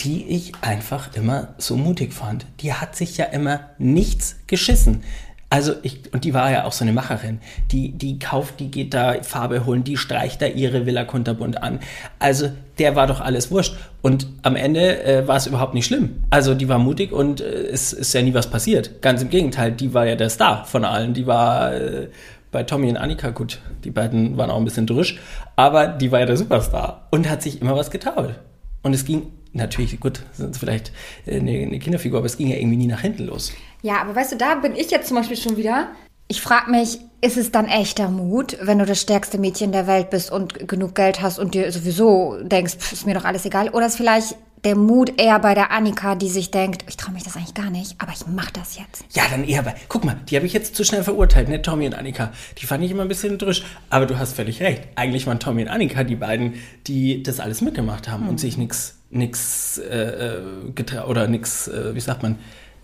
die 0.00 0.26
ich 0.26 0.52
einfach 0.60 1.14
immer 1.14 1.54
so 1.58 1.76
mutig 1.76 2.12
fand. 2.12 2.46
Die 2.60 2.74
hat 2.74 2.94
sich 2.94 3.16
ja 3.16 3.24
immer 3.26 3.70
nichts 3.78 4.36
geschissen. 4.46 5.02
Also 5.48 5.74
ich, 5.82 6.12
und 6.12 6.24
die 6.24 6.34
war 6.34 6.50
ja 6.50 6.64
auch 6.64 6.72
so 6.72 6.84
eine 6.84 6.92
Macherin. 6.92 7.38
Die, 7.70 7.92
die 7.92 8.18
kauft, 8.18 8.58
die 8.58 8.70
geht 8.70 8.94
da 8.94 9.22
Farbe 9.22 9.64
holen, 9.64 9.84
die 9.84 9.96
streicht 9.96 10.42
da 10.42 10.46
ihre 10.46 10.86
Villa 10.86 11.04
Kunterbund 11.04 11.62
an. 11.62 11.78
Also 12.18 12.50
der 12.78 12.96
war 12.96 13.06
doch 13.06 13.20
alles 13.20 13.50
wurscht. 13.50 13.76
Und 14.02 14.26
am 14.42 14.56
Ende 14.56 15.04
äh, 15.04 15.28
war 15.28 15.36
es 15.36 15.46
überhaupt 15.46 15.74
nicht 15.74 15.86
schlimm. 15.86 16.24
Also 16.30 16.54
die 16.54 16.68
war 16.68 16.78
mutig 16.78 17.12
und 17.12 17.40
äh, 17.40 17.44
es 17.44 17.92
ist 17.92 18.12
ja 18.12 18.22
nie 18.22 18.34
was 18.34 18.50
passiert. 18.50 19.02
Ganz 19.02 19.22
im 19.22 19.30
Gegenteil, 19.30 19.70
die 19.70 19.94
war 19.94 20.04
ja 20.06 20.16
der 20.16 20.30
Star 20.30 20.64
von 20.64 20.84
allen. 20.84 21.14
Die 21.14 21.28
war 21.28 21.74
äh, 21.74 22.08
bei 22.50 22.64
Tommy 22.64 22.88
und 22.88 22.96
Annika, 22.96 23.30
gut, 23.30 23.60
die 23.84 23.90
beiden 23.90 24.36
waren 24.36 24.50
auch 24.50 24.56
ein 24.56 24.64
bisschen 24.64 24.86
drisch, 24.86 25.20
aber 25.56 25.86
die 25.88 26.10
war 26.10 26.20
ja 26.20 26.26
der 26.26 26.36
Superstar 26.36 27.06
und 27.10 27.28
hat 27.28 27.42
sich 27.42 27.60
immer 27.60 27.76
was 27.76 27.90
getraut. 27.90 28.34
Und 28.82 28.94
es 28.94 29.04
ging 29.04 29.24
natürlich, 29.52 29.98
gut, 30.00 30.22
sind 30.32 30.56
vielleicht 30.56 30.92
äh, 31.26 31.38
eine, 31.38 31.50
eine 31.50 31.78
Kinderfigur, 31.78 32.18
aber 32.18 32.26
es 32.26 32.36
ging 32.36 32.48
ja 32.48 32.56
irgendwie 32.56 32.76
nie 32.76 32.86
nach 32.86 33.00
hinten 33.02 33.26
los. 33.26 33.52
Ja, 33.82 34.00
aber 34.00 34.14
weißt 34.14 34.32
du, 34.32 34.36
da 34.36 34.56
bin 34.56 34.74
ich 34.74 34.90
jetzt 34.90 35.08
zum 35.08 35.16
Beispiel 35.16 35.36
schon 35.36 35.56
wieder. 35.56 35.88
Ich 36.28 36.40
frage 36.40 36.70
mich, 36.70 36.98
ist 37.20 37.36
es 37.36 37.52
dann 37.52 37.66
echter 37.66 38.08
Mut, 38.08 38.58
wenn 38.60 38.78
du 38.78 38.86
das 38.86 39.00
stärkste 39.00 39.38
Mädchen 39.38 39.72
der 39.72 39.86
Welt 39.86 40.10
bist 40.10 40.30
und 40.30 40.68
genug 40.68 40.94
Geld 40.94 41.22
hast 41.22 41.38
und 41.38 41.54
dir 41.54 41.70
sowieso 41.70 42.36
denkst, 42.42 42.74
pff, 42.78 42.92
ist 42.92 43.06
mir 43.06 43.14
doch 43.14 43.24
alles 43.24 43.44
egal? 43.44 43.68
Oder 43.70 43.86
ist 43.86 43.96
vielleicht 43.96 44.36
der 44.64 44.74
Mut 44.74 45.20
eher 45.20 45.38
bei 45.38 45.54
der 45.54 45.70
Annika, 45.70 46.16
die 46.16 46.28
sich 46.28 46.50
denkt, 46.50 46.84
ich 46.88 46.96
traue 46.96 47.14
mich 47.14 47.22
das 47.22 47.36
eigentlich 47.36 47.54
gar 47.54 47.70
nicht, 47.70 47.94
aber 47.98 48.12
ich 48.12 48.26
mache 48.26 48.52
das 48.52 48.76
jetzt. 48.76 49.04
Ja, 49.12 49.22
dann 49.30 49.44
eher 49.44 49.62
bei. 49.62 49.74
Guck 49.88 50.04
mal, 50.04 50.16
die 50.28 50.34
habe 50.34 50.46
ich 50.46 50.52
jetzt 50.52 50.74
zu 50.74 50.84
schnell 50.84 51.04
verurteilt, 51.04 51.48
ne? 51.48 51.62
Tommy 51.62 51.86
und 51.86 51.94
Annika. 51.94 52.32
Die 52.58 52.66
fand 52.66 52.82
ich 52.82 52.90
immer 52.90 53.02
ein 53.02 53.08
bisschen 53.08 53.38
drisch. 53.38 53.62
Aber 53.90 54.06
du 54.06 54.18
hast 54.18 54.34
völlig 54.34 54.60
recht. 54.60 54.82
Eigentlich 54.96 55.26
waren 55.28 55.38
Tommy 55.38 55.62
und 55.62 55.68
Annika 55.68 56.02
die 56.02 56.16
beiden, 56.16 56.54
die 56.88 57.22
das 57.22 57.38
alles 57.38 57.60
mitgemacht 57.60 58.08
haben 58.08 58.24
hm. 58.24 58.30
und 58.30 58.40
sich 58.40 58.56
nichts 58.56 58.98
nix, 59.10 59.78
äh, 59.78 59.96
äh 59.96 60.42
getraut 60.74 61.08
oder 61.08 61.28
nichts, 61.28 61.68
äh, 61.68 61.94
wie 61.94 62.00
sagt 62.00 62.24
man, 62.24 62.36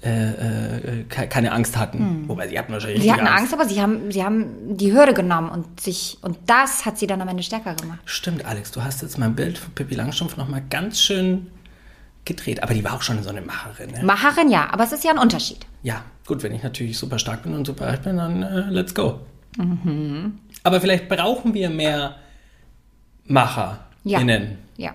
äh, 0.03 1.01
äh 1.01 1.05
keine 1.05 1.53
Angst 1.53 1.77
hatten. 1.77 1.99
Hm. 1.99 2.29
Wobei 2.29 2.49
sie 2.49 2.59
hatten 2.59 2.73
wahrscheinlich 2.73 3.03
Sie 3.03 3.13
hatten 3.13 3.27
Angst. 3.27 3.41
Angst, 3.41 3.55
aber 3.55 3.67
sie 3.67 3.81
haben, 3.81 4.11
sie 4.11 4.25
haben 4.25 4.77
die 4.77 4.93
Hürde 4.93 5.15
genommen 5.15 5.51
und 5.51 5.81
sich 5.81 6.19
und 6.23 6.39
das 6.47 6.85
hat 6.85 6.99
sie 6.99 7.07
dann 7.07 7.21
am 7.21 7.29
Ende 7.29 7.43
stärker 7.43 7.75
gemacht. 7.75 8.01
Stimmt, 8.05 8.45
Alex, 8.45 8.73
du 8.73 8.83
hast 8.83 9.03
jetzt 9.03 9.19
mein 9.19 9.35
Bild 9.35 9.59
von 9.59 9.73
Pippi 9.75 9.95
Langstrumpf 9.95 10.37
nochmal 10.37 10.63
ganz 10.69 11.01
schön 11.01 11.49
gedreht. 12.25 12.63
Aber 12.63 12.75
die 12.75 12.85
war 12.85 12.95
auch 12.95 13.03
schon 13.03 13.23
so 13.23 13.31
eine 13.31 13.41
Macherin. 13.41 13.91
Ne? 13.91 14.03
Macherin, 14.03 14.51
ja, 14.51 14.69
aber 14.71 14.85
es 14.85 14.93
ist 14.93 15.05
ja 15.05 15.11
ein 15.11 15.19
Unterschied. 15.19 15.67
Ja, 15.83 16.03
gut, 16.27 16.43
wenn 16.43 16.55
ich 16.55 16.63
natürlich 16.63 16.99
super 16.99 17.19
stark 17.19 17.43
bin 17.43 17.55
und 17.55 17.67
super 17.67 17.87
reich 17.87 18.01
bin, 18.01 18.17
dann 18.17 18.43
äh, 18.43 18.71
let's 18.71 18.95
go. 18.95 19.21
Mhm. 19.57 20.39
Aber 20.63 20.81
vielleicht 20.81 21.09
brauchen 21.09 21.55
wir 21.55 21.71
mehr 21.71 22.17
MacherInnen. 23.27 24.59
Ja. 24.77 24.87
ja. 24.87 24.95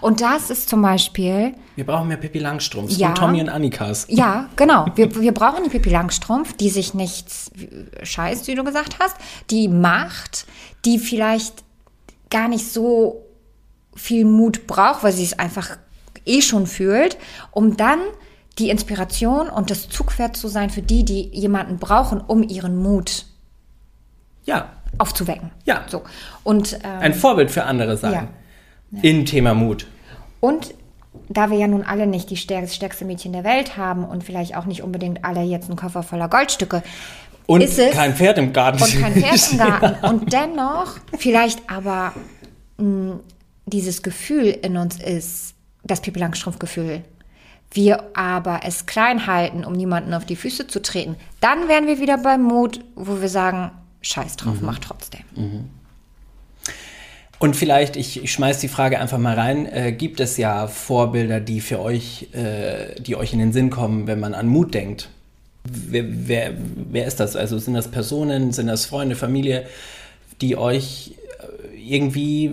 Und 0.00 0.20
das 0.20 0.50
ist 0.50 0.68
zum 0.68 0.82
Beispiel. 0.82 1.54
Wir 1.76 1.86
brauchen 1.86 2.08
mehr 2.08 2.16
Pippi 2.16 2.38
Langstrumpfs 2.38 2.96
ja, 2.96 3.08
und 3.08 3.14
Tommy 3.16 3.40
und 3.40 3.48
Annikas. 3.48 4.06
Ja, 4.08 4.48
genau. 4.56 4.86
Wir, 4.94 5.14
wir 5.14 5.32
brauchen 5.32 5.64
die 5.64 5.70
Pippi 5.70 5.90
Langstrumpf, 5.90 6.52
die 6.54 6.70
sich 6.70 6.94
nichts 6.94 7.50
scheißt, 8.02 8.46
wie 8.46 8.54
du 8.54 8.64
gesagt 8.64 8.98
hast, 9.00 9.16
die 9.50 9.68
macht, 9.68 10.46
die 10.84 10.98
vielleicht 10.98 11.64
gar 12.30 12.48
nicht 12.48 12.70
so 12.70 13.24
viel 13.94 14.24
Mut 14.24 14.66
braucht, 14.66 15.02
weil 15.02 15.12
sie 15.12 15.24
es 15.24 15.38
einfach 15.38 15.76
eh 16.26 16.42
schon 16.42 16.66
fühlt, 16.66 17.16
um 17.50 17.76
dann 17.76 18.00
die 18.58 18.70
Inspiration 18.70 19.48
und 19.48 19.70
das 19.70 19.88
Zugpferd 19.88 20.36
zu 20.36 20.48
sein 20.48 20.70
für 20.70 20.82
die, 20.82 21.04
die 21.04 21.28
jemanden 21.32 21.78
brauchen, 21.78 22.20
um 22.20 22.42
ihren 22.42 22.76
Mut 22.76 23.26
ja. 24.44 24.68
aufzuwecken. 24.98 25.50
Ja. 25.64 25.84
So. 25.88 26.02
Und, 26.44 26.74
ähm, 26.84 27.00
Ein 27.00 27.14
Vorbild 27.14 27.50
für 27.50 27.64
andere 27.64 27.96
sein. 27.96 28.12
Ja. 28.12 28.28
Ja. 28.94 29.02
In 29.02 29.26
Thema 29.26 29.54
Mut. 29.54 29.86
Und 30.40 30.74
da 31.28 31.50
wir 31.50 31.58
ja 31.58 31.66
nun 31.66 31.82
alle 31.82 32.06
nicht 32.06 32.30
die 32.30 32.36
stärkste 32.36 33.04
Mädchen 33.04 33.32
der 33.32 33.44
Welt 33.44 33.76
haben 33.76 34.04
und 34.04 34.24
vielleicht 34.24 34.56
auch 34.56 34.66
nicht 34.66 34.82
unbedingt 34.82 35.24
alle 35.24 35.42
jetzt 35.42 35.68
einen 35.68 35.76
Koffer 35.76 36.02
voller 36.02 36.28
Goldstücke, 36.28 36.82
und 37.46 37.60
ist 37.60 37.78
es, 37.78 37.94
kein 37.94 38.14
Pferd 38.14 38.38
im 38.38 38.52
Garten. 38.52 38.82
Und 38.82 39.00
kein 39.00 39.12
Pferd 39.12 39.52
im 39.52 39.58
Garten. 39.58 39.96
Ja. 40.02 40.10
Und 40.10 40.32
dennoch 40.32 40.96
vielleicht 41.18 41.68
aber 41.70 42.14
mh, 42.78 43.20
dieses 43.66 44.02
Gefühl 44.02 44.46
in 44.46 44.76
uns 44.76 44.96
ist, 45.00 45.54
das 45.82 46.00
Pippi 46.00 46.20
Langstrumpf-Gefühl, 46.20 47.02
wir 47.72 48.16
aber 48.16 48.60
es 48.64 48.86
klein 48.86 49.26
halten, 49.26 49.64
um 49.64 49.74
niemanden 49.74 50.14
auf 50.14 50.24
die 50.24 50.36
Füße 50.36 50.68
zu 50.68 50.80
treten, 50.80 51.16
dann 51.40 51.68
wären 51.68 51.86
wir 51.86 52.00
wieder 52.00 52.16
beim 52.16 52.42
Mut, 52.42 52.80
wo 52.94 53.20
wir 53.20 53.28
sagen, 53.28 53.72
scheiß 54.00 54.36
drauf, 54.36 54.60
mhm. 54.60 54.66
mach 54.66 54.78
trotzdem. 54.78 55.22
Mhm. 55.34 55.68
Und 57.38 57.56
vielleicht, 57.56 57.96
ich, 57.96 58.22
ich 58.22 58.32
schmeiß 58.32 58.60
die 58.60 58.68
Frage 58.68 59.00
einfach 59.00 59.18
mal 59.18 59.34
rein, 59.34 59.66
äh, 59.66 59.92
gibt 59.92 60.20
es 60.20 60.36
ja 60.36 60.66
Vorbilder, 60.66 61.40
die 61.40 61.60
für 61.60 61.80
euch, 61.80 62.28
äh, 62.32 63.00
die 63.00 63.16
euch 63.16 63.32
in 63.32 63.38
den 63.38 63.52
Sinn 63.52 63.70
kommen, 63.70 64.06
wenn 64.06 64.20
man 64.20 64.34
an 64.34 64.46
Mut 64.46 64.72
denkt? 64.72 65.08
Wer, 65.64 66.04
wer, 66.06 66.52
wer 66.90 67.06
ist 67.06 67.20
das? 67.20 67.36
Also 67.36 67.58
sind 67.58 67.74
das 67.74 67.88
Personen, 67.88 68.52
sind 68.52 68.66
das 68.68 68.86
Freunde, 68.86 69.16
Familie, 69.16 69.66
die 70.40 70.56
euch 70.56 71.14
äh, 71.40 71.76
irgendwie 71.76 72.50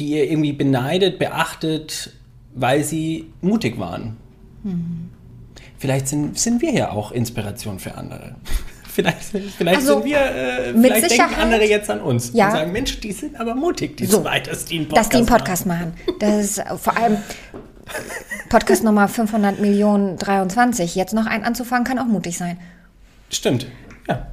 die 0.00 0.12
ihr 0.12 0.30
irgendwie 0.30 0.52
beneidet, 0.52 1.18
beachtet, 1.18 2.10
weil 2.54 2.82
sie 2.82 3.26
mutig 3.42 3.78
waren. 3.78 4.16
Mhm. 4.64 5.10
Vielleicht 5.78 6.08
sind, 6.08 6.38
sind 6.38 6.62
wir 6.62 6.72
ja 6.72 6.90
auch 6.90 7.12
Inspiration 7.12 7.78
für 7.78 7.94
andere. 7.94 8.34
Vielleicht, 8.92 9.22
vielleicht 9.22 9.76
also, 9.76 9.94
sind 9.94 10.04
wir, 10.04 10.18
äh, 10.18 10.72
vielleicht 10.72 11.10
denken 11.10 11.34
andere 11.40 11.64
jetzt 11.64 11.88
an 11.90 12.00
uns 12.00 12.32
ja. 12.32 12.46
und 12.46 12.52
sagen, 12.52 12.72
Mensch, 12.72 13.00
die 13.00 13.12
sind 13.12 13.38
aber 13.38 13.54
mutig, 13.54 13.96
die 13.96 14.06
so, 14.06 14.20
zwei, 14.22 14.40
dass 14.40 14.64
die 14.64 14.78
einen 14.78 14.88
Podcast, 14.88 15.06
dass 15.06 15.08
die 15.10 15.16
einen 15.18 15.26
Podcast 15.26 15.66
machen. 15.66 15.94
machen. 16.06 16.18
Das 16.18 16.34
ist 16.34 16.62
vor 16.82 16.96
allem 16.96 17.18
Podcast 18.48 18.84
Nummer 18.84 19.08
500 19.08 19.60
Millionen 19.60 20.16
23. 20.16 20.94
Jetzt 20.94 21.14
noch 21.14 21.26
einen 21.26 21.44
anzufangen, 21.44 21.84
kann 21.84 21.98
auch 21.98 22.06
mutig 22.06 22.36
sein. 22.36 22.58
Stimmt, 23.30 23.66
ja. 24.08 24.26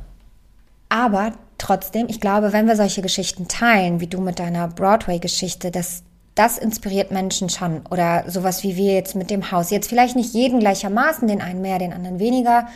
Aber 0.90 1.34
trotzdem, 1.58 2.08
ich 2.10 2.20
glaube, 2.20 2.54
wenn 2.54 2.68
wir 2.68 2.76
solche 2.76 3.02
Geschichten 3.02 3.48
teilen, 3.48 4.00
wie 4.00 4.08
du 4.08 4.20
mit 4.20 4.40
deiner 4.40 4.68
Broadway-Geschichte, 4.68 5.72
das, 5.72 6.04
das 6.36 6.58
inspiriert 6.58 7.12
Menschen 7.12 7.50
schon. 7.50 7.82
Oder 7.90 8.24
sowas 8.28 8.64
wie 8.64 8.76
wir 8.76 8.94
jetzt 8.94 9.16
mit 9.16 9.30
dem 9.30 9.52
Haus. 9.52 9.70
Jetzt 9.70 9.90
vielleicht 9.90 10.16
nicht 10.16 10.34
jeden 10.34 10.60
gleichermaßen, 10.60 11.28
den 11.28 11.42
einen 11.42 11.62
mehr, 11.62 11.80
den 11.80 11.94
anderen 11.94 12.20
weniger. 12.20 12.68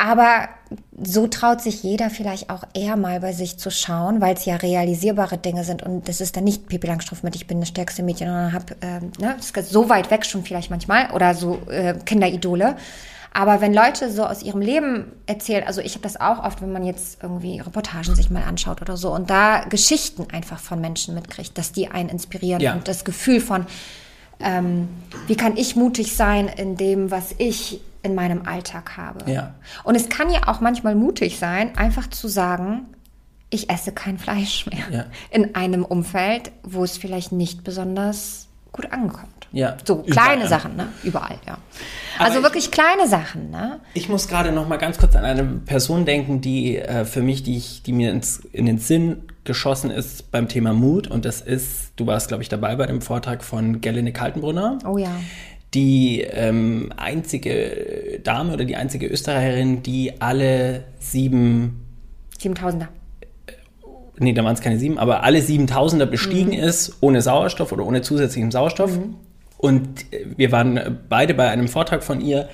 Aber 0.00 0.48
so 0.96 1.26
traut 1.26 1.60
sich 1.60 1.82
jeder 1.82 2.08
vielleicht 2.08 2.50
auch 2.50 2.62
eher 2.72 2.96
mal 2.96 3.18
bei 3.18 3.32
sich 3.32 3.58
zu 3.58 3.68
schauen, 3.68 4.20
weil 4.20 4.34
es 4.34 4.44
ja 4.44 4.54
realisierbare 4.54 5.38
Dinge 5.38 5.64
sind. 5.64 5.82
Und 5.82 6.08
das 6.08 6.20
ist 6.20 6.36
dann 6.36 6.44
nicht 6.44 6.68
Pippi 6.68 6.86
Langstrumpf 6.86 7.24
mit, 7.24 7.34
ich 7.34 7.48
bin 7.48 7.58
das 7.58 7.68
stärkste 7.68 8.04
Mädchen 8.04 8.28
und 8.28 8.52
habe, 8.52 8.76
äh, 8.80 9.00
ne, 9.20 9.34
das 9.36 9.50
ist 9.50 9.70
so 9.70 9.88
weit 9.88 10.12
weg 10.12 10.24
schon 10.24 10.44
vielleicht 10.44 10.70
manchmal. 10.70 11.10
Oder 11.10 11.34
so 11.34 11.60
äh, 11.68 11.94
Kinderidole. 12.06 12.76
Aber 13.32 13.60
wenn 13.60 13.74
Leute 13.74 14.10
so 14.10 14.24
aus 14.24 14.42
ihrem 14.42 14.60
Leben 14.60 15.12
erzählen, 15.26 15.64
also 15.66 15.80
ich 15.80 15.94
habe 15.94 16.02
das 16.02 16.18
auch 16.18 16.44
oft, 16.44 16.62
wenn 16.62 16.72
man 16.72 16.84
jetzt 16.84 17.20
irgendwie 17.20 17.58
Reportagen 17.58 18.14
sich 18.14 18.30
mal 18.30 18.44
anschaut 18.44 18.80
oder 18.80 18.96
so 18.96 19.12
und 19.12 19.30
da 19.30 19.64
Geschichten 19.64 20.28
einfach 20.32 20.60
von 20.60 20.80
Menschen 20.80 21.14
mitkriegt, 21.14 21.58
dass 21.58 21.72
die 21.72 21.88
einen 21.88 22.08
inspirieren 22.08 22.60
ja. 22.60 22.74
und 22.74 22.86
das 22.86 23.04
Gefühl 23.04 23.40
von, 23.40 23.66
ähm, 24.40 24.88
wie 25.26 25.36
kann 25.36 25.56
ich 25.56 25.76
mutig 25.76 26.14
sein 26.14 26.48
in 26.48 26.76
dem, 26.76 27.10
was 27.10 27.34
ich 27.38 27.80
in 28.02 28.14
meinem 28.14 28.46
Alltag 28.46 28.96
habe. 28.96 29.30
Ja. 29.30 29.54
Und 29.84 29.94
es 29.94 30.08
kann 30.08 30.30
ja 30.30 30.40
auch 30.46 30.60
manchmal 30.60 30.94
mutig 30.94 31.38
sein, 31.38 31.76
einfach 31.76 32.08
zu 32.08 32.28
sagen, 32.28 32.86
ich 33.50 33.70
esse 33.70 33.92
kein 33.92 34.18
Fleisch 34.18 34.66
mehr 34.66 34.84
ja. 34.90 35.04
in 35.30 35.54
einem 35.54 35.84
Umfeld, 35.84 36.52
wo 36.62 36.84
es 36.84 36.98
vielleicht 36.98 37.32
nicht 37.32 37.64
besonders 37.64 38.48
gut 38.72 38.92
ankommt. 38.92 39.38
Ja. 39.50 39.76
So 39.84 40.02
kleine 40.02 40.42
überall. 40.42 40.48
Sachen, 40.48 40.76
ne? 40.76 40.88
Überall, 41.02 41.38
ja. 41.46 41.56
Also 42.18 42.42
wirklich 42.42 42.66
ich, 42.66 42.70
kleine 42.70 43.08
Sachen, 43.08 43.50
ne? 43.50 43.80
Ich 43.94 44.08
muss 44.08 44.28
gerade 44.28 44.52
noch 44.52 44.68
mal 44.68 44.76
ganz 44.76 44.98
kurz 44.98 45.16
an 45.16 45.24
eine 45.24 45.44
Person 45.44 46.04
denken, 46.04 46.42
die 46.42 46.76
äh, 46.76 47.06
für 47.06 47.22
mich, 47.22 47.42
die, 47.42 47.56
ich, 47.56 47.82
die 47.82 47.92
mir 47.92 48.10
ins, 48.10 48.40
in 48.52 48.66
den 48.66 48.78
Sinn 48.78 49.22
geschossen 49.44 49.90
ist 49.90 50.30
beim 50.30 50.48
Thema 50.48 50.74
Mut. 50.74 51.08
Und 51.08 51.24
das 51.24 51.40
ist, 51.40 51.92
du 51.96 52.06
warst, 52.06 52.28
glaube 52.28 52.42
ich, 52.42 52.50
dabei 52.50 52.76
bei 52.76 52.86
dem 52.86 53.00
Vortrag 53.00 53.42
von 53.42 53.80
Gelline 53.80 54.12
Kaltenbrunner. 54.12 54.78
Oh 54.84 54.98
ja. 54.98 55.12
Die 55.74 56.22
ähm, 56.22 56.92
einzige 56.96 58.20
Dame 58.24 58.54
oder 58.54 58.64
die 58.64 58.76
einzige 58.76 59.06
Österreicherin, 59.06 59.82
die 59.82 60.20
alle 60.20 60.84
sieben 60.98 61.84
7000er 62.40 62.88
nee, 64.20 64.32
da 64.32 64.44
waren 64.44 64.54
es 64.54 64.60
keine 64.60 64.78
sieben, 64.78 64.98
aber 64.98 65.22
alle 65.22 65.40
7000er 65.40 66.06
bestiegen 66.06 66.52
mhm. 66.52 66.64
ist, 66.64 66.96
ohne 67.00 67.22
Sauerstoff 67.22 67.72
oder 67.72 67.86
ohne 67.86 68.02
zusätzlichen 68.02 68.50
Sauerstoff. 68.50 68.96
Mhm. 68.96 69.14
Und 69.56 70.06
wir 70.36 70.52
waren 70.52 70.98
beide 71.08 71.34
bei 71.34 71.48
einem 71.48 71.68
Vortrag 71.68 72.04
von 72.04 72.20
ihr 72.20 72.48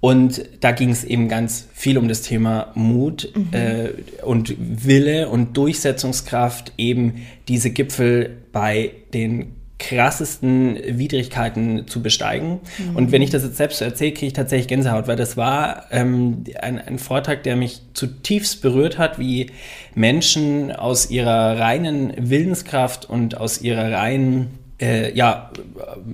Und 0.00 0.44
da 0.60 0.70
ging 0.70 0.90
es 0.90 1.02
eben 1.02 1.28
ganz 1.28 1.66
viel 1.72 1.98
um 1.98 2.08
das 2.08 2.22
Thema 2.22 2.70
Mut 2.74 3.32
mhm. 3.34 3.48
äh, 3.52 3.88
und 4.22 4.54
Wille 4.58 5.28
und 5.28 5.56
Durchsetzungskraft, 5.56 6.72
eben 6.76 7.26
diese 7.48 7.70
Gipfel 7.70 8.38
bei 8.52 8.92
den 9.12 9.57
krassesten 9.78 10.76
Widrigkeiten 10.98 11.86
zu 11.86 12.02
besteigen. 12.02 12.60
Mhm. 12.78 12.96
Und 12.96 13.12
wenn 13.12 13.22
ich 13.22 13.30
das 13.30 13.44
jetzt 13.44 13.56
selbst 13.56 13.80
erzähle, 13.80 14.12
kriege 14.12 14.26
ich 14.26 14.32
tatsächlich 14.32 14.68
Gänsehaut, 14.68 15.06
weil 15.06 15.16
das 15.16 15.36
war 15.36 15.84
ähm, 15.90 16.44
ein, 16.60 16.80
ein 16.80 16.98
Vortrag, 16.98 17.44
der 17.44 17.56
mich 17.56 17.80
zutiefst 17.94 18.60
berührt 18.60 18.98
hat, 18.98 19.18
wie 19.18 19.50
Menschen 19.94 20.72
aus 20.72 21.10
ihrer 21.10 21.58
reinen 21.58 22.12
Willenskraft 22.16 23.08
und 23.08 23.36
aus 23.36 23.60
ihrer 23.60 23.92
reinen 23.92 24.58
äh, 24.80 25.14
ja, 25.14 25.50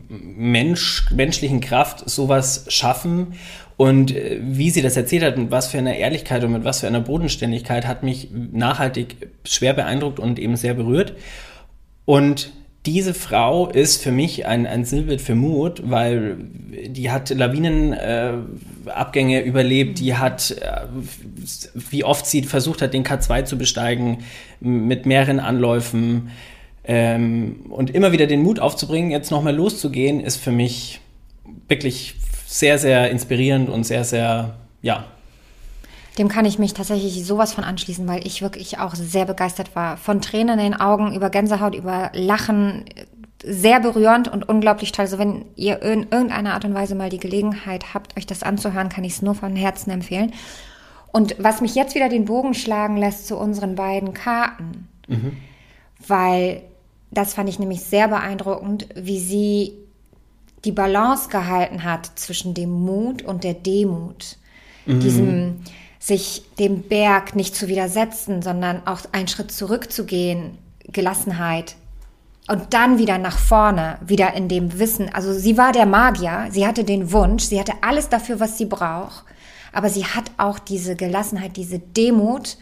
Mensch, 0.08 1.10
menschlichen 1.10 1.60
Kraft 1.60 2.08
sowas 2.08 2.66
schaffen. 2.68 3.34
Und 3.76 4.14
äh, 4.14 4.38
wie 4.42 4.70
sie 4.70 4.82
das 4.82 4.96
erzählt 4.96 5.24
hat 5.24 5.36
und 5.36 5.50
was 5.50 5.68
für 5.68 5.78
eine 5.78 5.98
Ehrlichkeit 5.98 6.44
und 6.44 6.52
mit 6.52 6.64
was 6.64 6.80
für 6.80 6.86
einer 6.86 7.00
Bodenständigkeit 7.00 7.86
hat 7.86 8.02
mich 8.02 8.28
nachhaltig 8.30 9.16
schwer 9.44 9.72
beeindruckt 9.72 10.20
und 10.20 10.38
eben 10.38 10.56
sehr 10.56 10.74
berührt. 10.74 11.14
Und 12.04 12.52
diese 12.86 13.14
Frau 13.14 13.68
ist 13.70 14.02
für 14.02 14.12
mich 14.12 14.46
ein, 14.46 14.66
ein 14.66 14.84
Sinnbild 14.84 15.22
für 15.22 15.34
Mut, 15.34 15.82
weil 15.84 16.36
die 16.86 17.10
hat 17.10 17.30
Lawinenabgänge 17.30 19.42
äh, 19.42 19.46
überlebt, 19.46 20.00
die 20.00 20.16
hat, 20.16 20.50
äh, 20.50 20.82
wie 21.74 22.04
oft 22.04 22.26
sie 22.26 22.42
versucht 22.42 22.82
hat, 22.82 22.92
den 22.92 23.04
K2 23.04 23.44
zu 23.44 23.56
besteigen, 23.56 24.18
mit 24.60 25.06
mehreren 25.06 25.40
Anläufen. 25.40 26.30
Ähm, 26.84 27.64
und 27.70 27.88
immer 27.88 28.12
wieder 28.12 28.26
den 28.26 28.42
Mut 28.42 28.60
aufzubringen, 28.60 29.10
jetzt 29.10 29.30
nochmal 29.30 29.56
loszugehen, 29.56 30.20
ist 30.20 30.36
für 30.36 30.52
mich 30.52 31.00
wirklich 31.68 32.16
sehr, 32.46 32.78
sehr 32.78 33.10
inspirierend 33.10 33.70
und 33.70 33.84
sehr, 33.84 34.04
sehr, 34.04 34.56
ja, 34.82 35.06
dem 36.18 36.28
kann 36.28 36.44
ich 36.44 36.58
mich 36.58 36.74
tatsächlich 36.74 37.24
sowas 37.26 37.52
von 37.52 37.64
anschließen, 37.64 38.06
weil 38.06 38.26
ich 38.26 38.42
wirklich 38.42 38.78
auch 38.78 38.94
sehr 38.94 39.24
begeistert 39.24 39.74
war. 39.74 39.96
Von 39.96 40.20
Tränen 40.20 40.58
in 40.58 40.72
den 40.72 40.80
Augen, 40.80 41.14
über 41.14 41.30
Gänsehaut, 41.30 41.74
über 41.74 42.10
Lachen. 42.14 42.84
Sehr 43.46 43.78
berührend 43.80 44.28
und 44.28 44.48
unglaublich 44.48 44.92
toll. 44.92 45.04
Also 45.04 45.18
wenn 45.18 45.44
ihr 45.54 45.82
in 45.82 46.06
irgendeiner 46.10 46.54
Art 46.54 46.64
und 46.64 46.72
Weise 46.72 46.94
mal 46.94 47.10
die 47.10 47.18
Gelegenheit 47.18 47.92
habt, 47.92 48.16
euch 48.16 48.26
das 48.26 48.42
anzuhören, 48.42 48.88
kann 48.88 49.04
ich 49.04 49.14
es 49.14 49.22
nur 49.22 49.34
von 49.34 49.54
Herzen 49.54 49.90
empfehlen. 49.90 50.32
Und 51.12 51.36
was 51.38 51.60
mich 51.60 51.74
jetzt 51.74 51.94
wieder 51.94 52.08
den 52.08 52.24
Bogen 52.24 52.54
schlagen 52.54 52.96
lässt 52.96 53.26
zu 53.26 53.36
unseren 53.36 53.74
beiden 53.74 54.14
Karten, 54.14 54.88
mhm. 55.06 55.36
weil 56.06 56.62
das 57.10 57.34
fand 57.34 57.48
ich 57.48 57.58
nämlich 57.58 57.82
sehr 57.82 58.08
beeindruckend, 58.08 58.88
wie 58.96 59.20
sie 59.20 59.74
die 60.64 60.72
Balance 60.72 61.28
gehalten 61.28 61.84
hat 61.84 62.10
zwischen 62.16 62.54
dem 62.54 62.70
Mut 62.70 63.22
und 63.22 63.44
der 63.44 63.54
Demut. 63.54 64.38
Mhm. 64.86 65.00
Diesem, 65.00 65.63
sich 66.04 66.42
dem 66.58 66.82
Berg 66.82 67.34
nicht 67.34 67.56
zu 67.56 67.66
widersetzen, 67.66 68.42
sondern 68.42 68.86
auch 68.86 69.00
einen 69.12 69.26
Schritt 69.26 69.50
zurückzugehen, 69.50 70.58
Gelassenheit. 70.86 71.76
Und 72.46 72.74
dann 72.74 72.98
wieder 72.98 73.16
nach 73.16 73.38
vorne, 73.38 73.96
wieder 74.04 74.34
in 74.34 74.50
dem 74.50 74.78
Wissen. 74.78 75.08
Also 75.14 75.32
sie 75.32 75.56
war 75.56 75.72
der 75.72 75.86
Magier, 75.86 76.48
sie 76.50 76.66
hatte 76.66 76.84
den 76.84 77.10
Wunsch, 77.10 77.44
sie 77.44 77.58
hatte 77.58 77.72
alles 77.80 78.10
dafür, 78.10 78.38
was 78.38 78.58
sie 78.58 78.66
braucht. 78.66 79.24
Aber 79.72 79.88
sie 79.88 80.04
hat 80.04 80.30
auch 80.36 80.58
diese 80.58 80.94
Gelassenheit, 80.94 81.56
diese 81.56 81.78
Demut 81.78 82.58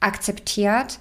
akzeptiert 0.00 0.98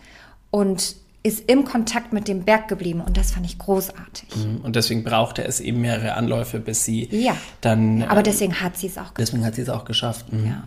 und 0.52 0.98
ist 1.24 1.50
im 1.50 1.64
Kontakt 1.64 2.12
mit 2.12 2.28
dem 2.28 2.44
Berg 2.44 2.68
geblieben 2.68 3.02
und 3.02 3.16
das 3.16 3.32
fand 3.32 3.46
ich 3.46 3.58
großartig. 3.58 4.36
Mhm. 4.36 4.62
Und 4.64 4.76
deswegen 4.76 5.06
brauchte 5.06 5.46
es 5.46 5.62
eben 5.62 5.80
mehrere 5.80 6.14
Anläufe, 6.14 6.60
bis 6.60 6.84
sie 6.84 7.08
ja, 7.10 7.36
dann. 7.62 8.04
Aber 8.04 8.18
ähm, 8.18 8.24
deswegen 8.26 8.62
hat 8.62 8.78
sie 8.78 8.88
es 8.88 8.98
auch 8.98 9.14
geschafft. 9.14 9.18
Deswegen 9.18 9.46
hat 9.46 9.56
sie 9.56 9.62
es 9.62 9.70
auch 9.70 9.86
geschafft. 9.86 10.32
Mhm. 10.32 10.46
Ja. 10.46 10.64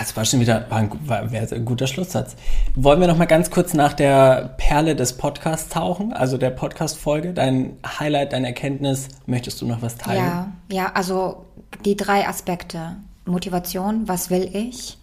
Das 0.00 0.16
war 0.16 0.24
schon 0.24 0.40
wieder 0.40 0.64
war 0.70 0.78
ein, 0.78 0.90
war, 1.06 1.20
ein 1.20 1.64
guter 1.66 1.86
Schlusssatz. 1.86 2.34
Wollen 2.74 3.00
wir 3.00 3.08
noch 3.08 3.18
mal 3.18 3.26
ganz 3.26 3.50
kurz 3.50 3.74
nach 3.74 3.92
der 3.92 4.54
Perle 4.56 4.96
des 4.96 5.18
Podcasts 5.18 5.68
tauchen, 5.68 6.14
also 6.14 6.38
der 6.38 6.50
Podcast-Folge? 6.50 7.34
Dein 7.34 7.76
Highlight, 7.86 8.32
deine 8.32 8.46
Erkenntnis, 8.48 9.08
möchtest 9.26 9.60
du 9.60 9.66
noch 9.66 9.82
was 9.82 9.98
teilen? 9.98 10.24
Ja, 10.24 10.52
ja, 10.70 10.92
also 10.94 11.44
die 11.84 11.96
drei 11.96 12.26
Aspekte. 12.26 12.96
Motivation, 13.26 14.08
was 14.08 14.30
will 14.30 14.48
ich? 14.54 14.98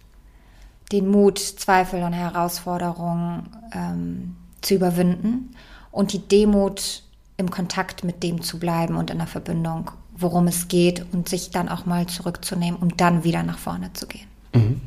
Den 0.90 1.08
Mut, 1.08 1.38
Zweifel 1.38 2.02
und 2.02 2.12
Herausforderungen 2.12 3.48
ähm, 3.72 4.36
zu 4.60 4.74
überwinden 4.74 5.54
und 5.92 6.12
die 6.12 6.26
Demut, 6.26 7.04
im 7.36 7.50
Kontakt 7.50 8.04
mit 8.04 8.22
dem 8.22 8.42
zu 8.42 8.58
bleiben 8.58 8.96
und 8.96 9.08
in 9.08 9.18
der 9.18 9.26
Verbindung, 9.26 9.92
worum 10.14 10.46
es 10.48 10.68
geht 10.68 11.06
und 11.12 11.28
sich 11.28 11.50
dann 11.50 11.70
auch 11.70 11.86
mal 11.86 12.06
zurückzunehmen, 12.06 12.78
um 12.78 12.96
dann 12.96 13.24
wieder 13.24 13.42
nach 13.42 13.56
vorne 13.56 13.92
zu 13.94 14.06
gehen. 14.06 14.29
Mhm. 14.54 14.80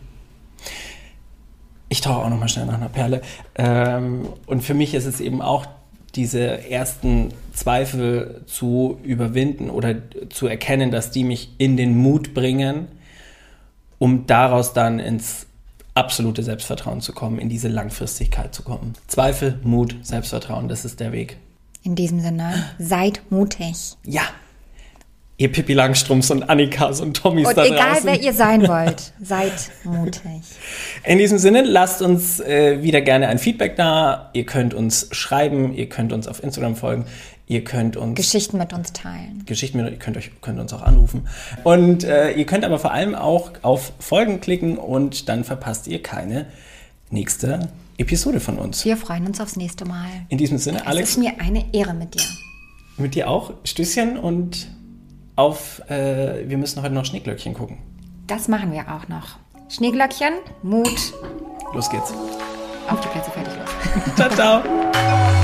Ich 1.90 2.02
tauche 2.02 2.26
auch 2.26 2.30
noch 2.30 2.40
mal 2.40 2.48
schnell 2.48 2.66
nach 2.66 2.76
einer 2.76 2.90
Perle. 2.90 3.22
Ähm, 3.56 4.28
und 4.48 4.64
für 4.64 4.74
mich 4.74 4.94
ist 4.94 5.06
es 5.06 5.20
eben 5.20 5.42
auch 5.42 5.68
diese 6.16 6.70
ersten 6.70 7.30
Zweifel 7.54 8.44
zu 8.46 9.00
überwinden 9.04 9.70
oder 9.70 9.96
zu 10.30 10.48
erkennen, 10.48 10.92
dass 10.92 11.12
die 11.12 11.24
mich 11.24 11.52
in 11.58 11.78
den 11.78 11.98
Mut 11.98 12.34
bringen, 12.34 12.88
um 14.00 14.26
daraus 14.28 14.74
dann 14.74 15.00
ins 15.00 15.48
absolute 15.96 16.44
Selbstvertrauen 16.44 17.02
zu 17.02 17.14
kommen, 17.14 17.40
in 17.40 17.50
diese 17.50 17.68
Langfristigkeit 17.68 18.54
zu 18.54 18.64
kommen. 18.64 18.94
Zweifel, 19.08 19.60
Mut, 19.64 19.96
Selbstvertrauen, 20.02 20.68
das 20.68 20.86
ist 20.86 21.00
der 21.00 21.12
Weg. 21.12 21.38
In 21.84 21.96
diesem 21.96 22.20
Sinne, 22.20 22.54
seid 22.80 23.22
mutig. 23.30 23.98
Ja, 24.06 24.24
ihr 25.38 25.52
Pippi 25.52 25.74
Langstrums 25.74 26.30
und 26.32 26.50
Annikas 26.50 27.02
und 27.02 27.18
Tommys 27.18 27.48
und 27.48 27.58
da 27.58 27.66
egal, 27.66 27.94
draußen. 27.94 28.06
wer 28.06 28.22
ihr 28.22 28.34
sein 28.34 28.68
wollt, 28.68 29.14
seid 29.22 29.54
mutig. 29.84 30.42
In 31.04 31.18
diesem 31.18 31.38
Sinne, 31.38 31.64
lasst 31.64 32.02
uns 32.02 32.40
äh, 32.40 32.84
wieder 32.84 33.02
gerne 33.02 33.28
ein 33.28 33.40
Feedback 33.40 33.76
da. 33.76 34.30
Ihr 34.34 34.46
könnt 34.46 34.74
uns 34.74 35.08
schreiben, 35.12 35.74
ihr 35.74 35.90
könnt 35.90 36.14
uns 36.14 36.28
auf 36.28 36.44
Instagram 36.44 36.76
folgen, 36.76 37.06
ihr 37.48 37.64
könnt 37.64 37.98
uns... 37.98 38.16
Geschichten 38.16 38.58
mit 38.58 38.74
uns 38.74 38.94
teilen. 38.94 39.44
Geschichten 39.46 39.78
mit 39.82 39.92
ihr 39.92 39.98
könnt, 39.98 40.18
euch, 40.18 40.30
könnt 40.42 40.60
uns 40.60 40.72
auch 40.72 40.84
anrufen. 40.84 41.28
Und 41.64 42.04
äh, 42.04 42.32
ihr 42.32 42.46
könnt 42.46 42.64
aber 42.64 42.78
vor 42.78 42.92
allem 42.92 43.16
auch 43.16 43.52
auf 43.64 43.94
Folgen 44.00 44.40
klicken 44.40 44.78
und 44.78 45.30
dann 45.30 45.44
verpasst 45.44 45.88
ihr 45.88 46.02
keine 46.04 46.46
nächste 47.10 47.70
Episode 47.98 48.40
von 48.40 48.58
uns. 48.58 48.86
Wir 48.86 48.98
freuen 48.98 49.26
uns 49.26 49.42
aufs 49.42 49.56
nächste 49.56 49.86
Mal. 49.86 50.10
In 50.30 50.38
diesem 50.38 50.60
Sinne, 50.60 50.80
es 50.82 50.88
Alex... 50.88 51.10
Es 51.10 51.16
ist 51.16 51.24
mir 51.24 51.34
eine 51.40 51.66
Ehre 51.74 51.94
mit 51.94 52.14
dir. 52.14 52.24
Mit 52.98 53.16
dir 53.16 53.28
auch. 53.30 53.54
Stößchen 53.64 54.18
und 54.18 54.68
auf, 55.36 55.82
äh, 55.90 56.48
wir 56.48 56.58
müssen 56.58 56.82
heute 56.82 56.94
noch 56.94 57.06
Schneeglöckchen 57.06 57.54
gucken. 57.54 57.78
Das 58.28 58.48
machen 58.48 58.72
wir 58.72 58.82
auch 58.82 59.08
noch. 59.08 59.38
Schneeglöckchen, 59.70 60.34
Mut. 60.62 61.14
Los 61.74 61.90
geht's. 61.90 62.14
Auf 62.90 63.00
die 63.00 63.08
Plätze, 63.08 63.32
fertig, 63.32 63.54
los. 63.58 64.16
ciao, 64.16 64.30
ciao. 64.30 65.43